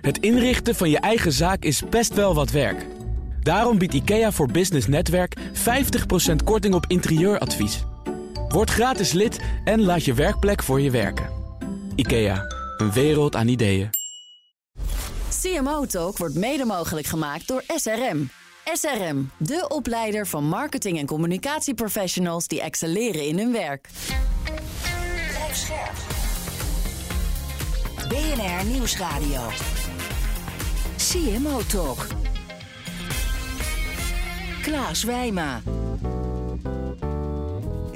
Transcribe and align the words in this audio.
Het 0.00 0.18
inrichten 0.18 0.74
van 0.74 0.90
je 0.90 0.98
eigen 0.98 1.32
zaak 1.32 1.62
is 1.62 1.82
best 1.90 2.14
wel 2.14 2.34
wat 2.34 2.50
werk. 2.50 2.86
Daarom 3.42 3.78
biedt 3.78 3.94
IKEA 3.94 4.32
voor 4.32 4.50
Business 4.50 4.86
Netwerk 4.86 5.36
50% 5.38 6.34
korting 6.44 6.74
op 6.74 6.84
interieuradvies. 6.88 7.84
Word 8.48 8.70
gratis 8.70 9.12
lid 9.12 9.40
en 9.64 9.82
laat 9.82 10.04
je 10.04 10.14
werkplek 10.14 10.62
voor 10.62 10.80
je 10.80 10.90
werken. 10.90 11.28
IKEA, 11.94 12.44
een 12.76 12.92
wereld 12.92 13.36
aan 13.36 13.48
ideeën. 13.48 13.90
CMO 15.40 15.86
Talk 15.86 16.18
wordt 16.18 16.34
mede 16.34 16.64
mogelijk 16.64 17.06
gemaakt 17.06 17.48
door 17.48 17.62
SRM. 17.66 18.30
SRM, 18.72 19.30
de 19.36 19.64
opleider 19.68 20.26
van 20.26 20.44
marketing- 20.44 20.98
en 20.98 21.06
communicatieprofessionals 21.06 22.46
die 22.46 22.60
excelleren 22.60 23.26
in 23.26 23.38
hun 23.38 23.52
werk. 23.52 23.88
BNR 28.08 28.64
Nieuwsradio. 28.64 29.40
CMO 31.08 31.62
Talk. 31.64 32.06
Klaas 34.62 35.04
Wijma. 35.04 35.62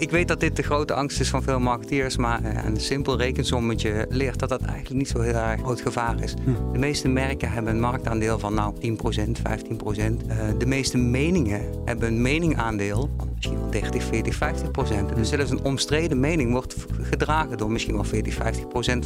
Ik 0.03 0.11
weet 0.11 0.29
dat 0.29 0.41
dit 0.41 0.57
de 0.57 0.63
grote 0.63 0.95
angst 0.95 1.21
is 1.21 1.29
van 1.29 1.43
veel 1.43 1.61
marketeers, 1.61 2.17
maar 2.17 2.45
eh, 2.45 2.65
een 2.65 2.81
simpel 2.81 3.19
rekensommetje 3.19 4.07
leert 4.09 4.39
dat 4.39 4.49
dat 4.49 4.63
eigenlijk 4.63 4.95
niet 4.95 5.09
zo 5.09 5.21
heel 5.21 5.35
erg 5.35 5.61
groot 5.61 5.81
gevaar 5.81 6.23
is. 6.23 6.35
De 6.73 6.79
meeste 6.79 7.09
merken 7.09 7.53
hebben 7.53 7.75
een 7.75 7.81
marktaandeel 7.81 8.39
van 8.39 8.55
nou 8.55 8.75
10%, 8.75 8.79
15%. 8.81 8.87
Uh, 8.87 10.37
de 10.59 10.67
meeste 10.67 10.99
meningen 10.99 11.63
hebben 11.85 12.09
een 12.09 12.23
meningaandeel 12.23 13.11
van 13.17 13.31
misschien 13.35 13.59
wel 13.59 13.71
30, 13.71 14.03
40, 14.03 14.39
50%. 14.39 15.15
Dus 15.15 15.29
zelfs 15.29 15.51
een 15.51 15.65
omstreden 15.65 16.21
mening 16.21 16.53
wordt 16.53 16.77
gedragen 17.01 17.59
door 17.59 17.71
misschien 17.71 17.95
wel 17.95 18.05
40, 18.05 18.35
50% 18.35 18.39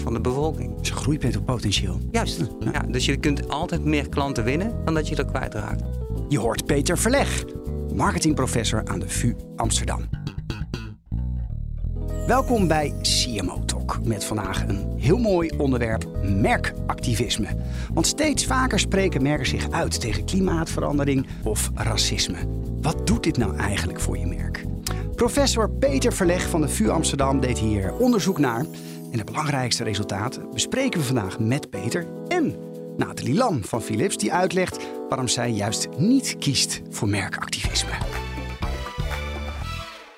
van 0.02 0.12
de 0.12 0.20
bevolking. 0.20 0.78
Dus 0.78 0.90
groeipotentieel. 0.90 2.00
Juist. 2.10 2.46
Ja, 2.72 2.82
dus 2.88 3.04
je 3.04 3.16
kunt 3.16 3.48
altijd 3.48 3.84
meer 3.84 4.08
klanten 4.08 4.44
winnen 4.44 4.84
dan 4.84 4.94
dat 4.94 5.08
je 5.08 5.16
er 5.16 5.26
kwijtraakt. 5.26 5.82
Je 6.28 6.38
hoort 6.38 6.66
Peter 6.66 6.98
Verleg, 6.98 7.44
marketingprofessor 7.94 8.82
aan 8.84 8.98
de 8.98 9.08
VU 9.08 9.34
Amsterdam. 9.56 10.25
Welkom 12.26 12.68
bij 12.68 12.94
CMO 13.02 13.64
Talk 13.64 13.98
met 14.04 14.24
vandaag 14.24 14.68
een 14.68 14.94
heel 14.96 15.18
mooi 15.18 15.50
onderwerp: 15.58 16.06
merkactivisme. 16.22 17.48
Want 17.94 18.06
steeds 18.06 18.46
vaker 18.46 18.78
spreken 18.78 19.22
merken 19.22 19.46
zich 19.46 19.70
uit 19.70 20.00
tegen 20.00 20.24
klimaatverandering 20.24 21.26
of 21.44 21.70
racisme. 21.74 22.36
Wat 22.80 23.06
doet 23.06 23.22
dit 23.22 23.36
nou 23.36 23.56
eigenlijk 23.56 24.00
voor 24.00 24.18
je 24.18 24.26
merk? 24.26 24.64
Professor 25.14 25.70
Peter 25.70 26.12
Verleg 26.12 26.48
van 26.48 26.60
de 26.60 26.68
VU 26.68 26.88
Amsterdam 26.88 27.40
deed 27.40 27.58
hier 27.58 27.94
onderzoek 27.94 28.38
naar. 28.38 28.64
En 29.12 29.18
de 29.18 29.24
belangrijkste 29.24 29.84
resultaten 29.84 30.50
bespreken 30.52 31.00
we 31.00 31.06
vandaag 31.06 31.38
met 31.38 31.70
Peter 31.70 32.06
en 32.28 32.54
Nathalie 32.96 33.34
Lam 33.34 33.64
van 33.64 33.82
Philips, 33.82 34.16
die 34.16 34.32
uitlegt 34.32 34.86
waarom 35.08 35.28
zij 35.28 35.50
juist 35.50 35.88
niet 35.98 36.36
kiest 36.38 36.82
voor 36.90 37.08
merkactivisme. 37.08 38.05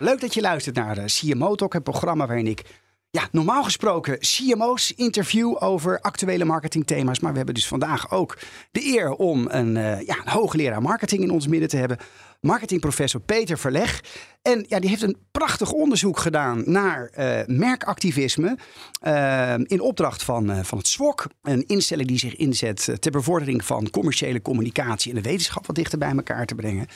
Leuk 0.00 0.20
dat 0.20 0.34
je 0.34 0.40
luistert 0.40 0.76
naar 0.76 0.98
CMO 1.06 1.54
Talk, 1.54 1.72
het 1.72 1.82
programma 1.82 2.26
waarin 2.26 2.46
ik 2.46 2.77
ja, 3.10 3.28
normaal 3.32 3.64
gesproken 3.64 4.18
CMO's 4.18 4.92
interview 4.96 5.56
over 5.58 6.00
actuele 6.00 6.44
marketingthema's. 6.44 7.20
Maar 7.20 7.30
we 7.30 7.36
hebben 7.36 7.54
dus 7.54 7.68
vandaag 7.68 8.10
ook 8.10 8.38
de 8.70 8.84
eer 8.84 9.10
om 9.10 9.46
een, 9.50 9.76
uh, 9.76 10.00
ja, 10.00 10.16
een 10.24 10.32
hoogleraar 10.32 10.82
marketing 10.82 11.22
in 11.22 11.30
ons 11.30 11.46
midden 11.46 11.68
te 11.68 11.76
hebben. 11.76 11.98
Marketingprofessor 12.40 13.20
Peter 13.20 13.58
Verleg. 13.58 14.02
En 14.42 14.64
ja, 14.68 14.80
die 14.80 14.90
heeft 14.90 15.02
een 15.02 15.16
prachtig 15.30 15.72
onderzoek 15.72 16.18
gedaan 16.18 16.62
naar 16.66 17.10
uh, 17.18 17.40
merkactivisme. 17.46 18.58
Uh, 19.02 19.54
in 19.58 19.80
opdracht 19.80 20.22
van, 20.22 20.64
van 20.64 20.78
het 20.78 20.86
SWOC. 20.86 21.26
Een 21.42 21.66
instelling 21.66 22.08
die 22.08 22.18
zich 22.18 22.36
inzet 22.36 22.96
ter 23.00 23.10
bevordering 23.10 23.64
van 23.64 23.90
commerciële 23.90 24.42
communicatie 24.42 25.10
en 25.10 25.22
de 25.22 25.28
wetenschap 25.28 25.66
wat 25.66 25.76
dichter 25.76 25.98
bij 25.98 26.12
elkaar 26.12 26.46
te 26.46 26.54
brengen. 26.54 26.86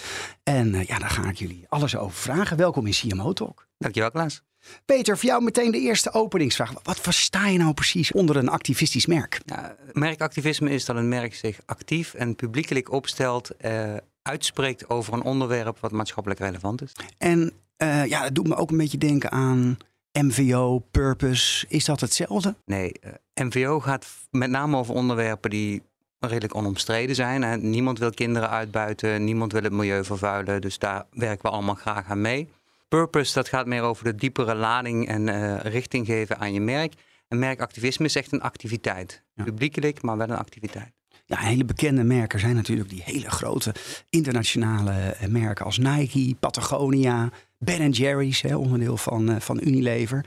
En 0.43 0.85
ja, 0.87 0.99
daar 0.99 1.11
ga 1.11 1.29
ik 1.29 1.37
jullie 1.37 1.65
alles 1.69 1.97
over 1.97 2.17
vragen. 2.17 2.57
Welkom 2.57 2.87
in 2.87 2.93
CMO 2.93 3.33
Talk. 3.33 3.67
Dankjewel, 3.79 4.11
Klaas. 4.11 4.43
Peter, 4.85 5.19
voor 5.19 5.29
jou 5.29 5.43
meteen 5.43 5.71
de 5.71 5.81
eerste 5.81 6.13
openingsvraag. 6.13 6.73
Wat 6.83 7.01
versta 7.01 7.49
je 7.49 7.59
nou 7.59 7.75
precies 7.75 8.13
onder 8.13 8.37
een 8.37 8.49
activistisch 8.49 9.07
merk? 9.07 9.41
Ja, 9.45 9.77
merkactivisme 9.93 10.71
is 10.71 10.85
dat 10.85 10.97
een 10.97 11.09
merk 11.09 11.35
zich 11.35 11.61
actief 11.67 12.15
en 12.15 12.37
publiekelijk 12.37 12.93
opstelt, 12.93 13.51
uh, 13.61 13.95
uitspreekt 14.23 14.91
over 14.91 15.13
een 15.13 15.23
onderwerp 15.23 15.79
wat 15.81 15.93
maatschappelijk 15.93 16.41
relevant 16.41 16.83
is. 16.83 16.93
En 17.19 17.53
uh, 17.83 18.07
ja, 18.07 18.23
dat 18.23 18.35
doet 18.35 18.49
me 18.49 18.57
ook 18.57 18.71
een 18.71 18.77
beetje 18.77 18.99
denken 18.99 19.31
aan 19.31 19.77
MVO, 20.13 20.79
purpose. 20.91 21.67
Is 21.69 21.85
dat 21.85 22.01
hetzelfde? 22.01 22.55
Nee, 22.65 22.93
uh, 23.37 23.45
MVO 23.47 23.81
gaat 23.81 24.07
met 24.31 24.51
name 24.51 24.77
over 24.77 24.95
onderwerpen 24.95 25.51
die 25.51 25.83
redelijk 26.19 26.55
onomstreden 26.55 27.15
zijn. 27.15 27.43
Hè. 27.43 27.57
Niemand 27.57 27.99
wil 27.99 28.11
kinderen 28.11 28.51
uitbuiten, 28.51 29.25
niemand 29.25 29.53
wil 29.53 29.63
het 29.63 29.73
milieu 29.73 30.05
vervuilen. 30.05 30.61
Dus 30.61 30.79
daar 30.79 31.07
werken 31.11 31.43
we 31.43 31.57
allemaal 31.57 31.75
graag 31.75 32.11
aan 32.11 32.21
mee. 32.21 32.49
Purpose, 32.99 33.35
dat 33.35 33.49
gaat 33.49 33.67
meer 33.67 33.83
over 33.83 34.05
de 34.05 34.15
diepere 34.15 34.55
lading 34.55 35.09
en 35.09 35.29
uh, 35.29 35.61
richting 35.61 36.07
geven 36.07 36.39
aan 36.39 36.53
je 36.53 36.61
merk. 36.61 36.95
En 37.29 37.39
merkactivisme 37.39 38.05
is 38.05 38.17
echt 38.17 38.33
een 38.33 38.43
activiteit. 38.43 39.23
Ja. 39.35 39.45
Publiekelijk, 39.45 40.03
maar 40.03 40.17
wel 40.17 40.29
een 40.29 40.37
activiteit. 40.37 40.93
Ja, 41.25 41.39
hele 41.39 41.65
bekende 41.65 42.05
merken 42.05 42.41
zijn 42.41 42.55
natuurlijk 42.55 42.89
die 42.89 43.03
hele 43.05 43.31
grote 43.31 43.75
internationale 44.11 45.17
merken 45.29 45.65
als 45.65 45.79
Nike, 45.79 46.35
Patagonia, 46.41 47.31
Ben 47.59 47.91
Jerry's, 47.91 48.41
hè, 48.41 48.57
onderdeel 48.57 48.97
van, 48.97 49.31
uh, 49.31 49.41
van 49.41 49.61
Unilever. 49.63 50.25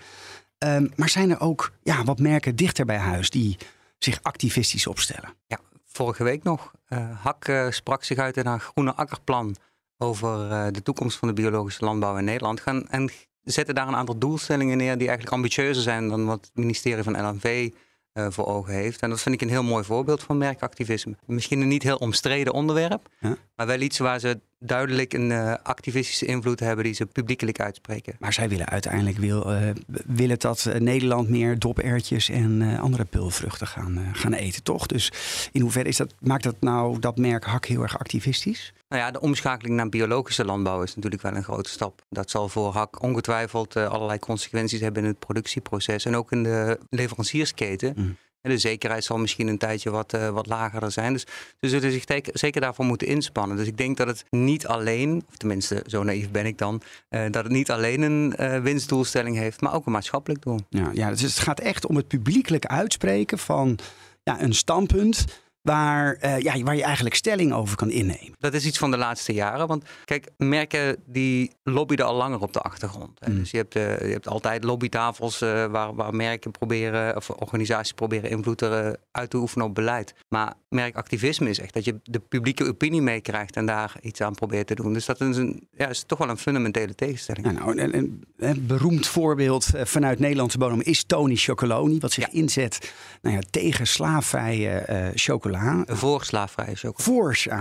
Um, 0.58 0.92
maar 0.96 1.10
zijn 1.10 1.30
er 1.30 1.40
ook 1.40 1.72
ja, 1.84 2.04
wat 2.04 2.20
merken 2.20 2.56
dichter 2.56 2.86
bij 2.86 2.98
huis 2.98 3.30
die 3.30 3.58
zich 3.98 4.20
activistisch 4.22 4.88
opstellen? 4.88 5.34
Ja, 5.48 5.60
vorige 5.86 6.24
week 6.24 6.44
nog. 6.44 6.72
Uh, 6.90 7.22
Hak 7.24 7.48
uh, 7.48 7.70
sprak 7.70 8.04
zich 8.04 8.18
uit 8.18 8.38
in 8.38 8.46
haar 8.46 8.60
groene 8.60 8.94
akkerplan 8.94 9.56
over 9.98 10.50
uh, 10.50 10.68
de 10.72 10.82
toekomst 10.82 11.18
van 11.18 11.28
de 11.28 11.34
biologische 11.34 11.86
landbouw 11.86 12.18
in 12.18 12.26
Nederland. 12.26 12.60
Gaan, 12.60 12.90
en 12.90 13.10
zetten 13.44 13.76
daar 13.76 13.88
een 13.88 13.96
aantal 13.96 14.18
doelstellingen 14.18 14.78
neer 14.78 14.98
die 14.98 15.08
eigenlijk 15.08 15.36
ambitieuzer 15.36 15.84
zijn 15.84 16.08
dan 16.10 16.26
wat 16.26 16.46
het 16.46 16.56
ministerie 16.56 17.04
van 17.04 17.28
LNV 17.28 17.70
uh, 18.14 18.28
voor 18.30 18.46
ogen 18.46 18.74
heeft. 18.74 19.02
En 19.02 19.10
dat 19.10 19.22
vind 19.22 19.36
ik 19.36 19.42
een 19.42 19.50
heel 19.50 19.64
mooi 19.64 19.84
voorbeeld 19.84 20.24
van 20.24 20.38
merkactivisme. 20.38 21.16
Misschien 21.26 21.62
een 21.62 21.68
niet 21.68 21.84
heel 21.84 21.98
omstreden 21.98 22.54
onderwerp, 22.54 23.10
maar 23.56 23.68
wel 23.68 23.80
iets 23.80 23.98
waar 23.98 24.20
ze 24.20 24.40
duidelijk 24.60 25.14
een 25.14 25.30
uh, 25.30 25.54
activistische 25.64 26.26
invloed 26.26 26.60
hebben 26.60 26.84
die 26.84 26.94
ze 26.94 27.06
publiekelijk 27.06 27.60
uitspreken. 27.60 28.16
Maar 28.20 28.34
zij 28.34 28.50
willen 28.50 28.70
uiteindelijk 28.70 29.18
wil, 29.18 29.54
uh, 29.54 29.70
willen 30.06 30.40
dat 30.40 30.70
Nederland 30.80 31.30
meer 31.30 31.60
dopertjes 31.60 32.30
en 32.30 32.78
andere 32.80 33.06
pulvruchten 33.06 33.68
gaan, 33.68 34.10
gaan 34.14 34.34
eten, 34.34 34.64
toch? 34.64 34.86
Dus 34.86 35.12
in 35.52 35.62
hoeverre 35.62 35.90
is 35.90 35.98
dat, 35.98 36.14
maakt 36.20 36.44
dat 36.44 36.56
nou 36.60 37.00
dat 37.00 37.18
merk 37.18 37.46
Hak 37.46 37.66
heel 37.66 37.82
erg 37.82 38.00
activistisch? 38.00 38.74
Nou 38.96 39.08
ja, 39.08 39.14
de 39.14 39.22
omschakeling 39.22 39.76
naar 39.76 39.90
biologische 39.90 40.46
landbouw 40.46 40.82
is 40.82 40.96
natuurlijk 40.96 41.22
wel 41.22 41.36
een 41.36 41.44
grote 41.44 41.70
stap. 41.70 42.02
Dat 42.10 42.30
zal 42.30 42.50
voor 42.50 42.74
Hak 42.74 43.02
ongetwijfeld 43.02 43.76
uh, 43.76 43.88
allerlei 43.88 44.20
consequenties 44.20 44.80
hebben 44.80 45.04
in 45.04 45.08
het 45.08 45.20
productieproces 45.20 46.06
en 46.06 46.16
ook 46.16 46.32
in 46.32 46.44
de 46.44 46.80
leveranciersketen. 46.90 47.94
Mm. 47.96 48.18
En 48.42 48.52
de 48.52 48.58
zekerheid 48.58 49.04
zal 49.04 49.18
misschien 49.18 49.48
een 49.48 49.58
tijdje 49.58 49.90
wat, 49.90 50.14
uh, 50.14 50.30
wat 50.30 50.48
lager 50.48 50.92
zijn. 50.92 51.14
Dus 51.14 51.26
ze 51.62 51.70
zullen 51.70 51.92
zich 51.92 52.04
zeker 52.34 52.62
daarvoor 52.62 52.86
moeten 52.86 53.08
inspannen. 53.08 53.58
Dus 53.58 53.68
ik 53.68 53.78
denk 53.78 53.98
dat 53.98 54.08
het 54.08 54.26
niet 54.30 54.68
alleen, 54.68 55.24
of 55.30 55.38
tenminste 55.38 55.84
zo 55.88 56.04
naïef 56.04 56.32
ben 56.32 56.46
ik 56.46 56.58
dan, 56.58 56.82
uh, 57.10 57.22
dat 57.32 57.44
het 57.44 57.54
niet 57.54 57.72
alleen 57.72 58.02
een 58.02 58.34
uh, 58.40 58.60
winstdoelstelling 58.60 59.38
heeft, 59.38 59.62
maar 59.62 59.74
ook 59.74 59.86
een 59.86 59.92
maatschappelijk 59.92 60.42
doel. 60.42 60.60
Ja, 60.70 60.90
ja, 60.94 61.10
dus 61.10 61.22
het 61.22 61.40
gaat 61.40 61.60
echt 61.60 61.86
om 61.86 61.96
het 61.96 62.08
publiekelijk 62.08 62.66
uitspreken 62.66 63.38
van 63.38 63.80
ja, 64.24 64.42
een 64.42 64.54
standpunt 64.54 65.26
waar, 65.66 66.18
uh, 66.24 66.40
ja, 66.40 66.64
waar 66.64 66.76
je 66.76 66.84
eigenlijk 66.84 67.16
stelling 67.16 67.54
over 67.54 67.76
kan 67.76 67.90
innemen. 67.90 68.36
Dat 68.40 68.54
is 68.54 68.66
iets 68.66 68.78
van 68.78 68.92
de 68.92 68.98
laatste 68.98 69.34
jaren. 69.34 69.68
Want 69.68 69.84
kijk, 70.04 70.28
merken 70.38 70.98
die 71.06 71.52
lobbyden 71.64 72.06
al 72.06 72.16
langer 72.16 72.42
op 72.42 72.54
de 72.54 72.60
achtergrond. 72.60 73.28
Mm. 73.28 73.36
Dus 73.36 73.52
je 73.52 73.58
hebt, 73.58 73.76
uh, 73.76 74.00
je 74.00 74.12
hebt 74.12 74.28
altijd 74.28 74.64
lobbytafels 74.64 75.42
uh, 75.42 75.66
waar, 75.66 75.96
waar 75.96 76.16
merken 76.16 76.52
proberen, 76.52 77.16
of 77.16 77.30
organisaties 77.30 77.94
proberen 77.94 78.30
invloed 78.30 78.62
er, 78.62 78.98
uit 79.12 79.30
te 79.30 79.38
oefenen 79.38 79.68
op 79.68 79.76
beleid. 79.76 80.14
Maar 80.30 80.54
merkactivisme 80.70 81.50
is 81.50 81.60
echt 81.60 81.74
dat 81.74 81.86
je 81.86 82.00
de 82.04 82.20
publieke 82.20 82.66
opinie 82.68 83.02
meekrijgt 83.02 83.56
en 83.56 83.66
daar 83.66 83.96
iets 84.02 84.22
aan 84.22 84.36
probeert 84.36 84.68
te 84.68 84.76
doen. 84.76 84.94
Dus 84.94 85.06
dat 85.06 85.22
is, 85.22 85.38
een, 85.38 85.68
ja, 85.72 85.88
is 85.88 86.04
toch 86.08 86.18
wel 86.18 86.30
een 86.30 86.38
fundamentele 86.38 86.96
tegenstelling. 86.96 87.52
Nou, 87.52 87.80
een, 87.80 87.98
een, 87.98 88.24
een, 88.38 88.66
beroemd 88.68 89.08
voorbeeld 89.08 89.70
vanuit 89.84 90.20
Nederlandse 90.20 90.58
bodem 90.58 90.82
is 90.82 91.04
Tony 91.04 91.36
Chocoloni, 91.36 92.00
wat 92.00 92.12
zich 92.12 92.26
ja. 92.26 92.40
inzet 92.40 92.94
nou 93.22 93.36
ja, 93.36 93.42
tegen 93.50 93.88
slaafvrije 93.88 95.12
chocola. 95.60 95.98
Voor 95.98 96.24
slaafvrije 96.24 96.76
chocola. 96.76 97.04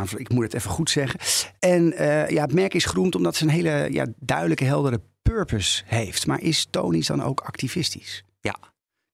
Voor, 0.06 0.20
ik 0.20 0.28
moet 0.28 0.44
het 0.44 0.54
even 0.54 0.70
goed 0.70 0.90
zeggen. 0.90 1.20
En 1.58 1.92
uh, 1.92 2.28
ja, 2.28 2.42
het 2.42 2.52
merk 2.52 2.74
is 2.74 2.84
geroemd 2.84 3.14
omdat 3.14 3.36
ze 3.36 3.44
een 3.44 3.50
hele 3.50 3.88
ja, 3.90 4.06
duidelijke, 4.16 4.64
heldere 4.64 5.00
purpose 5.22 5.82
heeft. 5.86 6.26
Maar 6.26 6.40
is 6.40 6.66
Tony's 6.70 7.06
dan 7.06 7.22
ook 7.22 7.40
activistisch? 7.40 8.24
Ja. 8.40 8.56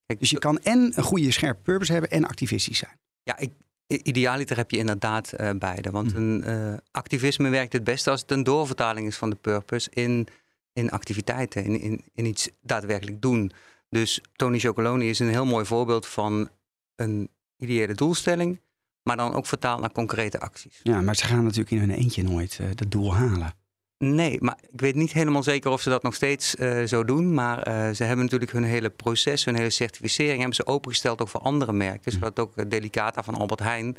Kijk, 0.06 0.20
dus 0.20 0.30
je 0.30 0.38
kan 0.38 0.58
en 0.58 0.92
een 0.94 1.02
goede 1.02 1.30
scherpe 1.30 1.62
purpose 1.62 1.92
hebben 1.92 2.10
en 2.10 2.24
activistisch 2.24 2.78
zijn. 2.78 2.98
Ja, 3.22 3.38
ik, 3.38 3.52
idealiter 3.86 4.56
heb 4.56 4.70
je 4.70 4.76
inderdaad 4.76 5.32
uh, 5.40 5.50
beide. 5.58 5.90
Want 5.90 6.14
mm. 6.14 6.20
een 6.20 6.44
uh, 6.46 6.74
activisme 6.90 7.48
werkt 7.48 7.72
het 7.72 7.84
beste 7.84 8.10
als 8.10 8.20
het 8.20 8.30
een 8.30 8.42
doorvertaling 8.42 9.06
is 9.06 9.16
van 9.16 9.30
de 9.30 9.36
purpose 9.36 9.90
in, 9.90 10.26
in 10.72 10.90
activiteiten, 10.90 11.64
in, 11.64 11.80
in, 11.80 12.04
in 12.14 12.24
iets 12.24 12.50
daadwerkelijk 12.60 13.22
doen. 13.22 13.52
Dus 13.88 14.20
Tony 14.32 14.58
Chocoloni 14.58 15.08
is 15.08 15.18
een 15.18 15.28
heel 15.28 15.46
mooi 15.46 15.64
voorbeeld 15.64 16.06
van 16.06 16.48
een 16.96 17.30
ideële 17.56 17.94
doelstelling 17.94 18.60
maar 19.02 19.16
dan 19.16 19.34
ook 19.34 19.46
vertaald 19.46 19.80
naar 19.80 19.92
concrete 19.92 20.40
acties. 20.40 20.80
Ja, 20.82 21.00
maar 21.00 21.16
ze 21.16 21.24
gaan 21.24 21.44
natuurlijk 21.44 21.70
in 21.70 21.78
hun 21.78 21.90
eentje 21.90 22.22
nooit 22.22 22.58
uh, 22.60 22.66
dat 22.74 22.90
doel 22.90 23.14
halen. 23.14 23.54
Nee, 23.98 24.36
maar 24.40 24.58
ik 24.70 24.80
weet 24.80 24.94
niet 24.94 25.12
helemaal 25.12 25.42
zeker 25.42 25.70
of 25.70 25.80
ze 25.80 25.88
dat 25.88 26.02
nog 26.02 26.14
steeds 26.14 26.54
uh, 26.54 26.84
zo 26.84 27.04
doen. 27.04 27.34
Maar 27.34 27.68
uh, 27.68 27.94
ze 27.94 28.04
hebben 28.04 28.24
natuurlijk 28.24 28.52
hun 28.52 28.64
hele 28.64 28.90
proces, 28.90 29.44
hun 29.44 29.54
hele 29.54 29.70
certificering 29.70 30.38
hebben 30.38 30.54
ze 30.54 30.66
opengesteld 30.66 31.20
ook 31.20 31.28
voor 31.28 31.40
andere 31.40 31.72
merken. 31.72 32.12
Zodat 32.12 32.38
ook 32.38 32.70
Delicata 32.70 33.22
van 33.22 33.34
Albert 33.34 33.60
Heijn 33.60 33.96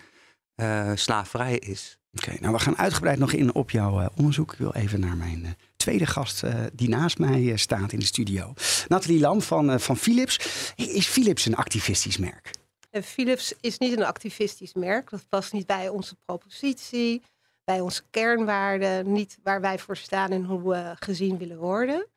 slaafvrij 0.95 1.57
is. 1.57 1.97
Oké, 2.13 2.33
nou 2.39 2.54
we 2.54 2.59
gaan 2.59 2.77
uitgebreid 2.77 3.19
nog 3.19 3.31
in 3.31 3.54
op 3.54 3.71
jouw 3.71 4.09
onderzoek. 4.15 4.54
Ik 4.54 4.57
wil 4.57 4.74
even 4.74 5.00
naar 5.00 5.18
mijn 5.18 5.56
tweede 5.75 6.06
gast 6.06 6.44
die 6.74 6.89
naast 6.89 7.18
mij 7.18 7.57
staat 7.57 7.92
in 7.92 8.00
de 8.00 8.06
studio. 8.06 8.54
Nathalie 8.88 9.19
Lam 9.19 9.42
van, 9.42 9.80
van 9.80 9.97
Philips. 9.97 10.39
Is 10.75 11.07
Philips 11.07 11.45
een 11.45 11.56
activistisch 11.56 12.18
merk? 12.18 12.51
Philips 12.92 13.54
is 13.62 13.78
niet 13.78 13.98
een 13.98 14.04
activistisch 14.04 14.74
merk. 14.74 15.10
Dat 15.10 15.30
past 15.30 15.54
niet 15.54 15.66
bij 15.66 15.90
onze 15.90 16.16
propositie 16.26 17.22
bij 17.64 17.80
onze 17.80 18.04
kernwaarden, 18.10 19.12
niet 19.12 19.38
waar 19.44 19.62
wij 19.62 19.80
voor 19.80 19.98
staan 19.98 20.32
en 20.32 20.44
hoe 20.44 20.70
we 20.70 20.94
gezien 21.00 21.38
willen 21.38 21.58
worden. 21.58 22.08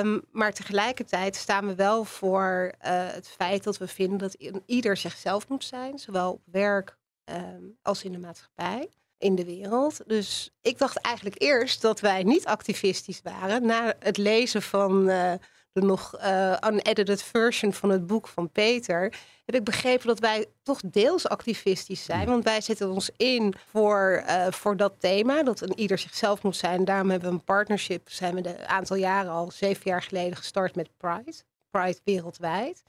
Um, 0.00 0.22
maar 0.30 0.52
tegelijkertijd 0.52 1.36
staan 1.36 1.66
we 1.66 1.74
wel 1.74 2.04
voor 2.04 2.72
uh, 2.84 2.90
het 3.12 3.28
feit 3.28 3.64
dat 3.64 3.78
we 3.78 3.88
vinden 3.88 4.18
dat 4.18 4.36
ieder 4.66 4.96
zichzelf 4.96 5.48
moet 5.48 5.64
zijn, 5.64 5.98
zowel 5.98 6.32
op 6.32 6.42
werk 6.44 6.96
um, 7.24 7.78
als 7.82 8.04
in 8.04 8.12
de 8.12 8.18
maatschappij, 8.18 8.88
in 9.18 9.34
de 9.34 9.44
wereld. 9.44 10.00
Dus 10.06 10.50
ik 10.60 10.78
dacht 10.78 10.96
eigenlijk 10.96 11.42
eerst 11.42 11.82
dat 11.82 12.00
wij 12.00 12.22
niet 12.22 12.46
activistisch 12.46 13.20
waren. 13.22 13.66
Na 13.66 13.94
het 13.98 14.16
lezen 14.16 14.62
van 14.62 15.08
uh, 15.08 15.32
de 15.72 15.80
nog 15.80 16.14
uh, 16.20 16.56
unedited 16.66 17.22
version 17.22 17.72
van 17.72 17.90
het 17.90 18.06
boek 18.06 18.28
van 18.28 18.50
Peter, 18.50 19.14
heb 19.44 19.54
ik 19.54 19.64
begrepen 19.64 20.06
dat 20.06 20.18
wij 20.18 20.46
toch 20.62 20.80
deels 20.84 21.28
activistisch 21.28 22.04
zijn. 22.04 22.26
Want 22.26 22.44
wij 22.44 22.60
zetten 22.60 22.90
ons 22.90 23.10
in 23.16 23.54
voor, 23.66 24.24
uh, 24.26 24.46
voor 24.50 24.76
dat 24.76 24.94
thema, 24.98 25.42
dat 25.42 25.60
een 25.60 25.78
ieder 25.78 25.98
zichzelf 25.98 26.42
moet 26.42 26.56
zijn. 26.56 26.84
Daarom 26.84 27.10
hebben 27.10 27.28
we 27.28 27.34
een 27.34 27.44
partnership, 27.44 28.10
zijn 28.10 28.34
we 28.34 28.48
een 28.48 28.66
aantal 28.66 28.96
jaren 28.96 29.30
al, 29.30 29.50
zeven 29.50 29.82
jaar 29.84 30.02
geleden, 30.02 30.36
gestart 30.36 30.74
met 30.74 30.88
Pride. 30.96 31.34
Pride 31.70 32.00
wereldwijd. 32.04 32.82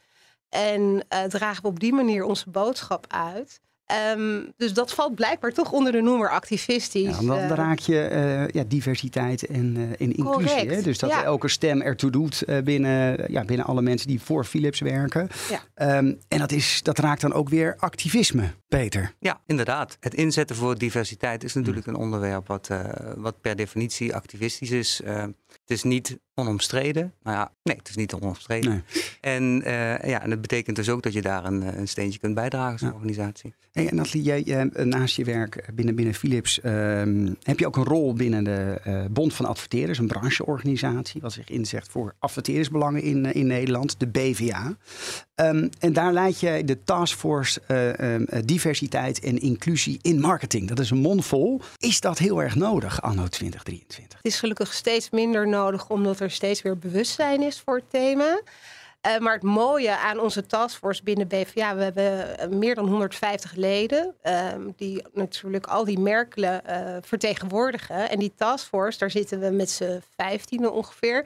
En 0.49 0.81
uh, 0.81 1.23
dragen 1.23 1.61
we 1.61 1.67
op 1.67 1.79
die 1.79 1.93
manier 1.93 2.23
onze 2.23 2.49
boodschap 2.49 3.05
uit. 3.07 3.61
Um, 4.15 4.53
dus 4.57 4.73
dat 4.73 4.93
valt 4.93 5.15
blijkbaar 5.15 5.51
toch 5.51 5.71
onder 5.71 5.91
de 5.91 6.01
noemer 6.01 6.29
activistisch. 6.29 7.19
Ja, 7.19 7.25
dan, 7.25 7.37
uh, 7.37 7.49
raak 7.49 7.79
je 7.79 8.09
uh, 8.11 8.47
ja, 8.47 8.63
diversiteit 8.67 9.45
en, 9.45 9.75
uh, 9.75 9.83
en 9.83 10.15
inclusie. 10.15 10.69
Hè? 10.69 10.81
Dus 10.81 10.97
dat 10.97 11.09
ja. 11.09 11.23
elke 11.23 11.47
stem 11.47 11.81
ertoe 11.81 12.11
doet 12.11 12.43
binnen, 12.63 13.31
ja, 13.31 13.45
binnen 13.45 13.65
alle 13.65 13.81
mensen 13.81 14.07
die 14.07 14.21
voor 14.21 14.45
Philips 14.45 14.79
werken. 14.79 15.29
Ja. 15.49 15.97
Um, 15.97 16.19
en 16.27 16.39
dat, 16.39 16.51
is, 16.51 16.79
dat 16.83 16.97
raakt 16.97 17.21
dan 17.21 17.33
ook 17.33 17.49
weer 17.49 17.75
activisme, 17.77 18.53
Peter. 18.67 19.13
Ja, 19.19 19.41
inderdaad. 19.45 19.97
Het 19.99 20.13
inzetten 20.13 20.55
voor 20.55 20.77
diversiteit 20.77 21.43
is 21.43 21.53
natuurlijk 21.53 21.87
een 21.87 21.95
onderwerp 21.95 22.47
wat, 22.47 22.69
wat 23.15 23.41
per 23.41 23.55
definitie 23.55 24.15
activistisch 24.15 24.71
is. 24.71 25.01
Het 25.05 25.71
is 25.71 25.83
niet 25.83 26.17
onomstreden. 26.35 27.13
Nou 27.23 27.37
ja, 27.37 27.51
nee, 27.63 27.75
het 27.75 27.89
is 27.89 27.95
niet 27.95 28.13
onomstreden. 28.13 28.71
Nee. 28.71 28.81
En, 29.21 29.61
uh, 29.61 29.99
ja, 29.99 30.21
en 30.21 30.29
dat 30.29 30.41
betekent 30.41 30.75
dus 30.75 30.89
ook 30.89 31.03
dat 31.03 31.13
je 31.13 31.21
daar 31.21 31.45
een, 31.45 31.79
een 31.79 31.87
steentje 31.87 32.19
kunt 32.19 32.35
bijdragen 32.35 32.71
als 32.71 32.81
ja. 32.81 32.91
organisatie. 32.91 33.53
Hey, 33.71 33.87
en 33.87 33.95
Nathalie, 33.95 34.23
jij, 34.23 34.41
jij, 34.41 34.69
naast 34.83 35.15
je 35.15 35.23
werk 35.23 35.69
binnen, 35.73 35.95
binnen 35.95 36.13
Philips 36.13 36.59
um, 36.63 37.35
heb 37.43 37.59
je 37.59 37.67
ook 37.67 37.75
een 37.75 37.83
rol 37.83 38.13
binnen 38.13 38.43
de 38.43 38.81
uh, 38.87 39.05
Bond 39.11 39.33
van 39.33 39.45
Adverteerders, 39.45 39.99
een 39.99 40.07
brancheorganisatie, 40.07 41.21
wat 41.21 41.33
zich 41.33 41.49
inzet 41.49 41.87
voor 41.89 42.15
adverteerdersbelangen 42.19 43.01
in, 43.01 43.25
uh, 43.25 43.33
in 43.33 43.47
Nederland, 43.47 43.99
de 43.99 44.07
BVA. 44.07 44.77
Um, 45.35 45.69
en 45.79 45.93
daar 45.93 46.13
leid 46.13 46.39
je 46.39 46.63
de 46.63 46.83
taskforce 46.83 47.61
um, 48.01 48.27
diversiteit 48.45 49.19
en 49.19 49.39
inclusie 49.39 49.99
in 50.01 50.19
marketing. 50.19 50.67
Dat 50.67 50.79
is 50.79 50.89
een 50.89 50.97
mondvol. 50.97 51.61
Is 51.77 51.99
dat 51.99 52.17
heel 52.17 52.41
erg 52.41 52.55
nodig 52.55 53.01
anno 53.01 53.27
2023? 53.27 54.17
Het 54.17 54.31
is 54.31 54.39
gelukkig 54.39 54.73
steeds 54.73 55.09
minder 55.09 55.47
nodig, 55.47 55.89
omdat 55.89 56.19
er 56.19 56.31
steeds 56.31 56.61
weer 56.61 56.77
bewustzijn 56.77 57.41
is 57.41 57.59
voor 57.59 57.75
het 57.75 57.89
thema. 57.89 58.41
Uh, 59.07 59.17
maar 59.17 59.33
het 59.33 59.43
mooie 59.43 59.97
aan 59.97 60.19
onze 60.19 60.45
taskforce 60.45 61.03
binnen 61.03 61.27
BVA, 61.27 61.75
we 61.75 61.83
hebben 61.83 62.57
meer 62.57 62.75
dan 62.75 62.87
150 62.87 63.55
leden, 63.55 64.15
uh, 64.23 64.47
die 64.75 65.03
natuurlijk 65.13 65.67
al 65.67 65.85
die 65.85 65.99
merken 65.99 66.61
uh, 66.69 66.97
vertegenwoordigen. 67.01 68.09
En 68.09 68.19
die 68.19 68.33
taskforce, 68.35 68.99
daar 68.99 69.11
zitten 69.11 69.39
we 69.39 69.49
met 69.49 69.69
z'n 69.69 70.01
vijftienen 70.15 70.73
ongeveer, 70.73 71.25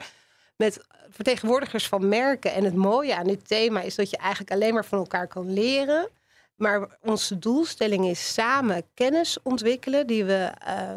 met 0.56 0.80
vertegenwoordigers 1.10 1.88
van 1.88 2.08
merken. 2.08 2.52
En 2.52 2.64
het 2.64 2.74
mooie 2.74 3.16
aan 3.16 3.26
dit 3.26 3.48
thema 3.48 3.80
is 3.80 3.94
dat 3.94 4.10
je 4.10 4.16
eigenlijk 4.16 4.52
alleen 4.52 4.74
maar 4.74 4.84
van 4.84 4.98
elkaar 4.98 5.26
kan 5.26 5.52
leren. 5.52 6.08
Maar 6.56 6.98
onze 7.02 7.38
doelstelling 7.38 8.06
is 8.06 8.32
samen 8.34 8.82
kennis 8.94 9.38
ontwikkelen 9.42 10.06
die 10.06 10.24
we 10.24 10.50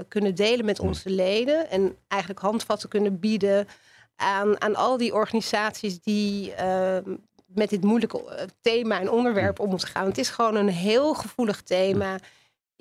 kunnen 0.07 0.35
delen 0.35 0.65
met 0.65 0.79
onze 0.79 1.09
leden. 1.09 1.69
En 1.69 1.97
eigenlijk 2.07 2.41
handvatten 2.41 2.89
kunnen 2.89 3.19
bieden 3.19 3.67
aan, 4.15 4.61
aan 4.61 4.75
al 4.75 4.97
die 4.97 5.13
organisaties 5.13 6.01
die 6.01 6.53
uh, 6.59 6.97
met 7.45 7.69
dit 7.69 7.83
moeilijke 7.83 8.25
eh, 8.25 8.45
thema 8.61 8.99
en 8.99 9.09
onderwerp 9.09 9.59
om 9.59 9.69
moeten 9.69 9.87
gaan. 9.87 10.05
Het 10.05 10.17
is 10.17 10.29
gewoon 10.29 10.55
een 10.55 10.69
heel 10.69 11.13
gevoelig 11.13 11.61
thema. 11.61 12.17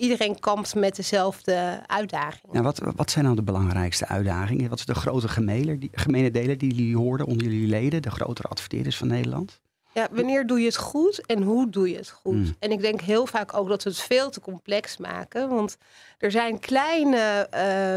Iedereen 0.01 0.39
kampt 0.39 0.75
met 0.75 0.95
dezelfde 0.95 1.79
uitdagingen. 1.87 2.49
Nou, 2.51 2.63
wat, 2.63 2.81
wat 2.95 3.11
zijn 3.11 3.23
nou 3.23 3.35
de 3.35 3.43
belangrijkste 3.43 4.07
uitdagingen? 4.07 4.69
Wat 4.69 4.79
is 4.79 4.85
de 4.85 4.95
grote 4.95 5.27
gemene, 5.27 5.77
die, 5.77 5.89
gemene 5.93 6.31
delen 6.31 6.57
die 6.57 6.73
jullie 6.73 6.97
hoorden 6.97 7.25
onder 7.25 7.47
jullie 7.47 7.67
leden, 7.67 8.01
de 8.01 8.11
grotere 8.11 8.47
adverteerders 8.47 8.97
van 8.97 9.07
Nederland? 9.07 9.59
Ja, 9.93 10.07
wanneer 10.11 10.47
doe 10.47 10.59
je 10.59 10.65
het 10.65 10.77
goed 10.77 11.25
en 11.25 11.41
hoe 11.41 11.69
doe 11.69 11.89
je 11.89 11.95
het 11.95 12.09
goed? 12.09 12.33
Mm. 12.33 12.55
En 12.59 12.71
ik 12.71 12.81
denk 12.81 13.01
heel 13.01 13.25
vaak 13.25 13.53
ook 13.53 13.67
dat 13.67 13.83
we 13.83 13.89
het 13.89 13.99
veel 13.99 14.29
te 14.29 14.39
complex 14.39 14.97
maken. 14.97 15.49
Want 15.49 15.77
er 16.17 16.31
zijn 16.31 16.59
kleine 16.59 17.47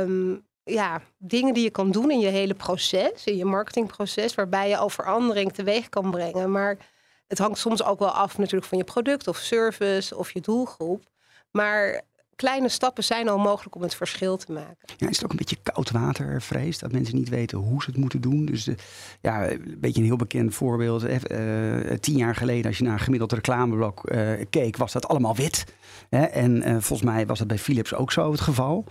um, 0.01 0.45
ja, 0.65 1.03
dingen 1.19 1.55
die 1.55 1.63
je 1.63 1.71
kan 1.71 1.91
doen 1.91 2.11
in 2.11 2.21
je 2.21 2.29
hele 2.29 2.55
proces, 2.55 3.25
in 3.25 3.37
je 3.37 3.45
marketingproces, 3.45 4.35
waarbij 4.35 4.69
je 4.69 4.77
al 4.77 4.89
verandering 4.89 5.53
teweeg 5.53 5.89
kan 5.89 6.11
brengen. 6.11 6.51
Maar 6.51 6.77
het 7.27 7.39
hangt 7.39 7.59
soms 7.59 7.83
ook 7.85 7.99
wel 7.99 8.11
af 8.11 8.39
natuurlijk 8.39 8.67
van 8.67 8.79
je 8.79 8.85
product 8.85 9.29
of 9.29 9.37
service 9.37 10.17
of 10.17 10.33
je 10.33 10.41
doelgroep. 10.41 11.13
Maar 11.57 12.03
kleine 12.37 12.69
stappen 12.69 13.05
zijn 13.05 13.29
al 13.29 13.39
mogelijk 13.39 13.75
om 13.75 13.83
het 13.83 13.95
verschil 13.95 14.37
te 14.37 14.53
maken. 14.53 14.77
Ja, 14.97 15.09
is 15.09 15.17
het 15.17 15.25
ook 15.25 15.31
een 15.31 15.37
beetje 15.37 15.57
koud 15.63 15.91
water 15.91 16.43
vrees 16.43 16.79
dat 16.79 16.93
mensen 16.93 17.17
niet 17.17 17.29
weten 17.29 17.59
hoe 17.59 17.83
ze 17.83 17.91
het 17.91 17.99
moeten 17.99 18.21
doen? 18.21 18.45
Dus 18.45 18.65
de, 18.65 18.75
ja, 19.21 19.51
een 19.51 19.77
beetje 19.79 20.01
een 20.01 20.07
heel 20.07 20.17
bekend 20.17 20.55
voorbeeld. 20.55 21.05
Uh, 21.05 21.11
tien 22.01 22.17
jaar 22.17 22.35
geleden, 22.35 22.67
als 22.67 22.79
je 22.79 22.85
naar 22.85 22.93
een 22.93 22.99
gemiddeld 22.99 23.33
reclameblok 23.33 24.11
uh, 24.11 24.31
keek, 24.51 24.77
was 24.77 24.93
dat 24.93 25.09
allemaal 25.09 25.37
wit. 25.37 25.65
Hè? 26.09 26.25
En 26.25 26.57
uh, 26.57 26.71
volgens 26.71 27.03
mij 27.03 27.27
was 27.27 27.39
dat 27.39 27.49
bij 27.49 27.59
Philips 27.59 27.95
ook 27.95 28.13
zo 28.13 28.31
het 28.31 28.41
geval. 28.41 28.85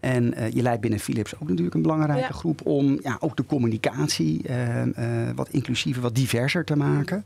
En 0.00 0.34
je 0.54 0.62
leidt 0.62 0.80
binnen 0.80 1.00
Philips 1.00 1.34
ook 1.34 1.48
natuurlijk 1.48 1.74
een 1.74 1.82
belangrijke 1.82 2.22
ja. 2.22 2.38
groep 2.38 2.66
om 2.66 2.98
ja, 3.02 3.16
ook 3.20 3.36
de 3.36 3.46
communicatie 3.46 4.44
wat 5.34 5.48
inclusiever, 5.48 6.02
wat 6.02 6.14
diverser 6.14 6.64
te 6.64 6.76
maken. 6.76 7.24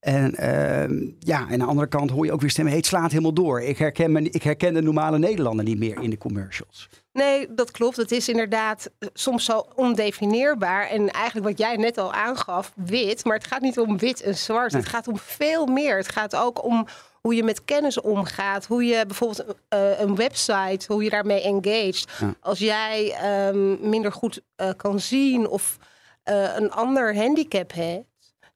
En 0.00 0.34
uh, 0.40 1.12
ja, 1.18 1.40
en 1.40 1.52
aan 1.52 1.58
de 1.58 1.64
andere 1.64 1.88
kant 1.88 2.10
hoor 2.10 2.24
je 2.24 2.32
ook 2.32 2.40
weer 2.40 2.50
stemmen. 2.50 2.74
Het 2.74 2.86
slaat 2.86 3.10
helemaal 3.10 3.32
door. 3.32 3.62
Ik 3.62 3.78
herken, 3.78 4.12
me, 4.12 4.30
ik 4.30 4.42
herken 4.42 4.74
de 4.74 4.82
normale 4.82 5.18
Nederlander 5.18 5.64
niet 5.64 5.78
meer 5.78 6.02
in 6.02 6.10
de 6.10 6.18
commercials. 6.18 6.88
Nee, 7.12 7.54
dat 7.54 7.70
klopt. 7.70 7.96
Het 7.96 8.12
is 8.12 8.28
inderdaad 8.28 8.90
eh, 8.98 9.08
soms 9.12 9.44
zo 9.44 9.66
ondefinieerbaar. 9.74 10.88
En 10.88 11.10
eigenlijk 11.10 11.46
wat 11.46 11.58
jij 11.58 11.76
net 11.76 11.98
al 11.98 12.12
aangaf, 12.12 12.72
wit. 12.74 13.24
Maar 13.24 13.36
het 13.36 13.46
gaat 13.46 13.60
niet 13.60 13.78
om 13.78 13.98
wit 13.98 14.22
en 14.22 14.36
zwart. 14.36 14.72
Nee. 14.72 14.80
Het 14.80 14.90
gaat 14.90 15.08
om 15.08 15.18
veel 15.18 15.66
meer. 15.66 15.96
Het 15.96 16.12
gaat 16.12 16.36
ook 16.36 16.64
om 16.64 16.86
hoe 17.20 17.34
je 17.34 17.42
met 17.42 17.64
kennis 17.64 18.00
omgaat. 18.00 18.66
Hoe 18.66 18.84
je 18.84 19.06
bijvoorbeeld 19.06 19.44
uh, 19.74 20.00
een 20.00 20.14
website, 20.14 20.92
hoe 20.92 21.04
je 21.04 21.10
daarmee 21.10 21.42
engaged. 21.42 22.04
Ja. 22.20 22.34
Als 22.40 22.58
jij 22.58 23.14
um, 23.48 23.88
minder 23.88 24.12
goed 24.12 24.40
uh, 24.56 24.70
kan 24.76 25.00
zien 25.00 25.48
of 25.48 25.78
uh, 26.24 26.56
een 26.56 26.70
ander 26.70 27.16
handicap 27.16 27.72
hebt 27.72 28.07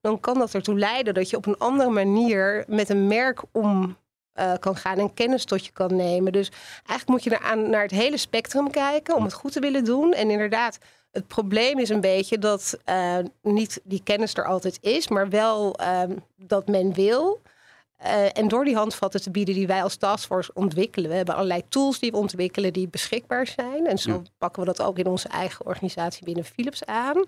dan 0.02 0.20
kan 0.20 0.38
dat 0.38 0.54
ertoe 0.54 0.78
leiden 0.78 1.14
dat 1.14 1.30
je 1.30 1.36
op 1.36 1.46
een 1.46 1.58
andere 1.58 1.90
manier 1.90 2.64
met 2.68 2.88
een 2.88 3.06
merk 3.06 3.42
om 3.52 3.96
uh, 4.34 4.52
kan 4.60 4.76
gaan 4.76 4.98
en 4.98 5.14
kennis 5.14 5.44
tot 5.44 5.66
je 5.66 5.72
kan 5.72 5.96
nemen. 5.96 6.32
Dus 6.32 6.50
eigenlijk 6.76 7.08
moet 7.08 7.24
je 7.24 7.30
naar, 7.30 7.50
aan, 7.50 7.70
naar 7.70 7.82
het 7.82 7.90
hele 7.90 8.16
spectrum 8.16 8.70
kijken 8.70 9.16
om 9.16 9.24
het 9.24 9.32
goed 9.32 9.52
te 9.52 9.60
willen 9.60 9.84
doen. 9.84 10.12
En 10.12 10.30
inderdaad, 10.30 10.78
het 11.10 11.26
probleem 11.26 11.78
is 11.78 11.88
een 11.88 12.00
beetje 12.00 12.38
dat 12.38 12.78
uh, 12.90 13.18
niet 13.42 13.80
die 13.84 14.02
kennis 14.02 14.34
er 14.34 14.46
altijd 14.46 14.78
is, 14.80 15.08
maar 15.08 15.28
wel 15.28 15.80
uh, 15.80 16.02
dat 16.36 16.68
men 16.68 16.94
wil. 16.94 17.40
Uh, 18.04 18.38
en 18.38 18.48
door 18.48 18.64
die 18.64 18.76
handvatten 18.76 19.22
te 19.22 19.30
bieden 19.30 19.54
die 19.54 19.66
wij 19.66 19.82
als 19.82 19.96
taskforce 19.96 20.50
ontwikkelen. 20.54 21.10
We 21.10 21.16
hebben 21.16 21.34
allerlei 21.34 21.62
tools 21.68 21.98
die 21.98 22.10
we 22.10 22.16
ontwikkelen 22.16 22.72
die 22.72 22.88
beschikbaar 22.88 23.46
zijn. 23.46 23.86
En 23.86 23.98
zo 23.98 24.10
ja. 24.10 24.22
pakken 24.38 24.62
we 24.62 24.66
dat 24.66 24.82
ook 24.82 24.98
in 24.98 25.06
onze 25.06 25.28
eigen 25.28 25.66
organisatie 25.66 26.24
binnen 26.24 26.44
Philips 26.44 26.84
aan. 26.84 27.24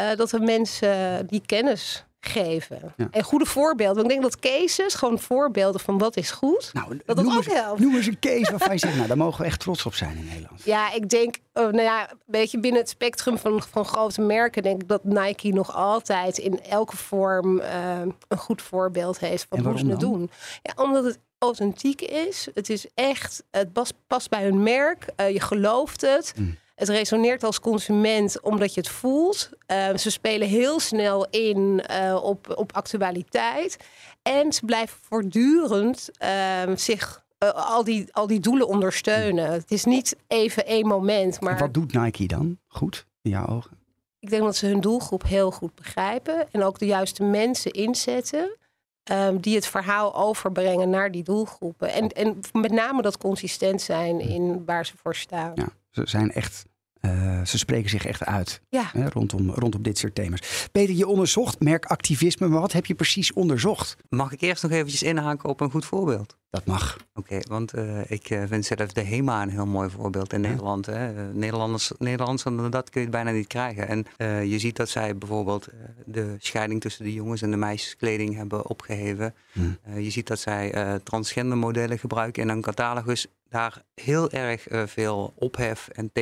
Uh, 0.00 0.16
dat 0.16 0.30
we 0.30 0.38
mensen 0.38 1.26
die 1.26 1.42
kennis 1.46 2.04
geven. 2.26 2.94
Ja. 2.96 3.08
En 3.10 3.22
goede 3.22 3.46
voorbeelden. 3.46 4.02
Ik 4.02 4.08
denk 4.08 4.22
dat 4.22 4.38
cases, 4.38 4.94
gewoon 4.94 5.18
voorbeelden 5.18 5.80
van 5.80 5.98
wat 5.98 6.16
is 6.16 6.30
goed, 6.30 6.70
nou, 6.72 7.00
dat 7.04 7.16
dat 7.16 7.26
ook 7.26 7.44
helpt. 7.44 7.80
Noem 7.80 7.96
eens 7.96 8.06
een 8.06 8.18
case 8.18 8.50
waarvan 8.50 8.72
je 8.72 8.78
zegt, 8.78 8.96
nou 8.96 9.08
daar 9.08 9.16
mogen 9.16 9.40
we 9.40 9.46
echt 9.46 9.60
trots 9.60 9.86
op 9.86 9.94
zijn 9.94 10.16
in 10.16 10.24
Nederland. 10.24 10.64
Ja, 10.64 10.92
ik 10.92 11.08
denk, 11.08 11.36
oh, 11.52 11.62
nou 11.62 11.82
ja, 11.82 12.10
een 12.10 12.18
beetje 12.26 12.60
binnen 12.60 12.80
het 12.80 12.90
spectrum 12.90 13.38
van, 13.38 13.62
van 13.62 13.84
grote 13.84 14.20
merken, 14.20 14.62
denk 14.62 14.82
ik 14.82 14.88
dat 14.88 15.04
Nike 15.04 15.48
nog 15.48 15.74
altijd 15.74 16.38
in 16.38 16.62
elke 16.62 16.96
vorm 16.96 17.58
uh, 17.58 18.00
een 18.28 18.38
goed 18.38 18.62
voorbeeld 18.62 19.18
heeft 19.18 19.46
van 19.48 19.66
hoe 19.66 19.78
ze 19.78 19.86
het 19.86 20.00
doen. 20.00 20.30
Ja, 20.62 20.84
omdat 20.84 21.04
het 21.04 21.18
authentiek 21.38 22.00
is. 22.00 22.48
Het 22.54 22.70
is 22.70 22.86
echt, 22.94 23.44
het 23.50 23.72
past, 23.72 23.94
past 24.06 24.30
bij 24.30 24.42
hun 24.42 24.62
merk. 24.62 25.06
Eh, 25.16 25.32
je 25.32 25.40
gelooft 25.40 26.00
het. 26.00 26.32
Mm. 26.36 26.56
Het 26.74 26.88
resoneert 26.88 27.44
als 27.44 27.60
consument 27.60 28.40
omdat 28.40 28.74
je 28.74 28.80
het 28.80 28.88
voelt. 28.90 29.50
Eh, 29.66 29.96
ze 29.96 30.10
spelen 30.10 30.48
heel 30.48 30.80
snel 30.80 31.26
in 31.30 31.80
eh, 31.86 32.20
op, 32.22 32.52
op 32.56 32.72
actualiteit. 32.72 33.76
En 34.22 34.52
ze 34.52 34.64
blijven 34.64 34.96
voortdurend 35.00 36.10
eh, 36.18 36.62
zich 36.74 37.24
eh, 37.38 37.48
al, 37.50 37.84
die, 37.84 38.06
al 38.12 38.26
die 38.26 38.40
doelen 38.40 38.68
ondersteunen. 38.68 39.52
Het 39.52 39.70
is 39.70 39.84
niet 39.84 40.16
even 40.26 40.66
één 40.66 40.86
moment, 40.86 41.40
maar 41.40 41.58
Wat 41.58 41.74
doet 41.74 41.92
Nike 41.92 42.26
dan 42.26 42.58
goed 42.66 43.06
in 43.22 43.30
jouw 43.30 43.46
ogen? 43.46 43.78
ik 44.18 44.30
denk 44.30 44.42
dat 44.42 44.56
ze 44.56 44.66
hun 44.66 44.80
doelgroep 44.80 45.22
heel 45.22 45.50
goed 45.50 45.74
begrijpen. 45.74 46.46
En 46.52 46.62
ook 46.62 46.78
de 46.78 46.86
juiste 46.86 47.22
mensen 47.22 47.70
inzetten. 47.70 48.56
ehm, 49.04 49.36
die 49.40 49.54
het 49.54 49.66
verhaal 49.66 50.14
overbrengen 50.14 50.90
naar 50.90 51.10
die 51.10 51.22
doelgroepen. 51.22 51.92
En, 51.92 52.08
en 52.08 52.40
met 52.52 52.70
name 52.70 53.02
dat 53.02 53.18
consistent 53.18 53.82
zijn 53.82 54.20
in 54.20 54.64
waar 54.64 54.86
ze 54.86 54.92
voor 54.96 55.14
staan. 55.14 55.52
Ja, 55.54 55.68
ze 55.94 56.02
zijn 56.04 56.30
echt. 56.30 56.64
Eh, 57.04 57.44
ze 57.44 57.58
spreken 57.58 57.90
zich 57.90 58.06
echt 58.06 58.24
uit 58.24 58.60
Ja. 58.68 58.90
hè, 58.92 59.08
rondom, 59.08 59.50
rondom 59.50 59.82
dit 59.82 59.98
soort 59.98 60.14
thema's. 60.14 60.68
Peter, 60.72 60.94
je 60.94 61.06
onderzocht 61.06 61.60
merkactivisme, 61.60 62.48
maar 62.48 62.60
wat 62.60 62.72
heb 62.72 62.86
je 62.86 62.94
precies 62.94 63.32
onderzocht? 63.32 63.96
Mag 64.08 64.32
ik 64.32 64.40
eerst 64.40 64.62
nog 64.62 64.72
eventjes 64.72 65.02
inhaken 65.02 65.48
op 65.48 65.60
een 65.60 65.70
goed 65.70 65.84
voorbeeld? 65.84 66.36
Dat 66.50 66.66
mag. 66.66 66.96
Oké, 67.14 67.38
want 67.48 67.72
eh, 67.72 68.10
ik 68.10 68.30
eh, 68.30 68.42
vind 68.46 68.64
zelf 68.64 68.92
de 68.92 69.02
HEMA 69.02 69.42
een 69.42 69.48
heel 69.48 69.66
mooi 69.66 69.90
voorbeeld 69.90 70.32
in 70.32 70.42
Ja. 70.42 70.48
Nederland. 70.48 70.86
Hè. 70.86 71.32
Nederlanders, 71.32 71.92
Nederlands 71.98 72.42
dan 72.42 72.70
dat 72.70 72.90
kun 72.90 73.00
je 73.00 73.06
het 73.06 73.16
bijna 73.16 73.30
niet 73.30 73.46
krijgen. 73.46 73.88
En 73.88 74.06
eh, 74.16 74.44
je 74.44 74.58
ziet 74.58 74.76
dat 74.76 74.88
zij 74.88 75.16
bijvoorbeeld 75.18 75.66
eh, 75.66 75.74
de 76.06 76.36
scheiding 76.38 76.80
tussen 76.80 77.04
de 77.04 77.12
jongens 77.12 77.42
en 77.42 77.50
de 77.50 77.56
meisjeskleding 77.56 78.36
hebben 78.36 78.66
opgeheven. 78.68 79.34
Hmm. 79.52 79.78
Eh, 79.82 80.00
je 80.04 80.10
ziet 80.10 80.26
dat 80.26 80.38
zij 80.38 80.72
eh, 80.72 80.94
transgender 80.94 81.58
modellen 81.58 81.98
gebruiken 81.98 82.42
in 82.42 82.48
een 82.48 82.60
catalogus. 82.60 83.26
Daar 83.48 83.82
heel 83.94 84.30
erg 84.30 84.68
eh, 84.68 84.82
veel 84.86 85.32
ophef 85.36 85.88
en 85.88 86.12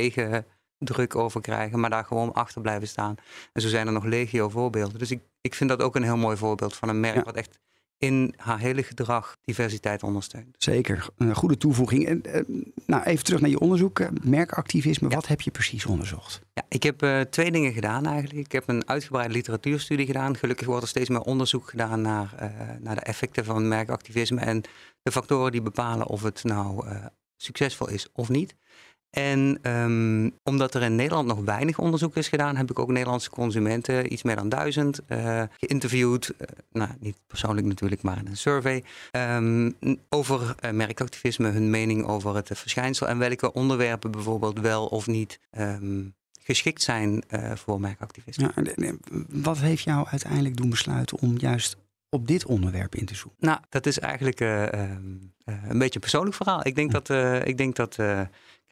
tegendruk 0.84 1.16
over 1.22 1.40
krijgen, 1.40 1.80
maar 1.80 1.90
daar 1.90 2.04
gewoon 2.04 2.32
achter 2.32 2.60
blijven 2.60 2.88
staan. 2.88 3.14
En 3.52 3.62
zo 3.62 3.68
zijn 3.68 3.86
er 3.86 3.92
nog 3.92 4.04
legio 4.04 4.48
voorbeelden. 4.48 4.98
Dus 4.98 5.10
ik, 5.10 5.20
ik 5.40 5.54
vind 5.54 5.70
dat 5.70 5.82
ook 5.82 5.96
een 5.96 6.02
heel 6.02 6.16
mooi 6.16 6.36
voorbeeld 6.36 6.76
van 6.76 6.88
een 6.88 7.00
merk 7.00 7.14
Ja. 7.16 7.22
wat 7.22 7.36
echt 7.36 7.58
in 7.98 8.34
haar 8.36 8.58
hele 8.58 8.82
gedrag 8.82 9.36
diversiteit 9.44 10.02
ondersteunt. 10.02 10.54
Zeker, 10.58 11.06
een 11.16 11.34
goede 11.34 11.56
toevoeging. 11.56 12.06
En, 12.06 12.22
eh, 12.22 12.42
nou, 12.86 13.02
even 13.02 13.24
terug 13.24 13.40
naar 13.40 13.50
je 13.50 13.60
onderzoek. 13.60 13.98
eh, 14.00 14.08
merkactivisme, 14.22 15.08
wat 15.08 15.26
heb 15.26 15.40
je 15.40 15.50
precies 15.50 15.86
onderzocht? 15.86 16.40
Ja, 16.54 16.62
ik 16.68 16.82
heb 16.82 17.02
eh, 17.02 17.20
twee 17.20 17.50
dingen 17.50 17.72
gedaan 17.72 18.06
eigenlijk. 18.06 18.46
Ik 18.46 18.52
heb 18.52 18.68
een 18.68 18.88
uitgebreide 18.88 19.34
literatuurstudie 19.34 20.06
gedaan. 20.06 20.36
Gelukkig 20.36 20.66
wordt 20.66 20.82
er 20.82 20.88
steeds 20.88 21.08
meer 21.08 21.20
onderzoek 21.20 21.70
gedaan 21.70 22.00
naar, 22.00 22.34
eh, 22.36 22.48
naar 22.80 22.94
de 22.94 23.00
effecten 23.00 23.44
van 23.44 23.68
merkactivisme 23.68 24.40
en 24.40 24.62
de 25.02 25.12
factoren 25.12 25.52
die 25.52 25.62
bepalen 25.62 26.06
of 26.06 26.22
het 26.22 26.44
nou 26.44 26.86
eh, 26.88 27.04
succesvol 27.36 27.88
is 27.88 28.08
of 28.12 28.28
niet. 28.28 28.54
En 29.12 29.58
ehm, 29.62 30.30
omdat 30.42 30.74
er 30.74 30.82
in 30.82 30.96
Nederland 30.96 31.26
nog 31.26 31.38
weinig 31.44 31.78
onderzoek 31.78 32.16
is 32.16 32.28
gedaan, 32.28 32.56
heb 32.56 32.70
ik 32.70 32.78
ook 32.78 32.88
Nederlandse 32.88 33.30
consumenten, 33.30 34.12
iets 34.12 34.22
meer 34.22 34.36
dan 34.36 34.48
duizend, 34.48 35.00
eh, 35.06 35.42
geïnterviewd. 35.58 36.28
Eh, 36.28 36.46
nou, 36.72 36.90
niet 37.00 37.16
persoonlijk 37.26 37.66
natuurlijk, 37.66 38.02
maar 38.02 38.18
in 38.18 38.26
een 38.26 38.36
survey. 38.36 38.84
ehm, 39.10 39.70
over 40.08 40.54
eh, 40.58 40.70
merkactivisme, 40.70 41.50
hun 41.50 41.70
mening 41.70 42.06
over 42.06 42.34
het 42.34 42.50
verschijnsel 42.52 43.08
en 43.08 43.18
welke 43.18 43.52
onderwerpen 43.52 44.10
bijvoorbeeld 44.10 44.60
wel 44.60 44.86
of 44.86 45.06
niet 45.06 45.38
ehm, 45.50 46.02
geschikt 46.40 46.82
zijn 46.82 47.22
voor 47.54 47.80
merkactivisme. 47.80 48.52
Wat 49.28 49.58
heeft 49.58 49.84
jou 49.84 50.06
uiteindelijk 50.08 50.56
doen 50.56 50.70
besluiten 50.70 51.18
om 51.18 51.38
juist 51.38 51.76
op 52.08 52.26
dit 52.26 52.46
onderwerp 52.46 52.94
in 52.94 53.06
te 53.06 53.14
zoomen? 53.14 53.36
Nou, 53.40 53.58
dat 53.68 53.86
is 53.86 53.98
eigenlijk 53.98 54.40
een 54.40 55.32
beetje 55.78 55.94
een 55.94 56.00
persoonlijk 56.00 56.36
verhaal. 56.36 56.66
Ik 56.66 56.74
denk 56.74 56.92
dat, 56.92 57.10
ik 57.46 57.56
denk 57.58 57.76
dat 57.76 57.98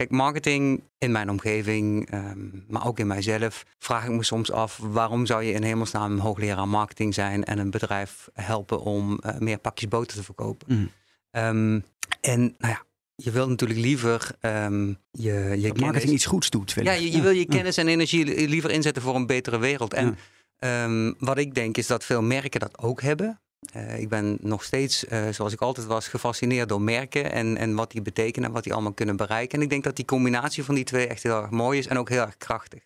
kijk, 0.00 0.12
marketing 0.12 0.83
in 0.99 1.12
mijn 1.12 1.30
omgeving, 1.30 2.11
ehm, 2.11 2.38
maar 2.69 2.87
ook 2.87 2.99
in 2.99 3.07
mijzelf, 3.07 3.64
vraag 3.78 4.04
ik 4.04 4.11
me 4.11 4.23
soms 4.25 4.52
af 4.52 4.76
waarom 4.83 5.26
zou 5.26 5.42
je 5.42 5.52
in 5.52 5.62
hemelsnaam 5.62 6.12
een 6.12 6.19
hoogleraar 6.19 6.69
marketing 6.69 7.14
zijn 7.14 7.45
en 7.45 7.59
een 7.59 7.71
bedrijf 7.71 8.28
helpen 8.33 8.80
om 8.80 9.19
eh, 9.19 9.38
meer 9.38 9.59
pakjes 9.59 9.88
boter 9.88 10.16
te 10.16 10.23
verkopen. 10.23 10.66
Mm. 10.76 10.90
Ehm, 11.30 11.80
en 12.21 12.40
nou 12.59 12.73
ja, 12.73 12.83
je 13.14 13.30
wilt 13.30 13.49
natuurlijk 13.49 13.80
liever 13.80 14.30
ehm, 14.40 14.88
je, 15.11 15.33
je 15.33 15.61
kennis- 15.61 15.80
marketing 15.80 16.12
iets 16.12 16.26
goeds 16.26 16.50
doet. 16.50 16.71
Ja, 16.83 16.92
je, 16.92 17.21
wil 17.23 17.30
je 17.30 17.47
kennis 17.47 17.76
en 17.76 17.88
energie 17.88 18.25
li- 18.25 18.49
liever 18.49 18.71
inzetten 18.71 19.02
voor 19.02 19.14
een 19.14 19.26
betere 19.26 19.59
wereld. 19.59 19.95
En 19.95 20.16
Ja. 20.59 21.14
wat 21.19 21.38
ik 21.38 21.54
denk 21.54 21.76
is 21.76 21.87
dat 21.87 22.04
veel 22.04 22.23
merken 22.23 22.61
dat 22.61 22.78
ook 22.78 23.02
hebben. 23.02 23.40
Eh, 23.72 24.00
ik 24.00 24.08
ben 24.08 24.38
nog 24.40 24.64
steeds, 24.64 25.06
eh, 25.06 25.28
zoals 25.30 25.52
ik 25.52 25.60
altijd 25.60 25.86
was, 25.86 26.08
gefascineerd 26.08 26.68
door 26.68 26.80
merken 26.80 27.32
en, 27.32 27.56
en 27.56 27.74
wat 27.74 27.90
die 27.90 28.02
betekenen 28.02 28.48
en 28.48 28.54
wat 28.54 28.64
die 28.64 28.72
allemaal 28.72 28.92
kunnen 28.92 29.16
bereiken. 29.16 29.58
En 29.58 29.64
ik 29.64 29.70
denk 29.70 29.84
dat 29.84 29.96
die 29.96 30.04
combinatie 30.04 30.64
van 30.64 30.74
die 30.74 30.84
twee 30.84 31.06
echt 31.06 31.22
heel 31.22 31.42
erg 31.42 31.50
mooi 31.50 31.78
is 31.78 31.86
en 31.86 31.98
ook 31.98 32.08
heel 32.08 32.20
erg 32.20 32.36
krachtig. 32.36 32.80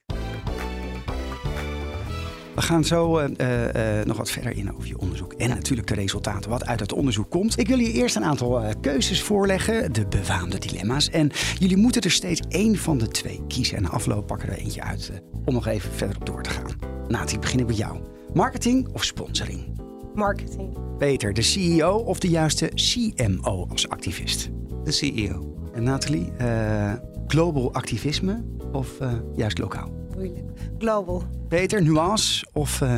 We 2.55 2.63
gaan 2.63 2.85
zo 2.85 3.19
eh, 3.19 4.01
nog 4.05 4.17
wat 4.17 4.31
verder 4.31 4.57
in 4.57 4.75
over 4.75 4.89
je 4.89 4.99
onderzoek. 4.99 5.33
En 5.33 5.49
natuurlijk 5.49 5.89
de 5.89 5.95
resultaten, 5.95 6.51
wat 6.51 6.67
uit 6.67 6.81
het 6.81 6.93
onderzoek 6.93 7.31
komt. 7.31 7.59
Ik 7.59 7.69
wil 7.69 7.79
je 7.79 7.93
eerst 7.93 8.17
een 8.17 8.25
aantal 8.25 8.75
keuzes 8.81 9.23
voorleggen, 9.23 9.93
de 9.93 10.07
befaamde 10.07 10.59
dilemma's. 10.59 11.11
En 11.11 11.31
jullie 11.59 11.77
moeten 11.77 12.03
er 12.03 12.11
steeds 12.11 12.41
één 12.49 12.77
van 12.77 12.99
de 12.99 13.09
twee 13.09 13.43
kiezen. 13.49 13.77
En 13.77 13.91
afloop 13.91 14.27
pakken 14.27 14.49
we 14.49 14.55
er 14.55 14.61
eentje 14.61 14.83
uit 14.83 15.11
om 15.45 15.55
nog 15.55 15.67
even 15.67 15.93
verder 15.93 16.17
op 16.17 16.27
door 16.27 16.43
te 16.43 16.51
gaan. 16.51 16.71
Nati, 17.09 17.39
beginnen 17.39 17.67
met 17.67 17.77
jou. 17.77 17.99
Marketing 18.33 18.89
of 18.93 19.05
sponsoring? 19.05 19.84
Marketing. 20.15 20.97
Peter, 20.99 21.33
de 21.33 21.43
CEO 21.43 21.97
of 21.97 22.19
de 22.19 22.29
juiste 22.29 22.67
CMO 22.75 23.67
als 23.69 23.89
activist? 23.89 24.51
De 24.85 24.93
CEO. 24.93 25.57
En 25.73 25.83
Nathalie, 25.83 26.33
eh, 26.37 26.93
global 27.27 27.73
activisme 27.75 28.45
of 28.73 29.01
eh, 29.01 29.13
juist 29.37 29.59
lokaal? 29.59 29.91
Moeilijk. 30.15 30.51
Global. 30.79 31.23
Peter, 31.49 31.83
nuance 31.83 32.47
of 32.53 32.81
eh, 32.81 32.95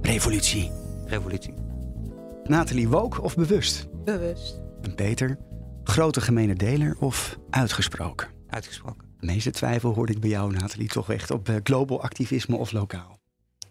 revolutie? 0.00 0.70
Revolutie. 1.06 1.54
Nathalie, 2.44 2.88
woke 2.88 3.22
of 3.22 3.34
bewust? 3.36 3.88
Bewust. 4.04 4.60
En 4.82 4.94
Peter, 4.94 5.38
grote 5.84 6.20
gemene 6.20 6.54
deler 6.54 6.96
of 6.98 7.38
uitgesproken? 7.50 8.28
Uitgesproken. 8.48 9.08
De 9.20 9.26
meeste 9.26 9.50
twijfel 9.50 9.94
hoorde 9.94 10.12
ik 10.12 10.20
bij 10.20 10.30
jou, 10.30 10.52
Nathalie, 10.52 10.88
toch 10.88 11.10
echt 11.10 11.30
op 11.30 11.48
eh, 11.48 11.54
global 11.62 12.02
activisme 12.02 12.56
of 12.56 12.72
lokaal. 12.72 13.18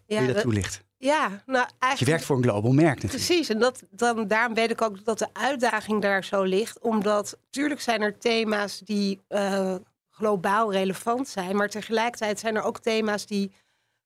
Wil 0.07 0.17
Ja, 0.17 0.23
je 0.23 0.33
dat 0.33 0.41
toelichten? 0.41 0.81
Ja 0.99 1.27
nou 1.45 1.65
Je 1.67 1.73
eigenlijk... 1.79 2.11
werkt 2.11 2.25
voor 2.25 2.35
een 2.37 2.43
global 2.43 2.71
merk 2.71 3.01
natuurlijk. 3.01 3.25
Precies, 3.25 3.49
en 3.49 3.59
dat, 3.59 3.83
dan, 3.89 4.27
daarom 4.27 4.53
weet 4.53 4.71
ik 4.71 4.81
ook 4.81 5.05
dat 5.05 5.19
de 5.19 5.27
uitdaging 5.33 6.01
daar 6.01 6.23
zo 6.23 6.43
ligt. 6.43 6.79
Omdat 6.79 7.37
natuurlijk 7.45 7.81
zijn 7.81 8.01
er 8.01 8.17
thema's 8.17 8.79
die 8.79 9.21
eh, 9.27 9.75
globaal 10.09 10.71
relevant 10.71 11.27
zijn. 11.27 11.55
Maar 11.55 11.69
tegelijkertijd 11.69 12.39
zijn 12.39 12.55
er 12.55 12.63
ook 12.63 12.79
thema's 12.79 13.25
die 13.25 13.51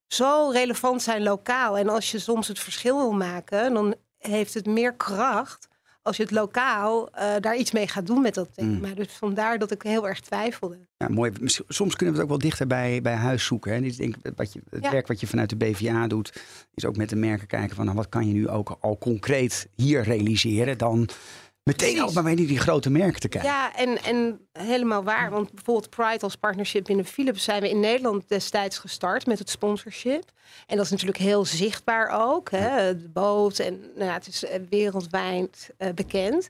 zo 0.07 0.49
relevant 0.49 1.01
zijn 1.01 1.23
lokaal. 1.23 1.77
En 1.77 1.89
als 1.89 2.11
je 2.11 2.19
soms 2.19 2.47
het 2.47 2.59
verschil 2.59 2.97
wil 2.97 3.13
maken, 3.13 3.73
dan 3.73 3.95
heeft 4.17 4.53
het 4.53 4.65
meer 4.65 4.93
kracht 4.93 5.67
als 6.03 6.17
je 6.17 6.23
het 6.23 6.31
lokaal 6.31 7.09
eh, 7.11 7.33
daar 7.39 7.57
iets 7.57 7.71
mee 7.71 7.87
gaat 7.87 8.05
doen 8.05 8.21
met 8.21 8.33
dat 8.33 8.49
thema. 8.55 8.87
Dus 8.93 9.07
vandaar 9.11 9.59
dat 9.59 9.71
ik 9.71 9.81
heel 9.81 10.07
erg 10.07 10.19
twijfelde. 10.19 10.77
Ja, 10.97 11.07
mooi. 11.09 11.31
Soms 11.67 11.95
kunnen 11.95 12.15
we 12.15 12.21
het 12.21 12.31
ook 12.31 12.39
wel 12.39 12.49
dichter 12.49 12.67
bij, 12.67 13.01
bij 13.01 13.13
huis 13.13 13.45
zoeken. 13.45 13.71
Hè. 13.73 13.77
Ik 13.79 13.97
denk, 13.97 14.15
wat 14.35 14.53
je, 14.53 14.61
het 14.69 14.83
Ja. 14.83 14.91
werk 14.91 15.07
wat 15.07 15.19
je 15.19 15.27
vanuit 15.27 15.49
de 15.49 15.55
BVA 15.55 16.07
doet, 16.07 16.41
is 16.73 16.85
ook 16.85 16.97
met 16.97 17.09
de 17.09 17.15
merken 17.15 17.47
kijken 17.47 17.75
van 17.75 17.85
nou, 17.85 17.97
wat 17.97 18.09
kan 18.09 18.27
je 18.27 18.33
nu 18.33 18.49
ook 18.49 18.77
al 18.79 18.97
concreet 18.97 19.67
hier 19.75 20.03
realiseren. 20.03 20.77
Dan 20.77 21.09
meteen 21.63 22.13
maar 22.13 22.23
bij 22.23 22.35
die, 22.35 22.47
die 22.47 22.59
grote 22.59 22.89
merken 22.89 23.19
te 23.19 23.27
kijken. 23.27 23.49
Ja, 23.49 23.75
en, 23.75 24.03
en 24.03 24.47
helemaal 24.51 25.03
waar. 25.03 25.29
Want 25.29 25.51
bijvoorbeeld 25.53 25.89
Pride 25.89 26.19
als 26.19 26.35
partnership 26.35 26.83
binnen 26.83 27.05
Philips 27.05 27.43
zijn 27.43 27.61
we 27.61 27.69
in 27.69 27.79
Nederland 27.79 28.29
destijds 28.29 28.77
gestart 28.77 29.25
met 29.25 29.39
het 29.39 29.49
sponsorship. 29.49 30.31
En 30.67 30.75
dat 30.75 30.85
is 30.85 30.91
natuurlijk 30.91 31.19
heel 31.19 31.45
zichtbaar 31.45 32.09
ook. 32.09 32.51
Hè? 32.51 32.97
De 32.97 33.09
boot 33.09 33.59
en 33.59 33.79
nou 33.79 34.05
ja, 34.05 34.13
het 34.13 34.27
is 34.27 34.45
eh, 34.45 34.59
wereldwijd 34.69 35.73
eh, 35.77 35.93
bekend. 35.93 36.49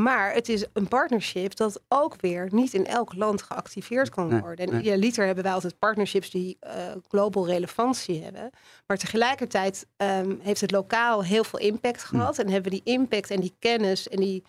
Maar 0.00 0.32
het 0.34 0.48
is 0.48 0.64
een 0.72 0.88
partnership 0.88 1.56
dat 1.56 1.80
ook 1.88 2.20
weer 2.20 2.48
niet 2.50 2.74
in 2.74 2.86
elk 2.86 3.14
land 3.14 3.42
geactiveerd 3.42 4.08
kan 4.10 4.28
Nee, 4.28 4.40
worden. 4.40 4.66
En 4.66 4.72
nee. 4.72 4.80
idealiter 4.80 5.26
hebben 5.26 5.44
wij 5.44 5.52
altijd 5.52 5.78
partnerships 5.78 6.30
die 6.30 6.56
eh, 6.60 6.72
global 7.08 7.46
relevantie 7.46 8.22
hebben. 8.22 8.50
Maar 8.86 8.96
tegelijkertijd 8.96 9.86
ehm, 9.96 10.34
heeft 10.40 10.60
het 10.60 10.70
lokaal 10.70 11.24
heel 11.24 11.44
veel 11.44 11.58
impact 11.58 12.04
gehad. 12.04 12.38
En 12.38 12.48
hebben 12.48 12.72
we 12.72 12.80
die 12.82 12.94
impact 12.94 13.30
en 13.30 13.40
die 13.40 13.54
kennis 13.58 14.08
en 14.08 14.20
die, 14.20 14.42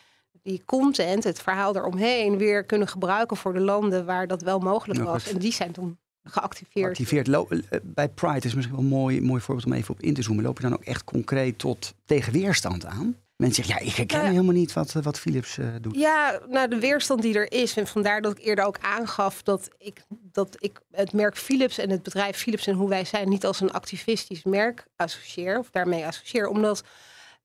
die 0.43 0.61
content, 0.65 1.23
het 1.23 1.41
verhaal 1.41 1.75
eromheen, 1.75 2.37
weer 2.37 2.63
kunnen 2.63 2.87
gebruiken 2.87 3.37
voor 3.37 3.53
de 3.53 3.59
landen 3.59 4.05
waar 4.05 4.27
dat 4.27 4.41
wel 4.41 4.59
mogelijk 4.59 4.99
was. 5.03 5.27
En 5.31 5.37
die 5.37 5.53
zijn 5.53 5.71
toen 5.71 5.97
geactiveerd. 6.23 6.89
Activeert. 6.89 7.27
Lo- 7.27 7.47
eh, 7.49 7.79
Bij 7.83 8.09
Pride 8.09 8.47
is 8.47 8.53
misschien 8.53 8.75
wel 8.75 8.85
een 8.85 8.91
mooi, 8.91 9.21
mooi 9.21 9.41
voorbeeld 9.41 9.67
om 9.67 9.73
even 9.73 9.93
op 9.93 10.01
in 10.01 10.13
te 10.13 10.21
zoomen. 10.21 10.43
Loop 10.43 10.57
je 10.57 10.63
dan 10.63 10.73
ook 10.73 10.83
echt 10.83 11.03
concreet 11.03 11.57
tot 11.57 11.93
tegenweerstand 12.05 12.85
aan? 12.85 13.15
Mensen 13.39 13.63
zeggen, 13.63 13.86
ja, 13.86 13.91
ik 13.91 13.98
herken 13.98 14.17
Nou 14.17 14.29
helemaal 14.29 14.53
niet 14.53 14.74
wat, 14.74 14.96
eh, 14.96 15.03
wat 15.03 15.19
Philips 15.19 15.58
eh, 15.58 15.67
doet. 15.81 15.96
Ja, 15.96 16.39
nou 16.48 16.67
de 16.67 16.79
weerstand 16.79 17.22
die 17.22 17.36
er 17.36 17.51
is. 17.51 17.77
En 17.77 17.88
vandaar 17.88 18.22
dat 18.22 18.38
ik 18.38 18.46
eerder 18.46 18.65
ook 18.65 18.79
aangaf 18.79 19.43
dat 19.43 19.69
ik, 19.77 20.01
dat 20.10 20.55
ik 20.60 20.81
het 20.91 21.13
merk 21.13 21.38
Philips 21.38 21.77
en 21.77 21.89
het 21.89 22.03
bedrijf 22.03 22.38
Philips 22.38 22.67
en 22.67 22.75
hoe 22.75 22.89
wij 22.89 23.05
zijn 23.05 23.29
niet 23.29 23.46
als 23.46 23.60
een 23.60 23.72
activistisch 23.72 24.43
merk 24.43 24.88
associeer. 24.96 25.60
Of 25.60 25.69
daarmee 25.69 26.05
associeer. 26.05 26.48
Omdat 26.48 26.84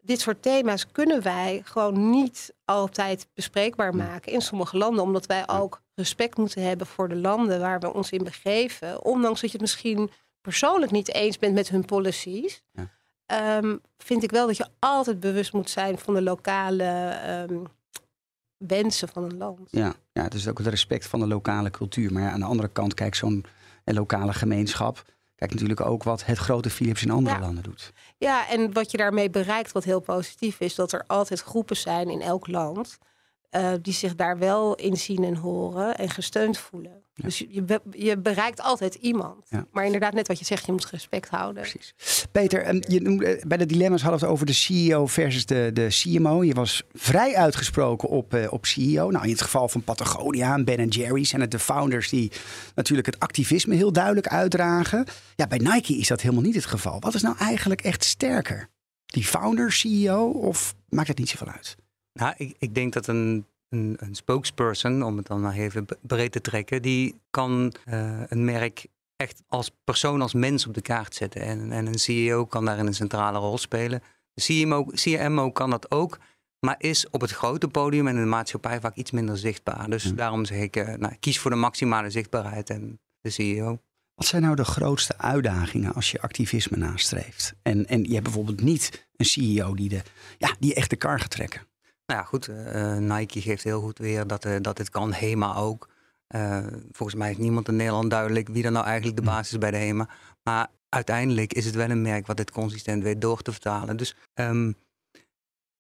dit 0.03 0.21
soort 0.21 0.43
thema's 0.43 0.87
kunnen 0.93 1.23
wij 1.23 1.61
gewoon 1.65 2.11
niet 2.11 2.55
altijd 2.65 3.27
bespreekbaar 3.35 3.95
maken 3.95 4.33
in 4.33 4.41
sommige 4.41 4.77
landen. 4.77 5.05
Omdat 5.05 5.27
wij 5.27 5.49
ook 5.49 5.83
respect 5.95 6.37
moeten 6.37 6.63
hebben 6.63 6.87
voor 6.87 7.09
de 7.09 7.17
landen 7.17 7.61
waar 7.61 7.81
we 7.81 7.93
ons 7.93 8.11
in 8.11 8.25
begeven. 8.25 9.05
Ondanks 9.05 9.41
dat 9.41 9.51
je 9.51 9.57
het 9.57 9.67
misschien 9.67 10.11
persoonlijk 10.41 10.93
niet 10.93 11.15
eens 11.15 11.39
bent 11.39 11.55
met 11.55 11.69
hun 11.69 11.85
policies. 11.85 12.63
Ja. 12.73 12.91
Ehm, 13.27 13.77
vind 13.99 14.23
ik 14.23 14.31
wel 14.31 14.47
dat 14.47 14.57
je 14.57 14.67
altijd 14.79 15.21
bewust 15.21 15.53
moet 15.53 15.71
zijn 15.71 15.99
van 15.99 16.15
de 16.15 16.23
lokale 16.23 16.85
ehm, 17.09 17.65
wensen 18.57 19.09
van 19.09 19.25
een 19.25 19.37
land. 19.37 19.69
Ja, 19.71 19.95
ja, 20.13 20.23
het 20.23 20.35
is 20.35 20.49
ook 20.49 20.59
het 20.59 20.67
respect 20.67 21.07
van 21.07 21.21
de 21.21 21.27
lokale 21.27 21.71
cultuur. 21.71 22.13
Maar 22.13 22.23
ja, 22.23 22.31
aan 22.31 22.41
de 22.41 22.47
andere 22.47 22.69
kant, 22.69 22.95
kijk, 22.95 23.15
zo'n 23.15 23.45
eh, 23.85 23.95
lokale 23.95 24.33
gemeenschap. 24.33 25.05
Kijk 25.35 25.53
natuurlijk 25.53 25.81
ook 25.81 26.03
wat 26.03 26.25
het 26.25 26.39
grote 26.39 26.71
Philips 26.71 27.03
in 27.03 27.11
andere 27.11 27.37
Ja. 27.37 27.43
landen 27.43 27.63
doet. 27.63 27.93
Ja, 28.19 28.49
en 28.49 28.73
wat 28.73 28.91
je 28.91 28.97
daarmee 28.97 29.31
bereikt, 29.31 29.73
wat 29.73 29.85
heel 29.85 30.01
positief 30.01 30.61
is, 30.61 30.75
dat 30.75 30.93
er 30.93 31.05
altijd 31.07 31.41
groepen 31.41 31.77
zijn 31.77 32.09
in 32.09 32.21
elk 32.21 32.47
land. 32.47 32.99
Eh, 33.55 33.73
die 33.83 33.93
zich 33.93 34.15
daar 34.15 34.39
wel 34.39 34.75
in 34.75 34.97
zien 34.97 35.25
en 35.25 35.35
horen 35.37 35.97
en 35.97 36.11
gesteund 36.11 36.59
voelen. 36.59 37.03
Dus 37.15 37.39
je, 37.39 37.47
je 37.51 37.63
be- 37.63 37.81
je 37.91 38.19
bereikt 38.19 38.61
altijd 38.61 38.95
iemand. 38.95 39.47
Ja. 39.49 39.67
Maar 39.73 39.85
inderdaad, 39.85 40.13
net 40.13 40.29
wat 40.29 40.39
je 40.39 40.45
zegt, 40.45 40.67
je 40.67 40.73
moet 40.73 40.87
respect 40.91 41.29
houden. 41.29 41.63
Precies. 41.63 41.95
Peter, 42.33 42.63
ehm, 42.63 42.81
je 42.89 43.01
noemde, 43.01 43.27
eh, 43.27 43.45
bij 43.47 43.57
de 43.59 43.67
dilemma's 43.67 44.03
hadden 44.03 44.21
we 44.21 44.27
het 44.27 44.35
over 44.35 44.47
de 44.47 44.53
CEO 44.53 45.07
versus 45.07 45.47
de, 45.47 45.71
de 45.73 45.87
CMO. 45.89 46.45
Je 46.45 46.55
was 46.55 46.83
vrij 46.93 47.37
uitgesproken 47.37 48.09
op, 48.09 48.35
eh, 48.35 48.53
op 48.53 48.67
CEO. 48.67 49.11
Nou, 49.11 49.25
in 49.25 49.31
het 49.31 49.43
geval 49.43 49.69
van 49.69 49.83
Patagonia 49.83 50.55
en 50.55 50.65
Ben 50.65 50.89
Jerry's 50.89 51.29
zijn 51.29 51.41
het 51.41 51.51
de 51.51 51.59
founders 51.59 52.09
die 52.09 52.33
natuurlijk 52.75 53.07
het 53.07 53.19
activisme 53.21 53.75
heel 53.75 53.93
duidelijk 53.93 54.29
uitdragen. 54.29 55.05
Ja, 55.37 55.47
bij 55.47 55.59
Nike 55.59 55.97
is 55.99 56.09
dat 56.09 56.21
helemaal 56.21 56.43
niet 56.45 56.55
het 56.55 56.67
geval. 56.67 57.01
Wat 57.01 57.15
is 57.15 57.23
nou 57.23 57.37
eigenlijk 57.39 57.81
echt 57.81 58.05
sterker? 58.05 58.69
Die 59.07 59.25
founder, 59.25 59.73
CEO 59.73 60.27
of 60.27 60.75
maakt 60.89 61.09
het 61.09 61.19
niet 61.19 61.29
zoveel 61.29 61.49
uit? 61.49 61.77
Nou, 62.15 62.35
ik, 62.37 62.57
ik 62.59 62.75
denk 62.75 62.93
dat 62.93 63.07
een, 63.07 63.47
een, 63.69 63.97
een 64.01 64.15
spokesperson, 64.15 65.03
om 65.03 65.17
het 65.17 65.27
dan 65.27 65.41
maar 65.41 65.55
even 65.55 65.87
breed 66.01 66.33
te 66.33 66.41
trekken, 66.41 66.83
die 66.83 67.21
kan 67.31 67.73
eh, 67.85 68.21
een 68.29 68.45
merk 68.45 68.87
echt 69.17 69.43
als 69.49 69.71
persoon, 69.85 70.21
als 70.23 70.35
mens 70.35 70.67
op 70.67 70.75
de 70.75 70.83
kaart 70.83 71.15
zetten. 71.15 71.41
En, 71.41 71.73
en 71.73 71.87
een 71.87 71.99
CEO 71.99 72.47
kan 72.47 72.65
daarin 72.65 72.87
een 72.87 72.95
centrale 72.95 73.39
rol 73.39 73.59
spelen. 73.59 74.03
De 74.35 74.43
CMO, 74.43 74.85
CMO 74.85 75.51
kan 75.51 75.71
dat 75.71 75.91
ook, 75.91 76.19
maar 76.67 76.75
is 76.79 77.11
op 77.11 77.21
het 77.21 77.31
grote 77.31 77.69
podium 77.69 78.07
en 78.07 78.15
in 78.15 78.21
de 78.21 78.27
maatschappij 78.29 78.81
vaak 78.81 78.95
iets 78.97 79.11
minder 79.11 79.39
zichtbaar. 79.39 79.91
Dus 79.91 80.05
Hm. 80.05 80.15
daarom 80.15 80.45
zeg 80.45 80.59
ik, 80.59 80.77
eh, 80.77 80.95
nou, 80.95 81.15
kies 81.21 81.39
voor 81.39 81.51
de 81.51 81.57
maximale 81.57 82.11
zichtbaarheid 82.11 82.71
en 82.71 83.01
de 83.21 83.31
CEO. 83.31 83.79
Wat 84.15 84.27
zijn 84.27 84.43
nou 84.43 84.57
de 84.57 84.65
grootste 84.65 85.19
uitdagingen 85.19 85.95
als 85.95 86.11
je 86.11 86.21
activisme 86.21 86.77
nastreeft? 86.77 87.55
En, 87.63 87.87
en 87.87 88.05
je 88.05 88.13
hebt 88.13 88.25
bijvoorbeeld 88.25 88.61
niet 88.61 89.09
een 89.17 89.27
CEO 89.27 89.75
die, 89.75 89.89
de, 89.89 90.03
ja, 90.39 90.55
die 90.59 90.75
echt 90.75 90.91
de 90.91 90.97
kar 90.97 91.21
gaat 91.21 91.31
trekken. 91.31 91.67
Nou 92.07 92.21
ja, 92.21 92.23
goed. 92.23 92.49
eh, 92.49 92.97
Nike 92.97 93.41
geeft 93.41 93.65
heel 93.65 93.81
goed 93.81 93.99
weer 93.99 94.27
dat, 94.27 94.45
eh, 94.45 94.57
dat 94.61 94.79
het 94.79 94.91
kan. 94.91 95.13
HEMA 95.13 95.55
ook. 95.55 95.89
Eh, 96.27 96.67
volgens 96.91 97.19
mij 97.19 97.31
is 97.31 97.37
niemand 97.37 97.69
in 97.69 97.77
Nederland 97.77 98.11
duidelijk 98.11 98.49
wie 98.49 98.65
er 98.65 98.73
nou 98.73 98.85
eigenlijk 98.87 99.17
de 99.17 99.23
basis 99.23 99.53
is 99.53 99.59
bij 99.59 99.71
de 99.71 99.77
HEMA. 99.77 100.09
Maar 100.43 100.71
uiteindelijk 100.89 101.53
is 101.53 101.65
het 101.65 101.75
wel 101.75 101.91
een 101.91 102.03
merk 102.03 102.27
wat 102.27 102.37
dit 102.37 102.51
consistent 102.51 103.03
weet 103.03 103.21
door 103.21 103.43
te 103.43 103.53
vertalen. 103.53 103.97
Dus 103.97 104.17
ehm, 104.35 104.73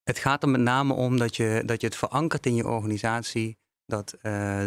het 0.05 0.19
gaat 0.19 0.43
er 0.43 0.49
met 0.49 0.61
name 0.61 0.93
om 0.93 1.19
dat 1.19 1.37
je, 1.37 1.63
dat 1.67 1.81
je 1.81 1.87
het 1.87 1.97
verankert 1.97 2.47
in 2.47 2.55
je 2.55 2.69
organisatie. 2.69 3.57
Dat 3.87 4.13
eh, 4.13 4.23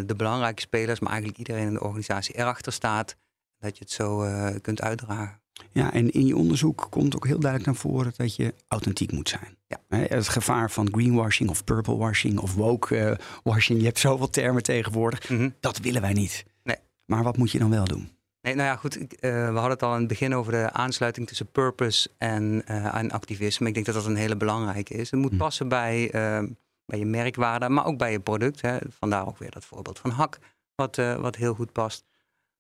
de 0.06 0.16
belangrijke 0.18 0.62
spelers, 0.62 1.00
maar 1.00 1.10
eigenlijk 1.10 1.40
iedereen 1.40 1.68
in 1.68 1.74
de 1.74 1.84
organisatie 1.84 2.38
erachter 2.38 2.74
staat. 2.74 3.16
Dat 3.60 3.78
je 3.78 3.84
het 3.84 3.94
zo 3.94 4.22
eh, 4.24 4.56
kunt 4.62 4.82
uitdragen. 4.82 5.42
Ja, 5.72 5.94
en 5.94 6.12
in 6.12 6.26
je 6.26 6.36
onderzoek 6.36 6.88
komt 6.90 7.16
ook 7.16 7.26
heel 7.28 7.40
duidelijk 7.40 7.72
naar 7.72 7.80
voren 7.82 8.14
dat 8.18 8.36
je 8.36 8.54
authentiek 8.68 9.12
moet 9.12 9.30
zijn. 9.30 9.58
Ja. 9.68 9.78
Het 10.08 10.28
gevaar 10.30 10.72
van 10.72 10.88
greenwashing 10.92 11.50
of 11.50 11.64
purplewashing 11.64 12.40
of 12.40 12.54
woke-washing, 12.56 13.80
je 13.80 13.86
hebt 13.86 14.00
zoveel 14.00 14.30
termen 14.30 14.64
tegenwoordig, 14.64 15.30
Mhm. 15.30 15.50
dat 15.60 15.78
willen 15.78 16.02
wij 16.02 16.14
niet. 16.14 16.46
Nee. 16.64 16.76
Maar 17.06 17.24
wat 17.24 17.38
moet 17.38 17.52
je 17.52 17.60
dan 17.60 17.70
wel 17.70 17.86
doen? 17.86 18.10
Nee, 18.42 18.56
nou 18.56 18.68
ja, 18.68 18.76
goed. 18.76 19.02
ik, 19.02 19.14
eh, 19.14 19.32
we 19.32 19.38
hadden 19.54 19.72
het 19.72 19.84
al 19.84 19.94
in 19.94 20.00
het 20.00 20.08
begin 20.08 20.36
over 20.36 20.52
de 20.52 20.72
aansluiting 20.72 21.28
tussen 21.28 21.52
purpose 21.52 22.10
en, 22.18 22.62
eh, 22.66 22.96
en 22.96 23.12
activisme. 23.12 23.68
Ik 23.68 23.74
denk 23.74 23.86
dat 23.86 23.96
dat 23.96 24.06
een 24.06 24.16
hele 24.16 24.38
belangrijke 24.38 24.94
is. 24.94 25.12
Het 25.12 25.20
moet 25.20 25.32
Hm. 25.32 25.38
passen 25.38 25.68
bij, 25.68 26.12
eh, 26.12 26.44
bij 26.86 27.00
je 27.00 27.06
merkwaarde, 27.06 27.70
maar 27.70 27.86
ook 27.86 27.98
bij 27.98 28.12
je 28.12 28.20
product. 28.20 28.62
Hè. 28.62 28.78
Vandaar 29.00 29.28
ook 29.28 29.38
weer 29.38 29.52
dat 29.52 29.66
voorbeeld 29.66 30.00
van 30.00 30.12
Hak, 30.12 30.40
wat, 30.76 30.98
eh, 30.98 31.16
wat 31.16 31.36
heel 31.36 31.54
goed 31.54 31.72
past. 31.72 32.06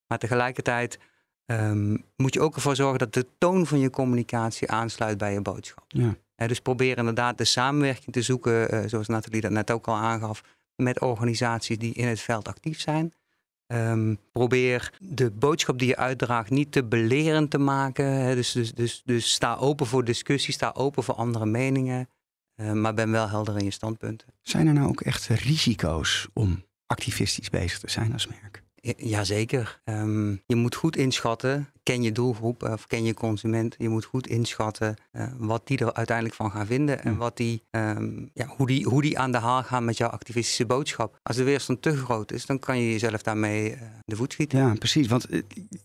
Maar 0.07 0.17
tegelijkertijd 0.17 0.99
ehm, 1.47 1.97
moet 2.15 2.33
je 2.33 2.41
ook 2.41 2.55
ervoor 2.55 2.75
zorgen 2.75 2.99
dat 2.99 3.13
de 3.13 3.25
toon 3.37 3.65
van 3.65 3.79
je 3.79 3.89
communicatie 3.89 4.71
aansluit 4.71 5.17
bij 5.17 5.33
je 5.33 5.41
boodschap. 5.41 5.85
Ja. 5.87 6.15
Dus 6.47 6.59
probeer 6.59 6.97
inderdaad 6.97 7.37
de 7.37 7.45
samenwerking 7.45 8.13
te 8.13 8.21
zoeken, 8.21 8.71
eh, 8.71 8.83
zoals 8.87 9.07
Nathalie 9.07 9.41
dat 9.41 9.51
net 9.51 9.71
ook 9.71 9.87
al 9.87 9.95
aangaf, 9.95 10.41
met 10.75 11.01
organisaties 11.01 11.77
die 11.77 11.93
in 11.93 12.07
het 12.07 12.19
veld 12.19 12.47
actief 12.47 12.79
zijn. 12.79 13.13
Ehm, 13.67 14.15
probeer 14.31 14.91
de 14.99 15.31
boodschap 15.31 15.79
die 15.79 15.87
je 15.87 15.95
uitdraagt 15.95 16.49
niet 16.49 16.71
te 16.71 16.83
belerend 16.83 17.49
te 17.49 17.57
maken. 17.57 18.05
Hè. 18.05 18.35
Dus, 18.35 18.51
dus, 18.51 18.73
dus, 18.73 19.01
dus 19.05 19.31
sta 19.31 19.55
open 19.55 19.85
voor 19.85 20.03
discussie, 20.03 20.53
sta 20.53 20.71
open 20.73 21.03
voor 21.03 21.15
andere 21.15 21.45
meningen. 21.45 22.09
eh, 22.55 22.71
maar 22.71 22.93
ben 22.93 23.11
wel 23.11 23.29
helder 23.29 23.57
in 23.57 23.63
je 23.63 23.71
standpunten. 23.71 24.27
Zijn 24.41 24.67
er 24.67 24.73
nou 24.73 24.87
ook 24.87 25.01
echt 25.01 25.27
risico's 25.27 26.27
om 26.33 26.63
activistisch 26.85 27.49
bezig 27.49 27.79
te 27.79 27.89
zijn 27.89 28.13
als 28.13 28.27
merk? 28.27 28.63
Ja- 28.87 28.93
Jazeker. 29.07 29.79
Ehm, 29.83 30.29
je 30.45 30.55
moet 30.55 30.75
goed 30.75 30.95
inschatten, 30.95 31.69
ken 31.83 32.01
je 32.01 32.11
doelgroep 32.11 32.63
eh, 32.63 32.71
of 32.71 32.87
ken 32.87 33.03
je 33.03 33.13
consument. 33.13 33.75
Je 33.77 33.89
moet 33.89 34.05
goed 34.05 34.27
inschatten 34.27 34.95
eh, 35.11 35.27
wat 35.37 35.67
die 35.67 35.77
er 35.77 35.93
uiteindelijk 35.93 36.35
van 36.35 36.51
gaan 36.51 36.65
vinden. 36.65 37.03
En 37.03 37.11
Ja. 37.11 37.17
wat 37.17 37.37
die, 37.37 37.63
ehm, 37.69 38.25
ja, 38.33 38.45
hoe, 38.45 38.67
die, 38.67 38.85
hoe 38.85 39.01
die 39.01 39.19
aan 39.19 39.31
de 39.31 39.37
haal 39.37 39.63
gaan 39.63 39.85
met 39.85 39.97
jouw 39.97 40.09
activistische 40.09 40.65
boodschap. 40.65 41.19
Als 41.23 41.35
de 41.37 41.43
weerstand 41.43 41.81
te 41.81 41.97
groot 41.97 42.31
is, 42.31 42.45
dan 42.45 42.59
kan 42.59 42.79
je 42.79 42.91
jezelf 42.91 43.21
daarmee 43.21 43.73
eh, 43.73 43.81
de 44.05 44.15
voet 44.15 44.31
schieten. 44.31 44.59
Ja, 44.59 44.73
precies. 44.73 45.07
Want 45.07 45.27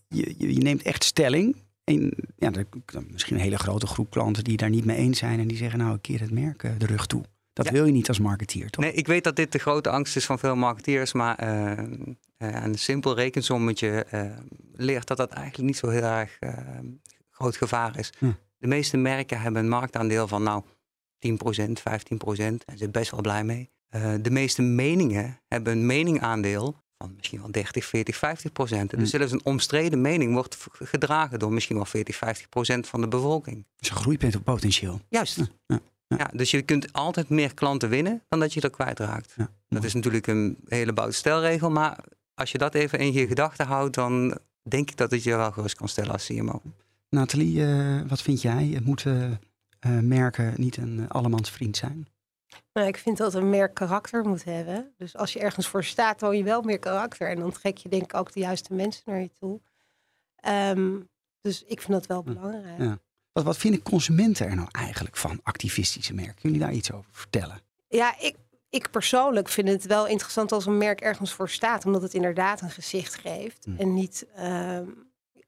je, 0.08 0.34
je, 0.38 0.58
neemt 0.62 0.82
echt 0.82 1.04
stelling. 1.04 1.56
En 1.84 2.12
ja, 2.36 2.52
er 2.52 2.66
misschien 3.10 3.36
een 3.36 3.42
hele 3.42 3.58
grote 3.58 3.86
groep 3.86 4.10
klanten 4.10 4.44
die 4.44 4.56
daar 4.56 4.70
niet 4.70 4.84
mee 4.84 4.96
eens 4.96 5.18
zijn. 5.18 5.40
En 5.40 5.48
die 5.48 5.56
zeggen, 5.56 5.78
nou, 5.78 5.94
ik 5.94 6.02
keer 6.02 6.20
het 6.20 6.30
merk 6.30 6.60
de 6.78 6.86
rug 6.86 7.06
toe. 7.06 7.22
Dat 7.52 7.66
Ja. 7.66 7.72
wil 7.72 7.84
je 7.86 7.92
niet 7.92 8.08
als 8.08 8.18
marketeer, 8.18 8.70
toch? 8.70 8.84
Nee, 8.84 8.92
ik 8.92 9.06
weet 9.06 9.24
dat 9.24 9.36
dit 9.36 9.52
de 9.52 9.58
grote 9.58 9.90
angst 9.90 10.16
is 10.16 10.24
van 10.26 10.38
veel 10.38 10.56
marketeers, 10.56 11.12
maar 11.12 11.36
eh, 11.36 11.84
een 12.38 12.74
simpel 12.78 13.14
rekensommetje 13.14 14.04
eh, 14.04 14.24
leert 14.74 15.06
dat 15.06 15.16
dat 15.16 15.30
eigenlijk 15.30 15.64
niet 15.66 15.76
zo 15.76 15.88
heel 15.88 16.02
erg 16.02 16.38
groot 17.30 17.56
gevaar 17.56 17.98
is. 17.98 18.12
Hm. 18.18 18.30
De 18.58 18.66
meeste 18.66 18.96
merken 18.96 19.40
hebben 19.40 19.62
een 19.62 19.68
marktaandeel 19.68 20.28
van 20.28 20.42
nou 20.42 20.62
10%, 21.18 21.80
15% 21.80 22.64
en 22.64 22.78
zijn 22.78 22.90
best 22.90 23.10
wel 23.10 23.20
blij 23.20 23.44
mee. 23.44 23.70
De 24.22 24.30
meeste 24.30 24.62
meningen 24.62 25.40
hebben 25.48 25.72
een 25.72 25.86
meningaandeel 25.86 26.80
van 26.98 27.14
misschien 27.16 27.40
wel 27.40 27.50
30, 27.50 27.84
40, 27.84 28.16
50 28.16 28.52
procent. 28.52 28.90
Dus 28.90 29.10
Hm. 29.10 29.16
zelfs 29.18 29.32
een 29.32 29.44
omstreden 29.44 30.00
mening 30.00 30.32
wordt 30.32 30.56
gedragen 30.72 31.38
door 31.38 31.52
misschien 31.52 31.76
wel 31.76 31.84
40, 31.84 32.16
50 32.16 32.48
procent 32.48 32.86
van 32.88 33.00
de 33.00 33.08
bevolking. 33.08 33.66
Dus 33.76 33.90
een 33.90 33.96
groeipotentieel. 33.96 35.00
Juist. 35.08 35.36
Ja, 35.36 35.44
ja, 35.66 35.80
Ja, 36.18 36.30
dus 36.32 36.50
je 36.50 36.62
kunt 36.62 36.92
altijd 36.92 37.28
meer 37.28 37.54
klanten 37.54 37.88
winnen 37.88 38.22
dan 38.28 38.40
dat 38.40 38.52
je 38.52 38.60
er 38.60 38.70
kwijtraakt. 38.70 39.34
Ja, 39.36 39.50
Dat 39.68 39.84
is 39.84 39.94
natuurlijk 39.94 40.26
een 40.26 40.58
hele 40.66 40.92
boute 40.92 41.12
stelregel, 41.14 41.70
maar 41.70 41.98
als 42.34 42.52
je 42.52 42.58
dat 42.58 42.74
even 42.74 42.98
in 42.98 43.12
je 43.12 43.26
gedachten 43.26 43.66
houdt, 43.66 43.94
dan 43.94 44.38
denk 44.62 44.90
ik 44.90 44.96
dat 44.96 45.10
het 45.10 45.22
je 45.22 45.36
wel 45.36 45.52
gerust 45.52 45.76
kan 45.76 45.88
stellen 45.88 46.12
als 46.12 46.26
CMO. 46.26 46.62
Nathalie, 47.08 47.64
eh, 47.64 48.00
wat 48.08 48.22
vind 48.22 48.42
jij? 48.42 48.80
Moeten 48.84 49.40
eh, 49.78 49.98
merken 49.98 50.54
niet 50.56 50.76
een 50.76 51.08
allemans 51.08 51.50
vriend 51.50 51.76
zijn? 51.76 52.06
Nou, 52.72 52.88
ik 52.88 52.96
vind 52.96 53.16
dat 53.16 53.34
een 53.34 53.50
merk 53.50 53.74
karakter 53.74 54.24
moet 54.24 54.44
hebben. 54.44 54.92
Dus 54.96 55.16
als 55.16 55.32
je 55.32 55.38
ergens 55.38 55.68
voor 55.68 55.84
staat, 55.84 56.18
toon 56.18 56.36
je 56.36 56.42
wel 56.42 56.62
meer 56.62 56.78
karakter. 56.78 57.28
En 57.28 57.38
dan 57.38 57.52
trek 57.52 57.76
je 57.76 57.88
denk 57.88 58.02
ik 58.02 58.14
ook 58.14 58.32
de 58.32 58.40
juiste 58.40 58.74
mensen 58.74 59.02
naar 59.06 59.20
je 59.20 59.30
toe. 59.38 59.60
Ehm, 60.36 61.00
dus 61.40 61.62
ik 61.62 61.80
vind 61.80 61.92
dat 61.92 62.06
wel 62.06 62.22
belangrijk. 62.22 62.78
Ja. 62.78 62.98
Wat, 63.32 63.44
wat 63.44 63.56
vinden 63.56 63.82
consumenten 63.82 64.46
er 64.46 64.54
nou 64.54 64.68
eigenlijk 64.72 65.16
van 65.16 65.40
activistische 65.42 66.14
merken? 66.14 66.34
Kunnen 66.34 66.58
jullie 66.58 66.66
daar 66.66 66.76
iets 66.78 66.92
over 66.92 67.10
vertellen? 67.12 67.60
Ja, 67.88 68.14
ik, 68.20 68.36
ik 68.70 68.90
persoonlijk 68.90 69.48
vind 69.48 69.68
het 69.68 69.86
wel 69.86 70.06
interessant 70.06 70.52
als 70.52 70.66
een 70.66 70.78
merk 70.78 71.00
ergens 71.00 71.32
voor 71.32 71.48
staat, 71.48 71.84
omdat 71.86 72.02
het 72.02 72.14
inderdaad 72.14 72.60
een 72.60 72.70
gezicht 72.70 73.14
geeft. 73.14 73.66
Mm. 73.66 73.76
En 73.78 73.94
niet. 73.94 74.26
ehm, 74.34 74.84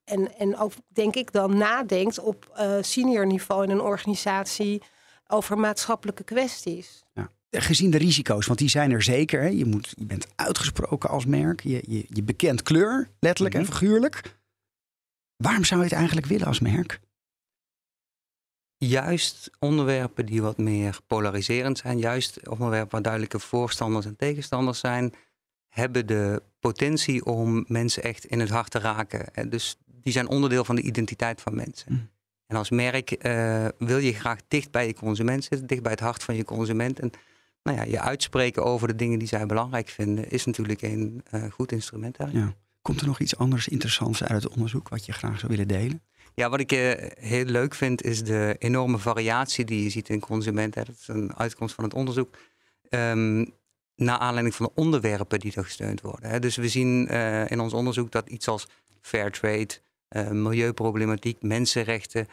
en, 0.05 0.39
en 0.39 0.57
ook 0.59 0.73
denk 0.89 1.15
ik 1.15 1.33
dan 1.33 1.57
nadenkt 1.57 2.19
op 2.19 2.51
eh, 2.55 2.77
senior 2.81 3.27
niveau 3.27 3.63
in 3.65 3.71
een 3.71 3.81
organisatie 3.81 4.83
over 5.27 5.59
maatschappelijke 5.59 6.25
kwesties. 6.25 7.03
Ja. 7.15 7.29
Gezien 7.51 7.91
de 7.91 7.99
risico's, 7.99 8.47
want 8.47 8.59
die 8.59 8.69
zijn 8.69 8.91
er 8.91 9.03
zeker. 9.03 9.41
Hè? 9.41 9.49
Je, 9.49 9.65
moet, 9.65 9.93
je 9.97 10.05
bent 10.05 10.27
uitgesproken 10.35 11.09
als 11.11 11.27
merk. 11.27 11.61
Je, 11.63 11.83
je, 11.87 12.05
je 12.09 12.23
bekent 12.23 12.63
kleur, 12.63 13.09
letterlijk 13.21 13.55
en 13.55 13.61
Mhm. 13.63 13.71
figuurlijk. 13.71 14.35
Waarom 15.37 15.65
zou 15.65 15.81
je 15.81 15.87
het 15.87 15.97
eigenlijk 15.97 16.27
willen 16.27 16.47
als 16.47 16.61
merk? 16.61 17.01
Juist 18.77 19.51
onderwerpen 19.59 20.27
die 20.27 20.43
wat 20.43 20.59
meer 20.59 20.99
polariserend 21.07 21.79
zijn, 21.79 21.99
juist 21.99 22.49
onderwerpen 22.49 22.91
waar 22.91 23.03
duidelijke 23.03 23.39
voorstanders 23.39 24.07
en 24.07 24.17
tegenstanders 24.17 24.79
zijn, 24.79 25.13
hebben 25.69 26.07
de 26.07 26.43
potentie 26.61 27.25
om 27.25 27.65
mensen 27.69 28.03
echt 28.03 28.25
in 28.25 28.41
het 28.41 28.49
hart 28.49 28.71
te 28.71 28.79
raken. 28.79 29.35
Eh, 29.35 29.51
Dus 29.51 29.77
die 29.87 30.13
zijn 30.13 30.29
onderdeel 30.29 30.65
van 30.65 30.77
de 30.77 30.83
identiteit 30.83 31.41
van 31.41 31.55
mensen. 31.55 31.93
Mm. 31.93 32.11
En 32.47 32.57
als 32.57 32.71
merk 32.71 33.11
eh, 33.11 33.67
wil 33.79 33.99
je 33.99 34.13
graag 34.13 34.39
dicht 34.49 34.71
bij 34.71 34.87
je 34.87 34.95
consument 34.95 35.45
zitten, 35.45 35.67
dicht 35.67 35.83
bij 35.83 35.91
het 35.91 36.01
hart 36.01 36.23
van 36.23 36.35
je 36.35 36.45
consument. 36.45 37.01
En 37.01 37.11
nou 37.63 37.77
ja, 37.77 37.85
je 37.85 38.01
uitspreken 38.01 38.65
over 38.65 38.89
de 38.89 38.95
dingen 38.95 39.19
die 39.19 39.29
zij 39.29 39.47
belangrijk 39.47 39.89
vinden, 39.89 40.31
is 40.31 40.45
natuurlijk 40.45 40.83
een 40.83 41.23
uh, 41.35 41.45
goed 41.51 41.73
instrument 41.73 42.17
daarin. 42.17 42.39
Ja. 42.39 42.55
Komt 42.83 43.01
er 43.01 43.07
nog 43.07 43.21
iets 43.21 43.37
anders 43.37 43.69
interessants 43.69 44.23
uit 44.23 44.43
het 44.43 44.53
onderzoek 44.53 44.89
wat 44.89 45.05
je 45.07 45.13
graag 45.13 45.39
zou 45.39 45.53
willen 45.53 45.69
delen? 45.69 46.03
Ja, 46.35 46.49
wat 46.51 46.61
ik 46.61 46.73
uh, 46.73 46.93
heel 47.19 47.45
leuk 47.45 47.75
vind, 47.75 48.03
is 48.03 48.23
de 48.23 48.57
enorme 48.59 48.99
variatie 48.99 49.65
die 49.65 49.83
je 49.83 49.91
ziet 49.91 50.09
in 50.09 50.21
consumenten. 50.21 50.85
Dat 50.85 50.95
is 51.01 51.09
een 51.09 51.37
uitkomst 51.37 51.75
van 51.75 51.85
het 51.85 51.95
onderzoek. 51.95 52.37
Um, 52.91 53.55
naar 53.97 54.19
aanleiding 54.19 54.55
van 54.55 54.67
de 54.67 54.81
onderwerpen 54.81 55.41
die 55.41 55.53
er 55.55 55.65
gesteund 55.65 56.01
worden. 56.01 56.31
Hè. 56.31 56.39
Dus 56.39 56.57
we 56.57 56.69
zien 56.69 57.09
uh, 57.11 57.51
in 57.51 57.61
ons 57.61 57.73
onderzoek 57.73 58.11
dat 58.11 58.29
iets 58.29 58.49
als 58.49 58.69
fair 59.01 59.31
trade, 59.31 59.69
uh, 60.11 60.31
milieuproblematiek, 60.31 61.43
mensenrechten, 61.43 62.29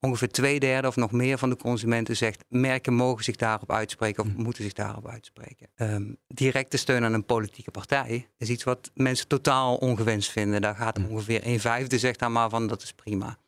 ongeveer 0.00 0.28
twee 0.28 0.60
derde 0.60 0.88
of 0.88 0.96
nog 0.96 1.12
meer 1.12 1.38
van 1.38 1.50
de 1.50 1.56
consumenten 1.56 2.16
zegt 2.16 2.44
merken 2.48 2.94
mogen 2.94 3.24
zich 3.24 3.36
daarop 3.36 3.72
uitspreken 3.72 4.24
of 4.24 4.34
moeten 4.34 4.64
zich 4.64 4.72
daarop 4.72 5.08
uitspreken. 5.08 5.68
Um, 5.76 6.16
directe 6.26 6.76
steun 6.76 7.04
aan 7.04 7.12
een 7.12 7.24
politieke 7.24 7.70
partij 7.70 8.28
is 8.36 8.48
iets 8.48 8.64
wat 8.64 8.90
mensen 8.94 9.26
totaal 9.26 9.76
ongewenst 9.76 10.30
vinden. 10.30 10.60
Daar 10.60 10.74
gaat 10.74 10.98
ongeveer 11.08 11.40
een 11.46 11.60
vijfde 11.60 11.98
zegt 11.98 12.18
daar 12.18 12.30
maar 12.30 12.50
van 12.50 12.66
dat 12.66 12.82
is 12.82 12.92
prima. 12.92 13.38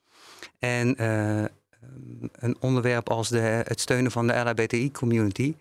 En 0.59 1.03
uh, 1.03 1.45
een 2.33 2.57
onderwerp 2.61 3.11
als 3.11 3.29
de, 3.29 3.39
het 3.39 3.81
steunen 3.81 4.11
van 4.11 4.27
de 4.27 4.35
LHBTI-community 4.35 5.55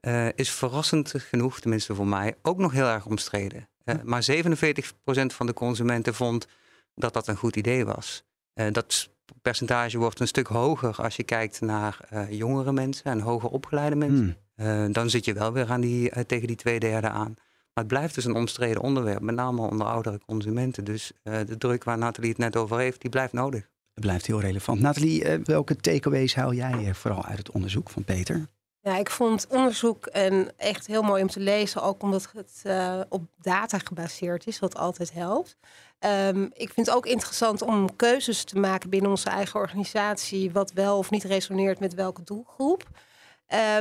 uh, 0.00 0.28
is 0.34 0.50
verrassend 0.50 1.14
genoeg, 1.16 1.60
tenminste 1.60 1.94
voor 1.94 2.06
mij, 2.06 2.34
ook 2.42 2.58
nog 2.58 2.72
heel 2.72 2.86
erg 2.86 3.06
omstreden. 3.06 3.68
Uh, 3.84 3.94
maar 4.02 4.26
47% 4.30 4.34
van 5.26 5.46
de 5.46 5.54
consumenten 5.54 6.14
vond 6.14 6.46
dat 6.94 7.12
dat 7.12 7.26
een 7.26 7.36
goed 7.36 7.56
idee 7.56 7.84
was. 7.84 8.24
Dat 8.72 9.10
percentage 9.42 9.98
wordt 9.98 10.20
een 10.20 10.26
stuk 10.26 10.46
hoger 10.46 10.96
als 11.02 11.16
je 11.16 11.22
kijkt 11.22 11.60
naar 11.60 11.98
jongere 12.30 12.72
mensen 12.72 13.04
en 13.04 13.20
hoger 13.20 13.48
opgeleide 13.48 13.96
mensen. 13.96 14.36
Hmm. 14.56 14.92
dan 14.92 15.10
zit 15.10 15.24
je 15.24 15.32
wel 15.32 15.52
weer 15.52 15.70
aan 15.70 15.80
die, 15.80 16.26
tegen 16.26 16.46
die 16.46 16.56
twee 16.56 16.80
derde 16.80 17.08
aan. 17.08 17.34
Maar 17.74 17.84
het 17.84 17.86
blijft 17.86 18.14
dus 18.14 18.24
een 18.24 18.34
omstreden 18.34 18.82
onderwerp, 18.82 19.20
met 19.20 19.34
name 19.34 19.60
onder 19.60 19.86
oudere 19.86 20.20
consumenten. 20.26 20.84
Dus 20.84 21.12
de 21.22 21.56
druk 21.58 21.84
waar 21.84 21.98
Nathalie 21.98 22.30
het 22.30 22.38
net 22.38 22.56
over 22.56 22.78
heeft, 22.78 23.00
die 23.00 23.10
blijft 23.10 23.32
nodig. 23.32 23.68
Het 23.94 24.04
blijft 24.04 24.26
heel 24.26 24.40
relevant. 24.40 24.80
Nathalie, 24.80 25.24
welke 25.44 25.76
takeaways 25.76 26.34
haal 26.34 26.52
jij 26.52 26.94
vooral 26.94 27.24
uit 27.24 27.38
het 27.38 27.50
onderzoek 27.50 27.90
van 27.90 28.04
Peter? 28.04 28.48
Ja, 28.86 28.96
ik 28.96 29.10
vond 29.10 29.46
onderzoek 29.48 30.06
echt 30.56 30.86
heel 30.86 31.02
mooi 31.02 31.22
om 31.22 31.28
te 31.28 31.40
lezen, 31.40 31.82
ook 31.82 32.02
omdat 32.02 32.28
het 32.32 32.62
uh, 32.66 33.00
op 33.08 33.22
data 33.40 33.78
gebaseerd 33.78 34.46
is, 34.46 34.58
wat 34.58 34.76
altijd 34.76 35.12
helpt. 35.12 35.56
Um, 36.00 36.50
ik 36.52 36.72
vind 36.72 36.86
het 36.86 36.96
ook 36.96 37.06
interessant 37.06 37.62
om 37.62 37.96
keuzes 37.96 38.44
te 38.44 38.58
maken 38.58 38.90
binnen 38.90 39.10
onze 39.10 39.30
eigen 39.30 39.60
organisatie, 39.60 40.52
wat 40.52 40.72
wel 40.72 40.98
of 40.98 41.10
niet 41.10 41.24
resoneert 41.24 41.80
met 41.80 41.94
welke 41.94 42.22
doelgroep. 42.22 42.84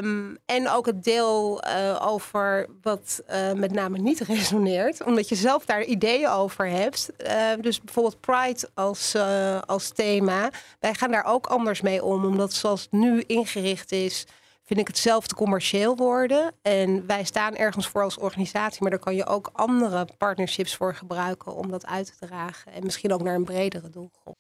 Um, 0.02 0.38
en 0.46 0.70
ook 0.70 0.86
het 0.86 1.04
deel 1.04 1.64
uh, 1.68 2.08
over 2.08 2.68
wat 2.82 3.24
uh, 3.30 3.52
met 3.52 3.72
name 3.72 3.98
niet 3.98 4.20
resoneert, 4.36 5.04
omdat 5.04 5.30
je 5.30 5.36
zelf 5.36 5.66
daar 5.66 5.84
ideeën 5.84 6.30
over 6.30 6.68
hebt. 6.68 7.10
Uh, 7.18 7.52
dus 7.62 7.82
bijvoorbeeld 7.82 8.22
Pride 8.22 8.70
als, 8.74 9.16
als 9.66 9.90
thema. 9.90 10.50
Wij 10.80 10.94
gaan 10.94 11.12
daar 11.12 11.26
ook 11.26 11.48
anders 11.48 11.82
mee 11.82 12.04
om, 12.04 12.26
omdat 12.26 12.54
zoals 12.54 12.82
het 12.82 12.92
nu 12.92 13.24
ingericht 13.28 13.92
is, 13.92 14.26
vind 14.66 14.80
ik 14.80 14.88
het 14.88 14.98
zelf 14.98 15.28
te 15.28 15.36
commercieel 15.36 15.96
worden. 15.96 16.54
En 16.62 17.08
wij 17.08 17.24
staan 17.24 17.56
ergens 17.56 17.88
voor 17.88 18.04
als 18.04 18.18
organisatie, 18.18 18.82
maar 18.82 18.92
daar 18.92 19.00
kan 19.00 19.16
je 19.16 19.26
ook 19.26 19.50
andere 19.54 20.08
partnerships 20.18 20.76
voor 20.76 20.96
gebruiken 20.96 21.56
om 21.56 21.72
dat 21.72 21.86
uit 21.86 22.16
te 22.20 22.26
dragen. 22.26 22.72
En 22.72 22.84
misschien 22.84 23.14
ook 23.14 23.24
naar 23.24 23.36
een 23.36 23.44
bredere 23.44 23.90
doelgroep. 23.90 24.38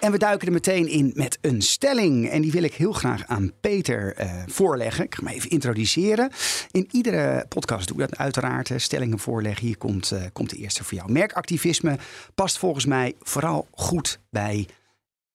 En 0.00 0.12
we 0.12 0.18
duiken 0.18 0.46
er 0.46 0.52
meteen 0.52 0.88
in 0.88 1.12
met 1.14 1.38
een 1.40 1.62
stelling. 1.62 2.28
En 2.28 2.42
die 2.42 2.52
wil 2.52 2.62
ik 2.62 2.74
heel 2.74 2.92
graag 2.92 3.26
aan 3.26 3.52
Peter 3.60 4.20
uh, 4.20 4.42
voorleggen. 4.46 5.04
Ik 5.04 5.14
ga 5.14 5.24
hem 5.24 5.32
even 5.32 5.50
introduceren. 5.50 6.30
In 6.70 6.88
iedere 6.90 7.46
podcast 7.48 7.88
doe 7.88 8.02
ik 8.02 8.08
dat 8.08 8.18
uiteraard. 8.18 8.70
Stellingen 8.76 9.18
voorleggen. 9.18 9.66
Hier 9.66 9.76
komt, 9.76 10.10
uh, 10.12 10.22
komt 10.32 10.50
de 10.50 10.56
eerste 10.56 10.84
voor 10.84 10.98
jou. 10.98 11.12
Merkactivisme 11.12 11.98
past 12.34 12.58
volgens 12.58 12.86
mij 12.86 13.14
vooral 13.20 13.66
goed 13.70 14.20
bij 14.30 14.66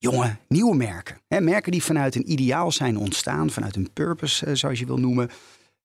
jonge, 0.01 0.37
nieuwe 0.47 0.75
merken. 0.75 1.21
Merken 1.27 1.71
die 1.71 1.83
vanuit 1.83 2.15
een 2.15 2.31
ideaal 2.31 2.71
zijn 2.71 2.97
ontstaan, 2.97 3.49
vanuit 3.49 3.75
een 3.75 3.93
purpose, 3.93 4.45
uh, 4.45 4.55
zoals 4.55 4.79
je 4.79 4.85
wil 4.85 4.97
noemen. 4.97 5.29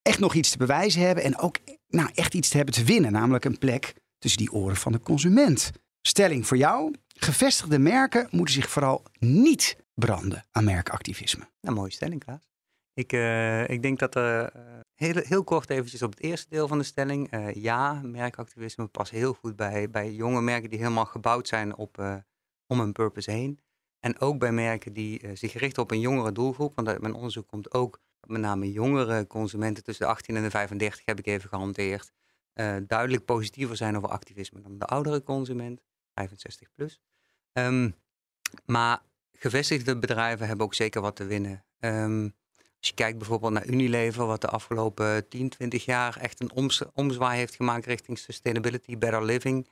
Echt 0.03 0.19
nog 0.19 0.35
iets 0.35 0.51
te 0.51 0.59
bewijzen 0.59 1.01
hebben 1.01 1.25
en 1.25 1.39
ook 1.39 1.59
nou, 1.89 2.11
echt 2.15 2.35
iets 2.35 2.49
te 2.49 2.57
hebben 2.57 2.75
te 2.75 2.85
winnen, 2.85 3.13
namelijk 3.13 3.45
een 3.45 3.59
plek 3.59 3.95
tussen 4.19 4.41
die 4.41 4.53
oren 4.53 4.77
van 4.77 4.93
de 4.93 5.01
consument. 5.01 5.71
Stelling 6.01 6.47
voor 6.47 6.57
jou: 6.57 6.95
gevestigde 7.07 7.79
merken 7.79 8.29
moeten 8.31 8.55
zich 8.55 8.71
vooral 8.71 9.03
niet 9.19 9.77
branden 9.95 10.45
aan 10.51 10.65
merkactivisme. 10.65 11.49
Een 11.61 11.75
mooie 11.75 11.93
stelling, 11.93 12.25
Klaas. 12.25 12.49
Ik, 12.95 13.13
uh, 13.13 13.69
ik 13.69 13.83
denk 13.83 13.99
dat 13.99 14.15
er 14.15 14.57
uh, 14.57 14.63
heel, 14.95 15.15
heel 15.15 15.45
kort 15.45 15.71
eventjes 15.71 16.03
op 16.03 16.11
het 16.11 16.23
eerste 16.23 16.49
deel 16.49 16.69
van 16.69 16.79
de 16.79 16.85
stelling. 16.85 17.53
Ja, 17.55 18.01
merkactivisme 18.03 18.87
past 18.87 19.11
heel 19.11 19.33
goed 19.33 19.57
bij, 19.57 19.91
bij 19.91 20.13
jonge 20.13 20.43
merken 20.43 20.71
die 20.71 20.79
helemaal 20.79 21.05
gebouwd 21.05 21.49
zijn 21.49 21.77
op, 21.77 22.23
om 22.67 22.81
een 22.81 22.93
purpose 22.93 23.31
heen. 23.31 23.61
En 24.07 24.21
ook 24.21 24.39
bij 24.39 24.53
merken 24.53 24.93
die 24.93 25.23
uh, 25.23 25.31
zich 25.35 25.53
richten 25.53 25.83
op 25.83 25.91
een 25.91 26.01
jongere 26.01 26.33
doelgroep. 26.33 26.75
Want 26.75 26.89
uit 26.89 27.01
mijn 27.01 27.15
onderzoek 27.15 27.49
komt 27.49 27.73
ook 27.73 28.01
met 28.27 28.41
name 28.41 28.73
jongere 28.73 29.27
consumenten 29.27 29.85
tussen 29.85 30.07
de 30.07 30.13
18 30.13 30.37
en 30.37 30.43
de 30.43 30.51
35, 30.51 31.05
heb 31.05 31.19
ik 31.19 31.27
even 31.27 31.49
gehanteerd, 31.49 32.13
uh, 32.55 32.77
duidelijk 32.87 33.25
positiever 33.25 33.77
zijn 33.77 33.97
over 33.97 34.09
activisme 34.09 34.61
dan 34.61 34.79
de 34.79 34.85
oudere 34.85 35.23
consument, 35.23 35.81
65 36.15 36.69
plus. 36.75 37.01
Um, 37.53 37.95
maar 38.65 39.03
gevestigde 39.33 39.99
bedrijven 39.99 40.47
hebben 40.47 40.67
ook 40.67 40.75
zeker 40.75 41.01
wat 41.01 41.17
te 41.17 41.25
winnen. 41.25 41.65
Um, 41.81 42.35
als 42.79 42.89
je 42.89 42.95
kijkt 42.95 43.19
bijvoorbeeld 43.19 43.53
naar 43.53 43.67
Unilever, 43.67 44.27
wat 44.27 44.41
de 44.41 44.49
afgelopen 44.49 45.29
10, 45.29 45.49
20 45.49 45.85
jaar 45.85 46.17
echt 46.17 46.41
een 46.41 46.83
omzwaai 46.95 47.39
heeft 47.39 47.55
gemaakt 47.55 47.87
richting 47.87 48.19
sustainability, 48.19 48.99
better 48.99 49.25
living. 49.25 49.69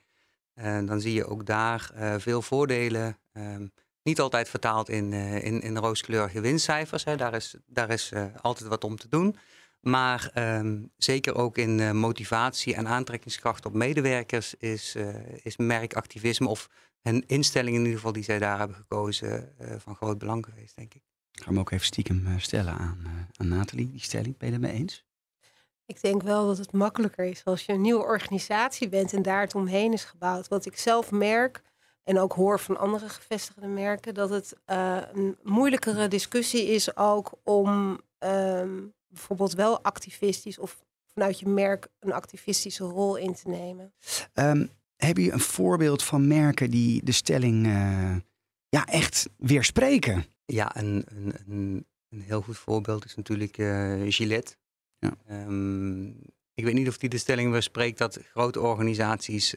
Uh, 0.55 0.87
dan 0.87 1.01
zie 1.01 1.15
je 1.15 1.27
ook 1.27 1.47
daar 1.47 1.93
veel 2.19 2.43
voordelen. 2.43 3.19
Um, 3.33 3.73
niet 4.05 4.21
altijd 4.21 4.49
vertaald 4.49 4.89
in, 4.89 5.13
uh, 5.13 5.45
in, 5.45 5.61
in 5.61 5.77
rooskleurige 5.77 6.41
winstcijfers. 6.41 7.05
Hè. 7.05 7.17
Daar 7.17 7.35
is, 7.35 7.55
daar 7.67 7.91
is 7.91 8.11
uh, 8.13 8.25
altijd 8.41 8.69
wat 8.69 8.85
om 8.85 8.97
te 8.97 9.09
doen. 9.09 9.37
Maar 9.81 10.31
um, 10.35 10.91
zeker 10.97 11.35
ook 11.35 11.59
in 11.59 11.79
uh, 11.79 11.91
motivatie 11.91 12.75
en 12.75 12.89
aantrekkingskracht 12.89 13.67
op 13.67 13.75
medewerkers 13.75 14.55
is, 14.55 14.97
is 15.43 15.57
merkactivisme 15.57 16.49
of 16.49 16.69
een 17.03 17.25
instelling 17.27 17.75
in 17.75 17.81
ieder 17.81 17.97
geval 17.97 18.13
die 18.13 18.23
zij 18.23 18.39
daar 18.39 18.59
hebben 18.59 18.77
gekozen 18.77 19.55
van 19.79 19.97
groot 19.97 20.19
belang 20.19 20.45
geweest, 20.45 20.77
denk 20.77 20.95
ik. 20.95 21.03
Ik 21.33 21.43
ga 21.43 21.49
hem 21.49 21.59
ook 21.59 21.71
even 21.71 21.87
stiekem 21.87 22.39
stellen 22.39 22.75
aan, 22.75 23.29
aan 23.37 23.49
Nathalie, 23.49 23.91
die 23.91 24.01
stelling. 24.01 24.37
Ben 24.37 24.49
je 24.49 24.55
het 24.55 24.63
mee 24.63 24.73
eens? 24.73 25.05
Ik 25.87 26.01
denk 26.01 26.23
wel 26.23 26.47
dat 26.47 26.59
het 26.59 26.73
makkelijker 26.73 27.25
is 27.25 27.45
als 27.45 27.67
je 27.67 27.73
een 27.73 27.81
nieuwe 27.81 28.05
organisatie 28.05 28.89
bent 28.89 29.13
en 29.13 29.23
daar 29.23 29.41
het 29.41 29.55
omheen 29.55 29.93
is 29.93 30.05
gebouwd. 30.05 30.49
Wat 30.49 30.67
ik 30.67 30.79
zelf 30.79 31.11
merk, 31.11 31.63
en 32.05 32.19
ook 32.19 32.33
hoor 32.33 32.61
van 32.61 32.79
andere 32.79 33.09
gevestigde 33.09 33.67
merken 33.67 34.15
dat 34.15 34.31
het 34.31 34.55
uh, 34.67 35.01
een 35.13 35.37
moeilijkere 35.43 36.09
discussie 36.09 36.67
is 36.67 36.97
ook 36.97 37.33
om 37.43 38.01
um, 38.19 38.95
bijvoorbeeld 39.09 39.55
wel 39.55 39.83
activistisch 39.83 40.59
of 40.59 40.85
vanuit 41.15 41.39
je 41.39 41.49
merk 41.49 41.89
een 42.01 42.13
activistische 42.13 42.85
rol 42.85 43.17
in 43.17 43.35
te 43.35 43.49
nemen. 43.49 43.93
Um, 44.35 44.71
heb 44.97 45.17
je 45.17 45.33
een 45.33 45.41
voorbeeld 45.41 46.03
van 46.03 46.27
merken 46.27 46.71
die 46.71 47.05
de 47.05 47.13
stelling 47.13 47.67
uh, 47.67 48.17
ja, 48.69 48.87
echt 48.87 49.29
weerspreken? 49.37 50.25
Ja, 50.45 50.77
een, 50.77 51.05
een, 51.07 51.35
een, 51.47 51.87
een 52.09 52.21
heel 52.21 52.41
goed 52.41 52.59
voorbeeld 52.59 53.05
is 53.05 53.15
natuurlijk 53.15 53.59
uh, 53.59 54.03
Gillette. 54.13 54.57
Ja. 54.99 55.15
Um, 55.31 56.09
ik 56.55 56.65
weet 56.65 56.75
niet 56.75 56.89
of 56.89 56.99
die 56.99 57.09
de 57.09 57.19
stelling 57.19 57.51
weerspreekt 57.51 57.99
dat 57.99 58.19
grote 58.33 58.61
organisaties 58.61 59.55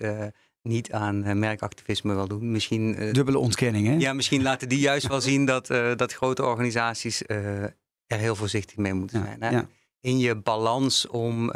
niet 0.68 0.92
aan 0.92 1.28
uh, 1.28 1.34
merkactivisme 1.34 2.14
wil 2.14 2.28
doen. 2.28 2.52
Misschien, 2.52 3.04
uh, 3.04 3.14
Dubbele 3.14 3.38
ontkenning, 3.38 3.88
hè? 3.88 3.94
Ja, 3.94 4.14
misschien 4.14 4.42
laten 4.42 4.70
die 4.70 4.80
juist 4.80 5.08
wel 5.08 5.22
zien 5.22 5.46
dat, 5.46 5.70
uh, 5.70 5.96
dat 5.96 6.14
grote 6.14 6.44
organisaties 6.46 7.22
er 7.28 8.18
heel 8.18 8.36
voorzichtig 8.36 8.78
mee 8.78 8.94
moeten 8.94 9.24
zijn. 9.24 9.42
Hè? 9.42 9.50
Ja. 9.50 9.68
In 10.00 10.18
je 10.18 10.36
balans 10.36 11.08
om, 11.08 11.52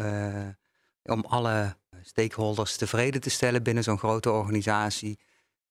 om 1.03 1.25
alle 1.27 1.75
stakeholders 2.01 2.75
tevreden 2.75 3.21
te 3.21 3.29
stellen 3.29 3.63
binnen 3.63 3.83
zo'n 3.83 3.97
grote 3.97 4.31
organisatie, 4.31 5.19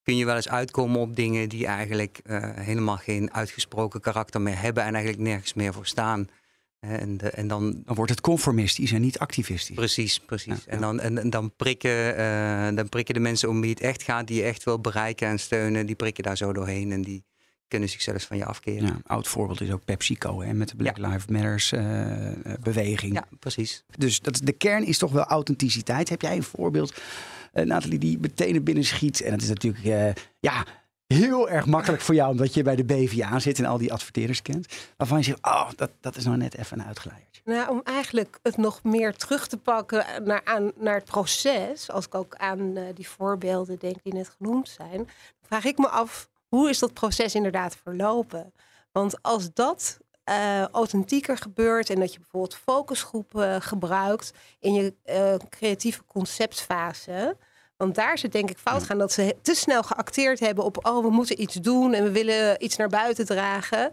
kun 0.03 0.16
je 0.16 0.24
wel 0.24 0.37
eens 0.37 0.48
uitkomen 0.48 1.00
op 1.00 1.16
dingen 1.16 1.48
die 1.48 1.66
eigenlijk 1.66 2.20
helemaal 2.55 2.96
geen 2.96 3.33
uitgesproken 3.33 4.00
karakter 4.00 4.40
meer 4.40 4.61
hebben 4.61 4.85
en 4.85 4.94
eigenlijk 4.94 5.24
nergens 5.24 5.55
meer 5.55 5.72
voor 5.72 5.87
staan. 5.87 6.29
En, 6.80 7.16
de, 7.16 7.30
en 7.30 7.48
dan, 7.48 7.82
dan 7.84 7.94
wordt 7.94 8.10
het 8.10 8.20
conformistisch 8.20 8.92
en 8.92 9.00
niet 9.00 9.18
activistisch. 9.18 9.76
Precies, 9.76 10.20
precies. 10.20 10.64
Ja, 10.66 10.72
En, 10.72 10.80
dan, 10.80 11.00
en, 11.00 11.18
en, 11.18 11.30
dan, 11.30 11.56
prikken, 11.56 12.18
uh, 12.18 12.76
dan 12.76 12.88
prikken 12.88 13.14
de 13.14 13.20
mensen 13.20 13.48
om 13.48 13.60
wie 13.60 13.70
het 13.70 13.80
echt 13.80 14.02
gaat, 14.02 14.26
die 14.26 14.36
je 14.36 14.42
echt 14.42 14.64
wil 14.64 14.80
bereiken 14.80 15.28
en 15.28 15.38
steunen, 15.38 15.86
die 15.86 15.94
prikken 15.94 16.22
daar 16.24 16.36
zo 16.36 16.52
doorheen 16.52 16.92
en 16.92 17.02
die 17.02 17.24
kunnen 17.68 17.88
zich 17.88 18.02
zelfs 18.02 18.24
van 18.24 18.36
je 18.36 18.44
afkeren. 18.44 18.86
Ja, 18.86 19.00
oud 19.06 19.28
voorbeeld 19.28 19.60
is 19.60 19.70
ook 19.70 19.84
PepsiCo 19.84 20.42
hè, 20.42 20.54
met 20.54 20.68
de 20.68 20.76
Black 20.76 20.98
Lives 20.98 21.26
Matters 21.26 21.72
uh, 21.72 22.30
beweging. 22.60 23.14
Ja, 23.14 23.24
precies. 23.38 23.84
Dus 23.96 24.20
dat, 24.20 24.40
de 24.44 24.52
kern 24.52 24.86
is 24.86 24.98
toch 24.98 25.12
wel 25.12 25.24
authenticiteit. 25.24 26.08
Heb 26.08 26.22
jij 26.22 26.36
een 26.36 26.42
voorbeeld, 26.42 27.00
uh, 27.54 27.64
Nathalie, 27.64 27.98
die 27.98 28.18
meteen 28.18 28.64
binnen 28.64 28.84
schiet? 28.84 29.20
En 29.20 29.30
dat 29.30 29.42
is 29.42 29.48
natuurlijk, 29.48 30.14
ja, 30.40 30.66
heel 31.14 31.49
erg 31.49 31.66
makkelijk 31.66 32.03
voor 32.03 32.14
jou, 32.14 32.31
omdat 32.31 32.55
je 32.55 32.62
bij 32.62 32.77
de 32.77 32.85
BVA 32.85 33.38
zit 33.38 33.59
en 33.59 33.64
al 33.64 33.79
die 33.79 33.92
adverteerders 33.92 34.42
kent. 34.42 34.75
Waarvan 34.96 35.18
je 35.18 35.25
zegt, 35.25 35.46
oh, 35.46 35.70
dat, 35.77 35.90
dat 36.01 36.16
is 36.16 36.25
nou 36.25 36.37
net 36.37 36.57
even 36.57 36.81
een 36.81 36.87
uitgeleiertje. 36.87 37.42
Nou, 37.44 37.70
om 37.70 37.81
eigenlijk 37.85 38.38
het 38.42 38.57
nog 38.57 38.83
meer 38.83 39.14
terug 39.14 39.46
te 39.46 39.57
pakken 39.57 40.05
naar, 40.25 40.40
aan, 40.44 40.73
naar 40.77 40.94
het 40.94 41.05
proces, 41.05 41.90
als 41.90 42.07
ik 42.07 42.14
ook 42.14 42.35
aan 42.37 42.61
uh, 42.61 42.83
die 42.94 43.09
voorbeelden 43.09 43.79
denk 43.79 44.03
die 44.03 44.14
net 44.14 44.37
genoemd 44.38 44.68
zijn, 44.68 45.09
vraag 45.42 45.64
ik 45.64 45.79
me 45.79 45.88
af, 45.88 46.29
hoe 46.49 46.68
is 46.68 46.79
dat 46.79 46.92
proces 46.92 47.35
inderdaad 47.35 47.77
verlopen? 47.83 48.53
Want 48.92 49.23
als 49.23 49.53
dat 49.55 49.99
uh, 50.25 50.64
authentieker 50.64 51.37
gebeurt 51.37 51.90
en 51.90 52.01
dat 52.01 52.12
je 52.12 52.18
bijvoorbeeld 52.18 52.57
focusgroepen 52.57 53.62
gebruikt 53.62 54.33
in 54.59 54.75
je 54.75 54.94
creatieve 55.49 56.05
conceptfase, 56.05 57.37
want 57.80 57.94
daar 57.94 58.18
zit 58.18 58.32
denk 58.32 58.50
ik 58.50 58.58
fout 58.58 58.82
gaan 58.82 58.98
dat 58.98 59.12
ze 59.12 59.36
te 59.42 59.54
snel 59.54 59.82
geacteerd 59.82 60.40
hebben 60.40 60.64
op 60.64 60.86
oh, 60.86 61.04
we 61.04 61.10
moeten 61.10 61.40
iets 61.40 61.54
doen 61.54 61.92
en 61.92 62.04
we 62.04 62.10
willen 62.10 62.64
iets 62.64 62.76
naar 62.76 62.88
buiten 62.88 63.26
dragen. 63.26 63.92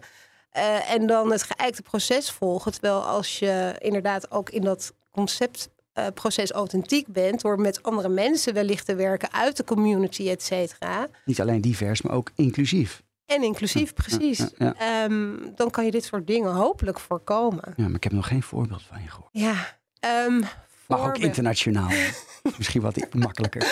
Uh, 0.58 0.92
en 0.92 1.08
dan 1.08 1.32
het 1.32 1.44
geëikte 1.44 1.82
proces 1.82 2.32
volgen. 2.32 2.72
Terwijl 2.72 3.02
als 3.02 3.40
je 3.40 3.76
inderdaad 3.80 4.32
ook 4.32 4.50
in 4.50 4.62
dat 4.62 4.94
conceptproces 5.12 6.50
uh, 6.52 6.56
authentiek 6.56 7.08
bent, 7.08 7.42
door 7.42 7.60
met 7.60 7.84
andere 7.84 8.10
mensen 8.10 8.54
wellicht 8.54 8.86
te 8.86 8.96
werken 8.96 9.34
uit 9.34 9.58
de 9.58 9.64
community, 9.64 10.30
et 10.30 10.44
cetera. 10.44 11.08
Niet 11.26 11.42
alleen 11.42 11.62
divers, 11.62 12.02
maar 12.02 12.16
ook 12.16 12.32
inclusief. 12.36 13.04
En 13.26 13.44
inclusief, 13.44 13.94
precies. 13.94 14.38
Ja, 14.58 14.74
ja, 14.80 15.04
um, 15.04 15.52
dan 15.56 15.70
kan 15.70 15.86
je 15.86 15.92
dit 15.92 16.04
soort 16.04 16.28
dingen 16.28 16.52
hopelijk 16.52 17.00
voorkomen. 17.00 17.74
Ja, 17.76 17.84
maar 17.84 17.96
ik 17.96 18.04
heb 18.04 18.14
nog 18.14 18.28
geen 18.28 18.44
voorbeeld 18.44 18.84
van 18.84 19.02
je 19.02 19.10
gehoord. 19.10 19.30
Ja, 19.32 19.78
um, 20.26 20.44
maar 20.88 21.08
ook 21.08 21.18
internationaal. 21.18 21.90
Misschien 22.58 22.82
wat 22.82 23.14
makkelijker. 23.14 23.68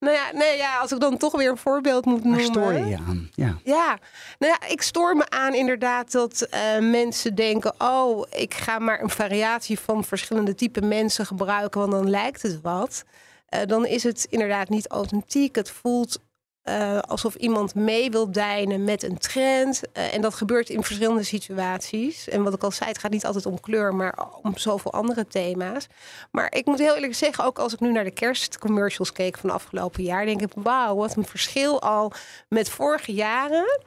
Nou 0.00 0.14
ja, 0.14 0.30
nee, 0.32 0.56
ja, 0.56 0.78
als 0.78 0.92
ik 0.92 1.00
dan 1.00 1.16
toch 1.16 1.36
weer 1.36 1.50
een 1.50 1.56
voorbeeld 1.56 2.04
moet 2.04 2.24
noemen. 2.24 2.40
Waar 2.40 2.48
stoor 2.48 2.72
je 2.72 2.86
je 2.86 2.96
aan? 2.96 3.30
Ja. 3.34 3.58
ja, 3.64 3.98
nou 4.38 4.52
ja, 4.60 4.68
ik 4.68 4.82
stoor 4.82 5.16
me 5.16 5.30
aan 5.30 5.54
inderdaad 5.54 6.12
dat 6.12 6.48
uh, 6.54 6.90
mensen 6.90 7.34
denken... 7.34 7.74
oh, 7.78 8.26
ik 8.30 8.54
ga 8.54 8.78
maar 8.78 9.02
een 9.02 9.10
variatie 9.10 9.78
van 9.78 10.04
verschillende 10.04 10.54
type 10.54 10.82
mensen 10.82 11.26
gebruiken... 11.26 11.80
want 11.80 11.92
dan 11.92 12.10
lijkt 12.10 12.42
het 12.42 12.60
wat. 12.60 13.04
Uh, 13.50 13.60
dan 13.66 13.86
is 13.86 14.02
het 14.02 14.26
inderdaad 14.30 14.68
niet 14.68 14.88
authentiek. 14.88 15.54
Het 15.54 15.70
voelt 15.70 16.20
uh, 16.64 16.98
alsof 16.98 17.34
iemand 17.34 17.74
mee 17.74 18.10
wil 18.10 18.30
deinen 18.30 18.84
met 18.84 19.02
een 19.02 19.18
trend. 19.18 19.82
Uh, 19.92 20.14
en 20.14 20.20
dat 20.20 20.34
gebeurt 20.34 20.68
in 20.68 20.84
verschillende 20.84 21.22
situaties. 21.22 22.28
En 22.28 22.42
wat 22.42 22.54
ik 22.54 22.62
al 22.62 22.70
zei, 22.70 22.88
het 22.88 22.98
gaat 22.98 23.10
niet 23.10 23.26
altijd 23.26 23.46
om 23.46 23.60
kleur, 23.60 23.94
maar 23.94 24.26
om 24.42 24.58
zoveel 24.58 24.92
andere 24.92 25.26
thema's. 25.26 25.86
Maar 26.30 26.54
ik 26.54 26.66
moet 26.66 26.78
heel 26.78 26.94
eerlijk 26.94 27.14
zeggen, 27.14 27.44
ook 27.44 27.58
als 27.58 27.72
ik 27.72 27.80
nu 27.80 27.92
naar 27.92 28.04
de 28.04 28.10
kerstcommercials 28.10 29.12
keek 29.12 29.38
van 29.38 29.50
afgelopen 29.50 30.02
jaar, 30.02 30.24
denk 30.24 30.42
ik, 30.42 30.52
wauw, 30.54 30.96
wat 30.96 31.16
een 31.16 31.24
verschil 31.24 31.82
al 31.82 32.12
met 32.48 32.68
vorige 32.68 33.12
jaren. 33.12 33.80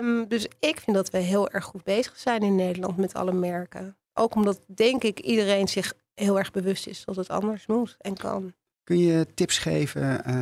Um, 0.00 0.28
dus 0.28 0.46
ik 0.58 0.80
vind 0.80 0.96
dat 0.96 1.10
we 1.10 1.18
heel 1.18 1.48
erg 1.48 1.64
goed 1.64 1.84
bezig 1.84 2.12
zijn 2.16 2.42
in 2.42 2.54
Nederland 2.54 2.96
met 2.96 3.14
alle 3.14 3.32
merken. 3.32 3.96
Ook 4.14 4.34
omdat, 4.34 4.60
denk 4.66 5.04
ik, 5.04 5.20
iedereen 5.20 5.68
zich 5.68 5.92
heel 6.14 6.38
erg 6.38 6.50
bewust 6.50 6.86
is 6.86 7.04
dat 7.04 7.16
het 7.16 7.28
anders 7.28 7.66
moet 7.66 7.96
en 7.98 8.16
kan. 8.16 8.54
Kun 8.88 8.98
je 8.98 9.26
tips 9.34 9.58
geven 9.58 10.02
uh, 10.02 10.34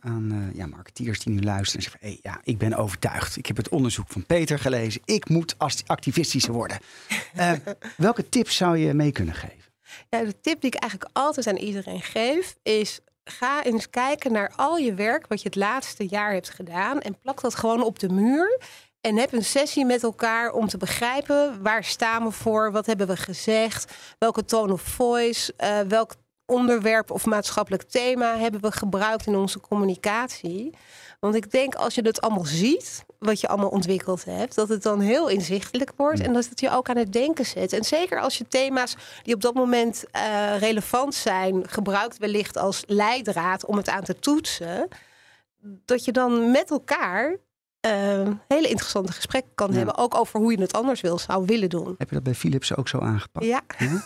aan 0.00 0.32
uh, 0.32 0.54
ja, 0.54 0.66
marketeers 0.66 1.20
die 1.20 1.32
nu 1.32 1.42
luisteren 1.42 1.84
en 1.84 1.90
zeggen: 1.90 2.08
hey, 2.08 2.18
ja, 2.22 2.40
ik 2.44 2.58
ben 2.58 2.74
overtuigd. 2.74 3.36
Ik 3.36 3.46
heb 3.46 3.56
het 3.56 3.68
onderzoek 3.68 4.08
van 4.08 4.26
Peter 4.26 4.58
gelezen. 4.58 5.00
Ik 5.04 5.28
moet 5.28 5.56
activistischer 5.86 6.52
worden. 6.52 6.78
Uh, 7.36 7.52
welke 7.96 8.28
tips 8.28 8.56
zou 8.56 8.76
je 8.76 8.94
mee 8.94 9.12
kunnen 9.12 9.34
geven? 9.34 9.72
Ja, 10.08 10.24
de 10.24 10.40
tip 10.40 10.60
die 10.60 10.70
ik 10.70 10.80
eigenlijk 10.80 11.10
altijd 11.12 11.46
aan 11.46 11.56
iedereen 11.56 12.00
geef 12.00 12.56
is: 12.62 13.00
ga 13.24 13.64
eens 13.64 13.90
kijken 13.90 14.32
naar 14.32 14.52
al 14.56 14.76
je 14.76 14.94
werk 14.94 15.26
wat 15.26 15.42
je 15.42 15.48
het 15.48 15.56
laatste 15.56 16.06
jaar 16.08 16.32
hebt 16.32 16.50
gedaan 16.50 17.00
en 17.00 17.18
plak 17.20 17.40
dat 17.40 17.54
gewoon 17.54 17.82
op 17.82 17.98
de 17.98 18.08
muur. 18.08 18.60
En 19.00 19.16
heb 19.16 19.32
een 19.32 19.44
sessie 19.44 19.84
met 19.84 20.02
elkaar 20.02 20.52
om 20.52 20.68
te 20.68 20.76
begrijpen 20.76 21.62
waar 21.62 21.84
staan 21.84 22.24
we 22.24 22.30
voor, 22.30 22.72
wat 22.72 22.86
hebben 22.86 23.06
we 23.06 23.16
gezegd, 23.16 23.94
welke 24.18 24.44
tone 24.44 24.72
of 24.72 24.82
voice, 24.82 25.54
welk 25.88 26.14
onderwerp 26.46 27.10
of 27.10 27.26
maatschappelijk 27.26 27.82
thema 27.82 28.36
hebben 28.36 28.60
we 28.60 28.72
gebruikt 28.72 29.26
in 29.26 29.36
onze 29.36 29.60
communicatie. 29.60 30.74
Want 31.20 31.34
ik 31.34 31.50
denk 31.50 31.74
als 31.74 31.94
je 31.94 32.02
dat 32.02 32.20
allemaal 32.20 32.44
ziet, 32.44 33.04
wat 33.18 33.40
je 33.40 33.48
allemaal 33.48 33.68
ontwikkeld 33.68 34.24
hebt, 34.24 34.54
dat 34.54 34.68
het 34.68 34.82
dan 34.82 35.00
heel 35.00 35.28
inzichtelijk 35.28 35.92
wordt 35.96 36.20
en 36.20 36.32
dat 36.32 36.48
het 36.48 36.60
je 36.60 36.70
ook 36.70 36.88
aan 36.88 36.96
het 36.96 37.12
denken 37.12 37.46
zet. 37.46 37.72
En 37.72 37.84
zeker 37.84 38.20
als 38.20 38.38
je 38.38 38.48
thema's 38.48 38.96
die 39.22 39.34
op 39.34 39.40
dat 39.40 39.54
moment 39.54 40.04
uh, 40.16 40.58
relevant 40.58 41.14
zijn, 41.14 41.68
gebruikt 41.68 42.18
wellicht 42.18 42.56
als 42.56 42.82
leidraad 42.86 43.66
om 43.66 43.76
het 43.76 43.88
aan 43.88 44.04
te 44.04 44.18
toetsen, 44.18 44.88
dat 45.62 46.04
je 46.04 46.12
dan 46.12 46.50
met 46.50 46.70
elkaar 46.70 47.36
uh, 47.86 48.28
hele 48.48 48.68
interessante 48.68 49.12
gesprekken 49.12 49.50
kan 49.54 49.70
ja. 49.70 49.76
hebben. 49.76 49.96
Ook 49.96 50.14
over 50.14 50.40
hoe 50.40 50.52
je 50.52 50.60
het 50.60 50.72
anders 50.72 51.00
wil, 51.00 51.18
zou 51.18 51.44
willen 51.46 51.68
doen. 51.68 51.94
Heb 51.98 52.08
je 52.08 52.14
dat 52.14 52.24
bij 52.24 52.34
Philips 52.34 52.76
ook 52.76 52.88
zo 52.88 52.98
aangepakt? 52.98 53.46
Ja. 53.46 53.60
ja? 53.78 54.02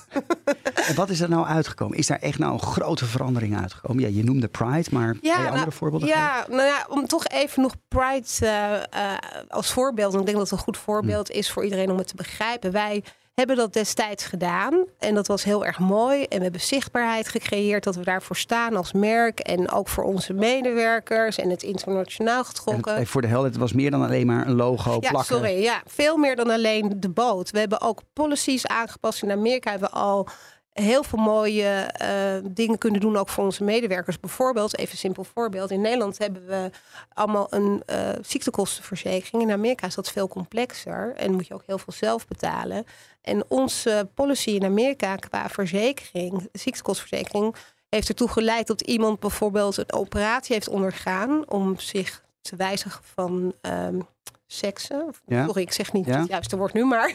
en 0.89 0.95
wat 0.95 1.11
is 1.11 1.21
er 1.21 1.29
nou 1.29 1.47
uitgekomen? 1.47 1.99
Is 1.99 2.07
daar 2.07 2.19
echt 2.19 2.39
nou 2.39 2.53
een 2.53 2.61
grote 2.61 3.07
verandering 3.07 3.61
uitgekomen? 3.61 4.03
Ja, 4.03 4.09
je 4.09 4.25
noemde 4.25 4.49
Pride, 4.49 4.89
maar 4.91 5.17
ja, 5.21 5.39
nou, 5.39 5.51
andere 5.51 5.73
voorbeelden? 5.73 6.09
Ja, 6.09 6.47
nou 6.49 6.62
ja, 6.62 6.87
om 6.89 7.07
toch 7.07 7.27
even 7.27 7.62
nog 7.62 7.75
Pride 7.89 8.27
uh, 8.43 9.03
uh, 9.03 9.19
als 9.49 9.73
voorbeeld. 9.73 10.12
En 10.12 10.21
ik 10.21 10.27
denk 10.27 10.39
dat 10.39 10.51
het 10.51 10.59
een 10.59 10.65
goed 10.65 10.79
voorbeeld 10.79 11.29
hm. 11.29 11.39
is 11.39 11.51
voor 11.51 11.65
iedereen 11.65 11.91
om 11.91 11.99
het 11.99 12.09
te 12.09 12.17
begrijpen. 12.17 12.73
Wij 12.73 13.05
hebben 13.37 13.57
dat 13.57 13.72
destijds 13.72 14.25
gedaan. 14.25 14.85
En 14.99 15.14
dat 15.14 15.27
was 15.27 15.44
heel 15.44 15.64
erg 15.64 15.79
mooi. 15.79 16.22
En 16.22 16.37
we 16.37 16.42
hebben 16.42 16.61
zichtbaarheid 16.61 17.29
gecreëerd 17.29 17.85
dat 17.85 17.96
we 17.96 18.05
daarvoor 18.05 18.37
staan 18.37 18.77
als 18.77 18.92
merk. 18.92 19.40
En 19.40 19.70
ook 19.70 19.88
voor 19.88 20.05
onze 20.05 20.33
medewerkers 20.33 21.38
en 21.38 21.51
het 21.51 21.62
internationaal 21.62 22.44
getrokken. 22.44 22.96
Het, 22.96 23.09
voor 23.09 23.20
de 23.20 23.27
helder, 23.27 23.51
het 23.51 23.59
was 23.59 23.72
meer 23.72 23.90
dan 23.90 24.03
alleen 24.03 24.27
maar 24.27 24.46
een 24.46 24.55
logo 24.55 24.99
ja, 25.01 25.11
plakken. 25.11 25.37
Sorry, 25.37 25.62
ja, 25.62 25.83
veel 25.87 26.16
meer 26.16 26.37
dan 26.37 26.51
alleen 26.51 26.96
de 26.96 27.11
boot. 27.11 27.51
We 27.51 27.59
hebben 27.59 27.81
ook 27.81 28.01
policies 28.12 28.66
aangepast. 28.66 29.22
In 29.22 29.31
Amerika 29.31 29.70
hebben 29.70 29.90
we 29.90 29.96
al 29.96 30.29
heel 30.83 31.03
veel 31.03 31.19
mooie 31.19 31.91
uh, 32.03 32.51
dingen 32.53 32.79
kunnen 32.79 33.01
doen, 33.01 33.17
ook 33.17 33.29
voor 33.29 33.45
onze 33.45 33.65
medewerkers. 33.65 34.21
Bijvoorbeeld, 34.21 34.79
even 34.79 34.93
een 34.93 34.99
simpel 34.99 35.25
voorbeeld. 35.25 35.71
In 35.71 35.81
Nederland 35.81 36.19
hebben 36.19 36.47
we 36.47 36.71
allemaal 37.12 37.47
een 37.51 37.83
uh, 37.87 38.09
ziektekostenverzekering. 38.21 39.43
In 39.43 39.51
Amerika 39.51 39.87
is 39.87 39.95
dat 39.95 40.11
veel 40.11 40.29
complexer 40.29 41.15
en 41.17 41.33
moet 41.33 41.47
je 41.47 41.55
ook 41.55 41.67
heel 41.67 41.79
veel 41.79 41.93
zelf 41.93 42.27
betalen. 42.27 42.85
En 43.23 43.45
onze 43.49 44.09
policy 44.15 44.51
in 44.51 44.65
Amerika 44.65 45.17
qua 45.17 45.49
verzekering, 45.49 46.49
ziektekostenverzekering, 46.53 47.55
heeft 47.89 48.09
ertoe 48.09 48.29
geleid 48.29 48.67
dat 48.67 48.81
iemand 48.81 49.21
bijvoorbeeld 49.21 49.77
een 49.77 49.93
operatie 49.93 50.55
heeft 50.55 50.69
ondergaan 50.69 51.51
om 51.51 51.79
zich 51.79 52.25
te 52.41 52.57
wijzigen 52.57 53.03
van 53.15 53.55
um, 53.61 54.07
seksen. 54.57 55.11
Ja. 55.27 55.45
Sorry, 55.45 55.62
ik 55.62 55.73
zeg 55.73 55.92
niet 55.92 56.07
ja. 56.07 56.19
het 56.19 56.29
juiste 56.29 56.57
woord 56.57 56.73
nu, 56.73 56.85
maar. 56.85 57.14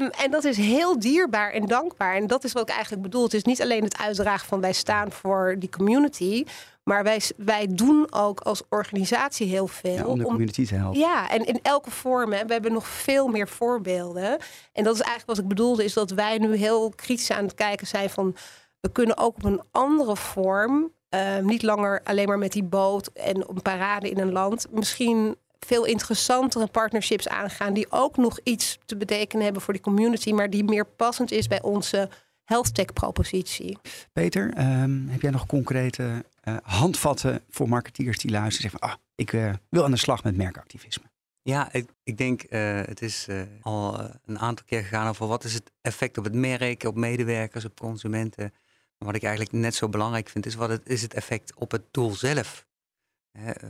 um, 0.00 0.10
en 0.24 0.30
dat 0.30 0.44
is 0.44 0.56
heel 0.56 0.98
dierbaar 0.98 1.50
en 1.50 1.66
dankbaar. 1.66 2.14
En 2.14 2.26
dat 2.26 2.44
is 2.44 2.52
wat 2.52 2.62
ik 2.62 2.74
eigenlijk 2.74 3.02
bedoel. 3.02 3.22
Het 3.22 3.34
is 3.34 3.44
niet 3.44 3.62
alleen 3.62 3.84
het 3.84 3.98
uitdragen 3.98 4.48
van 4.48 4.60
wij 4.60 4.72
staan 4.72 5.12
voor 5.12 5.56
die 5.58 5.68
community. 5.68 6.44
Maar 6.88 7.02
wij, 7.02 7.20
wij 7.36 7.66
doen 7.70 8.06
ook 8.10 8.40
als 8.40 8.62
organisatie 8.68 9.46
heel 9.46 9.66
veel. 9.66 9.94
Ja, 9.94 10.04
om 10.04 10.18
de 10.18 10.24
community 10.24 10.66
te 10.66 10.74
helpen. 10.74 11.00
Ja, 11.00 11.30
en 11.30 11.46
in 11.46 11.58
elke 11.62 11.90
vorm. 11.90 12.32
Hè, 12.32 12.46
we 12.46 12.52
hebben 12.52 12.72
nog 12.72 12.86
veel 12.86 13.28
meer 13.28 13.48
voorbeelden. 13.48 14.38
En 14.72 14.84
dat 14.84 14.94
is 14.94 15.00
eigenlijk 15.00 15.26
wat 15.26 15.38
ik 15.38 15.48
bedoelde. 15.48 15.84
Is 15.84 15.92
dat 15.92 16.10
wij 16.10 16.38
nu 16.38 16.56
heel 16.56 16.92
kritisch 16.96 17.30
aan 17.30 17.44
het 17.44 17.54
kijken 17.54 17.86
zijn 17.86 18.10
van... 18.10 18.36
we 18.80 18.92
kunnen 18.92 19.18
ook 19.18 19.36
op 19.36 19.44
een 19.44 19.62
andere 19.70 20.16
vorm... 20.16 20.92
Uh, 21.14 21.38
niet 21.38 21.62
langer 21.62 22.00
alleen 22.04 22.28
maar 22.28 22.38
met 22.38 22.52
die 22.52 22.64
boot 22.64 23.06
en 23.06 23.48
een 23.48 23.62
parade 23.62 24.10
in 24.10 24.18
een 24.18 24.32
land. 24.32 24.66
Misschien 24.70 25.36
veel 25.66 25.84
interessantere 25.84 26.66
partnerships 26.66 27.28
aangaan. 27.28 27.74
Die 27.74 27.86
ook 27.90 28.16
nog 28.16 28.38
iets 28.42 28.78
te 28.84 28.96
betekenen 28.96 29.44
hebben 29.44 29.62
voor 29.62 29.72
die 29.72 29.82
community. 29.82 30.32
Maar 30.32 30.50
die 30.50 30.64
meer 30.64 30.86
passend 30.86 31.30
is 31.30 31.46
bij 31.46 31.62
onze 31.62 32.08
health 32.44 32.74
tech 32.74 32.92
propositie. 32.92 33.78
Peter, 34.12 34.58
um, 34.58 35.08
heb 35.08 35.20
jij 35.20 35.30
nog 35.30 35.46
concrete 35.46 36.24
uh, 36.44 36.56
handvatten 36.62 37.42
voor 37.48 37.68
marketeers 37.68 38.18
die 38.18 38.30
luisteren? 38.30 38.70
Zeggen 38.70 38.80
van, 38.80 38.88
ah, 38.88 38.96
ik 39.14 39.32
uh, 39.32 39.52
wil 39.68 39.84
aan 39.84 39.90
de 39.90 39.96
slag 39.96 40.22
met 40.22 40.36
merkactivisme. 40.36 41.04
Ja, 41.42 41.72
ik, 41.72 41.90
ik 42.02 42.18
denk 42.18 42.42
uh, 42.48 42.80
het 42.80 43.02
is 43.02 43.26
al 43.60 44.00
een 44.26 44.38
aantal 44.38 44.64
keer 44.64 44.82
gegaan 44.82 45.08
over 45.08 45.26
wat 45.26 45.44
is 45.44 45.54
het 45.54 45.70
effect 45.80 46.18
op 46.18 46.24
het 46.24 46.34
merk, 46.34 46.84
op 46.84 46.96
medewerkers, 46.96 47.64
op 47.64 47.80
consumenten. 47.80 48.52
Maar 48.98 49.08
wat 49.08 49.14
ik 49.14 49.22
eigenlijk 49.22 49.52
net 49.52 49.74
zo 49.74 49.88
belangrijk 49.88 50.28
vind, 50.28 50.46
is 50.46 50.54
wat 50.54 50.68
het, 50.68 50.88
is 50.88 51.02
het 51.02 51.14
effect 51.14 51.54
op 51.54 51.70
het 51.70 51.82
doel 51.90 52.14
zelf. 52.14 52.66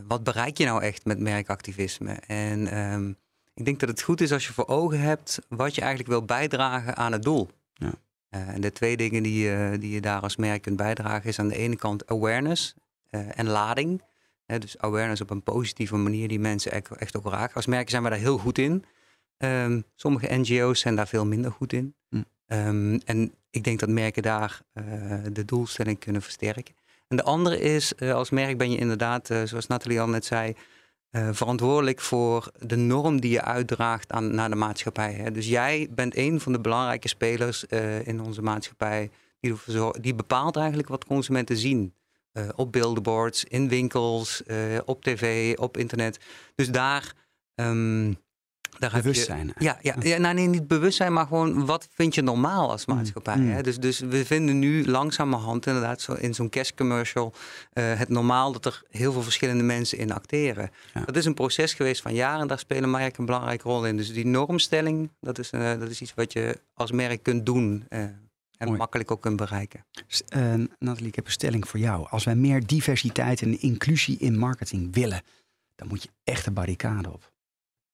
Wat 0.06 0.24
bereik 0.24 0.58
je 0.58 0.64
nou 0.64 0.82
echt 0.82 1.04
met 1.04 1.18
merkactivisme? 1.18 2.12
En 2.12 2.78
um, 2.78 3.16
ik 3.58 3.64
denk 3.64 3.80
dat 3.80 3.88
het 3.88 4.02
goed 4.02 4.20
is 4.20 4.32
als 4.32 4.46
je 4.46 4.52
voor 4.52 4.66
ogen 4.66 5.00
hebt 5.00 5.38
wat 5.48 5.74
je 5.74 5.80
eigenlijk 5.80 6.10
wil 6.10 6.24
bijdragen 6.24 6.96
aan 6.96 7.12
het 7.12 7.22
doel. 7.22 7.48
Ja. 7.74 7.92
Uh, 8.30 8.48
en 8.48 8.60
de 8.60 8.72
twee 8.72 8.96
dingen 8.96 9.22
die, 9.22 9.50
uh, 9.50 9.70
die 9.80 9.90
je 9.90 10.00
daar 10.00 10.20
als 10.20 10.36
merk 10.36 10.62
kunt 10.62 10.76
bijdragen 10.76 11.28
is 11.28 11.38
aan 11.38 11.48
de 11.48 11.56
ene 11.56 11.76
kant 11.76 12.06
awareness 12.06 12.74
uh, 13.10 13.38
en 13.38 13.46
lading. 13.46 14.02
dus 14.46 14.78
awareness 14.78 15.20
op 15.20 15.30
een 15.30 15.42
positieve 15.42 15.96
manier 15.96 16.28
die 16.28 16.40
mensen 16.40 16.72
echt, 16.72 16.90
echt 16.90 17.16
ook 17.16 17.26
raken. 17.26 17.54
Als 17.54 17.66
merken 17.66 17.90
zijn 17.90 18.02
we 18.02 18.08
daar 18.08 18.18
heel 18.18 18.38
goed 18.38 18.58
in. 18.58 18.84
Um, 19.38 19.84
sommige 19.94 20.34
NGO's 20.34 20.80
zijn 20.80 20.96
daar 20.96 21.08
veel 21.08 21.26
minder 21.26 21.52
goed 21.52 21.72
in. 21.72 21.94
Hm. 22.08 22.16
Um, 22.46 23.00
en 23.04 23.34
ik 23.50 23.64
denk 23.64 23.78
dat 23.78 23.88
merken 23.88 24.22
daar 24.22 24.62
de 25.32 25.44
doelstelling 25.44 25.98
kunnen 25.98 26.22
versterken. 26.22 26.74
En 27.08 27.16
de 27.16 27.22
andere 27.22 27.60
is, 27.60 28.00
als 28.00 28.30
merk 28.30 28.58
ben 28.58 28.70
je 28.70 28.78
inderdaad, 28.78 29.26
zoals 29.44 29.66
Nathalie 29.66 30.00
al 30.00 30.08
net 30.08 30.24
zei, 30.24 30.54
eh, 31.10 31.28
verantwoordelijk 31.32 32.00
voor 32.00 32.50
de 32.58 32.76
norm 32.76 33.20
die 33.20 33.30
je 33.30 33.42
uitdraagt 33.42 34.12
aan, 34.12 34.34
naar 34.34 34.50
de 34.50 34.56
maatschappij. 34.56 35.12
Hè. 35.12 35.30
Dus 35.30 35.48
jij 35.48 35.88
bent 35.90 36.16
een 36.16 36.40
van 36.40 36.52
de 36.52 36.60
belangrijke 36.60 37.08
spelers 37.08 37.66
eh, 37.66 38.06
in 38.06 38.20
onze 38.20 38.42
maatschappij. 38.42 39.10
Die, 39.40 39.54
die 40.00 40.14
bepaalt 40.14 40.56
eigenlijk 40.56 40.88
wat 40.88 41.04
consumenten 41.04 41.56
zien. 41.56 41.94
Eh, 42.32 42.48
op 42.56 42.72
billboards, 42.72 43.44
in 43.44 43.68
winkels, 43.68 44.42
eh, 44.42 44.56
op 44.84 45.02
tv, 45.02 45.56
op 45.56 45.76
internet. 45.76 46.18
Dus 46.54 46.70
daar, 46.70 47.12
ehm, 47.54 48.12
daar 48.78 48.92
heb 48.92 49.04
je... 49.04 49.10
Bewustzijn. 49.10 49.52
Ja, 49.58 49.78
ja, 49.82 49.94
ja 50.00 50.18
nou, 50.18 50.34
nee, 50.34 50.46
niet 50.46 50.66
bewustzijn, 50.66 51.12
maar 51.12 51.26
gewoon 51.26 51.66
wat 51.66 51.88
vind 51.90 52.14
je 52.14 52.22
normaal 52.22 52.70
als 52.70 52.86
maatschappij? 52.86 53.36
Mm. 53.36 53.50
Hè? 53.50 53.62
Dus, 53.62 53.78
dus 53.78 53.98
we 53.98 54.24
vinden 54.24 54.58
nu 54.58 54.86
langzamerhand 54.86 55.66
inderdaad 55.66 56.00
zo 56.00 56.12
in 56.12 56.34
zo'n 56.34 56.48
kerstcommercial 56.48 57.32
eh, 57.72 57.94
het 57.94 58.08
normaal 58.08 58.52
dat 58.52 58.66
er 58.66 58.82
heel 58.90 59.12
veel 59.12 59.22
verschillende 59.22 59.62
mensen 59.62 59.98
in 59.98 60.12
acteren. 60.12 60.70
Ja. 60.94 61.04
Dat 61.04 61.16
is 61.16 61.24
een 61.24 61.34
proces 61.34 61.74
geweest 61.74 62.02
van 62.02 62.14
jaren 62.14 62.40
en 62.40 62.46
daar 62.46 62.58
spelen 62.58 62.90
merken 62.90 63.20
een 63.20 63.26
belangrijke 63.26 63.68
rol 63.68 63.86
in. 63.86 63.96
Dus 63.96 64.12
die 64.12 64.26
normstelling, 64.26 65.10
dat 65.20 65.38
is, 65.38 65.50
eh, 65.50 65.78
dat 65.78 65.90
is 65.90 66.00
iets 66.00 66.14
wat 66.14 66.32
je 66.32 66.60
als 66.74 66.92
merk 66.92 67.22
kunt 67.22 67.46
doen 67.46 67.84
eh, 67.88 68.00
en 68.00 68.66
Mooi. 68.66 68.78
makkelijk 68.78 69.10
ook 69.10 69.22
kunt 69.22 69.36
bereiken. 69.36 69.84
Nathalie, 70.78 71.08
ik 71.08 71.14
heb 71.14 71.26
een 71.26 71.32
stelling 71.32 71.68
voor 71.68 71.80
jou. 71.80 72.06
Als 72.08 72.24
wij 72.24 72.34
meer 72.34 72.66
diversiteit 72.66 73.42
en 73.42 73.60
inclusie 73.60 74.18
in 74.18 74.38
marketing 74.38 74.94
willen, 74.94 75.22
dan 75.74 75.88
moet 75.88 76.02
je 76.02 76.08
echt 76.24 76.46
een 76.46 76.54
barricade 76.54 77.12
op. 77.12 77.32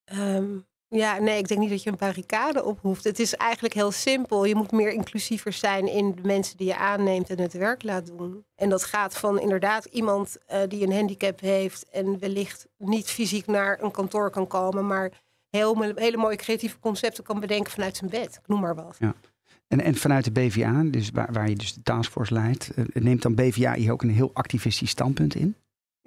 Ehm, 0.04 0.58
ja, 0.88 1.18
nee, 1.18 1.38
ik 1.38 1.48
denk 1.48 1.60
niet 1.60 1.70
dat 1.70 1.82
je 1.82 1.90
een 1.90 1.96
barricade 1.98 2.64
op 2.64 2.78
hoeft. 2.80 3.04
Het 3.04 3.18
is 3.18 3.34
eigenlijk 3.34 3.74
heel 3.74 3.90
simpel. 3.90 4.44
Je 4.44 4.54
moet 4.54 4.72
meer 4.72 4.92
inclusiever 4.92 5.52
zijn 5.52 5.88
in 5.88 6.14
de 6.14 6.22
mensen 6.22 6.56
die 6.56 6.66
je 6.66 6.76
aanneemt 6.76 7.30
en 7.30 7.40
het 7.40 7.52
werk 7.52 7.82
laat 7.82 8.06
doen. 8.06 8.44
En 8.54 8.68
dat 8.68 8.84
gaat 8.84 9.16
van 9.16 9.40
inderdaad 9.40 9.84
iemand 9.84 10.38
eh, 10.46 10.60
die 10.68 10.82
een 10.82 10.92
handicap 10.92 11.40
heeft 11.40 11.88
en 11.90 12.18
wellicht 12.18 12.66
niet 12.78 13.06
fysiek 13.06 13.46
naar 13.46 13.82
een 13.82 13.90
kantoor 13.90 14.30
kan 14.30 14.46
komen, 14.46 14.86
maar 14.86 15.10
heel, 15.50 15.82
hele 15.94 16.16
mooie 16.16 16.36
creatieve 16.36 16.78
concepten 16.78 17.24
kan 17.24 17.40
bedenken 17.40 17.72
vanuit 17.72 17.96
zijn 17.96 18.10
bed. 18.10 18.34
Ik 18.42 18.46
noem 18.48 18.60
maar 18.60 18.74
wat. 18.74 18.98
En, 19.68 19.80
en 19.80 19.94
vanuit 19.94 20.24
de 20.24 20.32
BVA, 20.32 20.82
dus 20.84 21.10
waar, 21.10 21.32
waar 21.32 21.48
je 21.48 21.56
dus 21.56 21.74
de 21.74 21.82
taskforce 21.82 22.32
leidt, 22.32 22.70
eh, 22.74 22.84
neemt 22.92 23.22
dan 23.22 23.34
BVA 23.34 23.74
hier 23.74 23.92
ook 23.92 24.02
een 24.02 24.10
heel 24.10 24.30
activistisch 24.32 24.90
standpunt 24.90 25.34
in? 25.34 25.56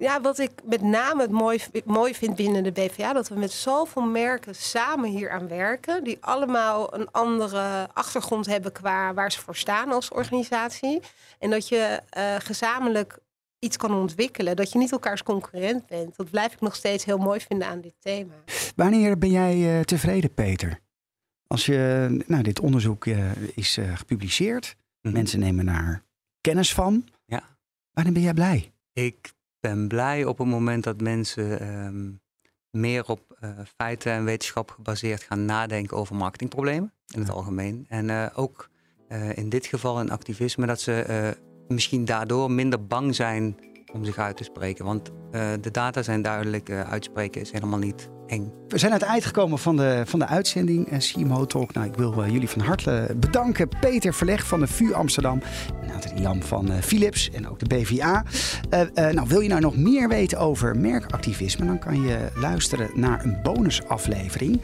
Ja, 0.00 0.20
wat 0.20 0.38
ik 0.38 0.50
met 0.64 0.82
name 0.82 1.22
het 1.22 1.30
mooi, 1.30 1.58
mooi 1.84 2.14
vind 2.14 2.36
binnen 2.36 2.62
de 2.64 2.72
BVA, 2.72 3.12
dat 3.12 3.28
we 3.28 3.34
met 3.34 3.50
zoveel 3.52 4.02
merken 4.02 4.54
samen 4.54 5.10
hier 5.10 5.30
aan 5.30 5.48
werken, 5.48 6.04
die 6.04 6.16
allemaal 6.20 6.94
een 6.94 7.10
andere 7.10 7.88
achtergrond 7.92 8.46
hebben 8.46 8.72
qua 8.72 9.14
waar 9.14 9.32
ze 9.32 9.40
voor 9.40 9.56
staan 9.56 9.92
als 9.92 10.08
organisatie. 10.10 11.00
En 11.38 11.50
dat 11.50 11.68
je 11.68 12.00
eh, 12.10 12.34
gezamenlijk 12.38 13.18
iets 13.58 13.76
kan 13.76 13.94
ontwikkelen, 13.94 14.56
dat 14.56 14.72
je 14.72 14.78
niet 14.78 14.92
elkaars 14.92 15.22
concurrent 15.22 15.86
bent. 15.86 16.16
Dat 16.16 16.30
blijf 16.30 16.52
ik 16.52 16.60
nog 16.60 16.76
steeds 16.76 17.04
heel 17.04 17.18
mooi 17.18 17.40
vinden 17.40 17.68
aan 17.68 17.80
dit 17.80 17.94
thema. 17.98 18.34
Wanneer 18.76 19.18
ben 19.18 19.30
jij 19.30 19.78
eh, 19.78 19.84
tevreden, 19.84 20.34
Peter? 20.34 20.80
Als 21.46 21.66
je, 21.66 22.08
nou, 22.26 22.42
dit 22.42 22.60
onderzoek 22.60 23.06
eh, 23.06 23.30
is 23.54 23.76
eh, 23.76 23.96
gepubliceerd, 23.96 24.76
Mhm. 25.02 25.14
mensen 25.14 25.38
nemen 25.40 25.66
daar 25.66 26.02
kennis 26.40 26.74
van. 26.74 27.08
Ja. 27.24 27.42
Wanneer 27.92 28.12
ben 28.12 28.22
jij 28.22 28.34
blij? 28.34 28.72
Ik 28.92 29.32
ben 29.60 29.88
blij 29.88 30.24
op 30.24 30.38
het 30.38 30.46
moment 30.46 30.84
dat 30.84 31.00
mensen 31.00 31.60
ehm, 31.60 32.10
meer 32.70 33.08
op 33.08 33.36
eh, 33.40 33.50
feiten 33.76 34.12
en 34.12 34.24
wetenschap 34.24 34.70
gebaseerd 34.70 35.22
gaan 35.22 35.44
nadenken 35.44 35.96
over 35.96 36.16
marketingproblemen 36.16 36.92
in 37.14 37.20
het 37.20 37.30
algemeen. 37.30 37.86
En 37.88 38.10
eh, 38.10 38.26
ook 38.34 38.68
eh, 39.08 39.36
in 39.36 39.48
dit 39.48 39.66
geval 39.66 40.00
in 40.00 40.10
activisme, 40.10 40.66
dat 40.66 40.80
ze 40.80 41.36
misschien 41.68 42.04
daardoor 42.04 42.50
minder 42.50 42.86
bang 42.86 43.14
zijn 43.14 43.56
om 43.92 44.04
zich 44.04 44.18
uit 44.18 44.36
te 44.36 44.44
spreken. 44.44 44.84
Want 44.84 45.10
eh, 45.30 45.48
de 45.60 45.70
data 45.70 46.02
zijn 46.02 46.22
duidelijk, 46.22 46.68
eh, 46.68 46.90
uitspreken 46.90 47.40
is 47.40 47.52
helemaal 47.52 47.78
niet 47.78 48.08
eng. 48.26 48.52
We 48.68 48.78
zijn 48.78 48.92
aan 48.92 48.98
het 48.98 49.08
eind 49.08 49.24
gekomen 49.24 49.58
van 49.58 49.76
de, 49.76 50.02
van 50.06 50.18
de 50.18 50.26
uitzending 50.26 50.88
eh, 50.88 50.98
CMO 50.98 51.46
Talk. 51.46 51.72
Nou, 51.72 51.86
ik 51.86 51.94
wil 51.94 52.30
jullie 52.30 52.48
van 52.48 52.60
harte 52.60 53.14
bedanken. 53.16 53.68
Peter 53.80 54.14
Verleg 54.14 54.46
van 54.46 54.60
de 54.60 54.66
VU 54.66 54.92
Amsterdam. 54.92 55.42
Nathalie 55.86 56.22
Lam 56.22 56.42
van 56.42 56.70
Philips 56.82 57.30
en 57.30 57.48
ook 57.48 57.58
de 57.58 57.66
BVA. 57.66 58.24
Nou, 58.94 59.28
wil 59.28 59.40
je 59.40 59.48
nou 59.48 59.60
nog 59.60 59.76
meer 59.76 60.08
weten 60.08 60.38
over 60.38 60.76
merkactivisme? 60.76 61.66
Dan 61.66 61.78
kan 61.78 62.02
je 62.02 62.28
luisteren 62.34 62.90
naar 62.94 63.24
een 63.24 63.38
bonusaflevering. 63.42 64.60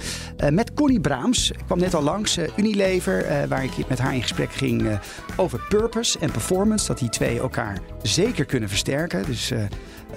met 0.50 0.74
Connie 0.74 1.00
Braams. 1.00 1.50
Ik 1.50 1.62
kwam 1.66 1.78
net 1.78 1.94
al 1.94 2.02
langs 2.02 2.38
Unilever. 2.56 3.48
waar 3.48 3.64
ik 3.64 3.88
met 3.88 3.98
haar 3.98 4.14
in 4.14 4.22
gesprek 4.22 4.52
ging 4.52 4.98
over 5.36 5.66
purpose 5.68 6.18
en 6.18 6.30
performance. 6.30 6.86
Dat 6.86 6.98
die 6.98 7.08
twee 7.08 7.38
elkaar 7.38 7.78
zeker 8.02 8.44
kunnen 8.44 8.68
versterken. 8.68 9.13
Dus 9.22 9.50
eh, 9.50 9.64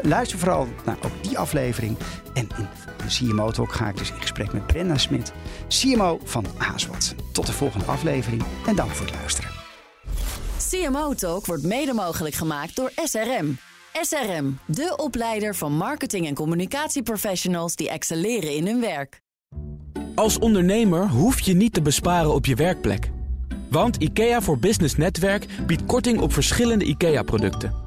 luister 0.01 0.39
vooral 0.39 0.67
naar 0.85 0.97
ook 1.01 1.23
die 1.23 1.37
aflevering. 1.37 1.97
En 2.33 2.47
in 2.57 2.67
de 2.97 3.05
CMO 3.07 3.51
Talk 3.51 3.71
ga 3.71 3.89
ik 3.89 3.97
dus 3.97 4.11
in 4.11 4.21
gesprek 4.21 4.53
met 4.53 4.67
Brenda 4.67 4.97
Smit, 4.97 5.33
CMO 5.67 6.19
van 6.23 6.45
Haaswat. 6.57 7.15
Tot 7.33 7.45
de 7.45 7.53
volgende 7.53 7.85
aflevering 7.85 8.43
en 8.67 8.75
dank 8.75 8.91
voor 8.91 9.05
het 9.05 9.15
luisteren. 9.15 9.51
CMO 10.69 11.13
Talk 11.13 11.45
wordt 11.45 11.63
mede 11.63 11.93
mogelijk 11.93 12.35
gemaakt 12.35 12.75
door 12.75 12.91
SRM. 13.03 13.57
SRM, 14.01 14.59
de 14.65 14.93
opleider 14.95 15.55
van 15.55 15.71
marketing- 15.71 16.27
en 16.27 16.33
communicatieprofessionals 16.33 17.75
die 17.75 17.89
excelleren 17.89 18.55
in 18.55 18.67
hun 18.67 18.81
werk. 18.81 19.21
Als 20.15 20.39
ondernemer 20.39 21.09
hoef 21.09 21.39
je 21.39 21.53
niet 21.53 21.73
te 21.73 21.81
besparen 21.81 22.33
op 22.33 22.45
je 22.45 22.55
werkplek. 22.55 23.09
Want 23.69 23.95
IKEA 23.95 24.41
voor 24.41 24.59
Business 24.59 24.95
Netwerk 24.95 25.45
biedt 25.67 25.85
korting 25.85 26.19
op 26.19 26.33
verschillende 26.33 26.85
IKEA-producten. 26.85 27.86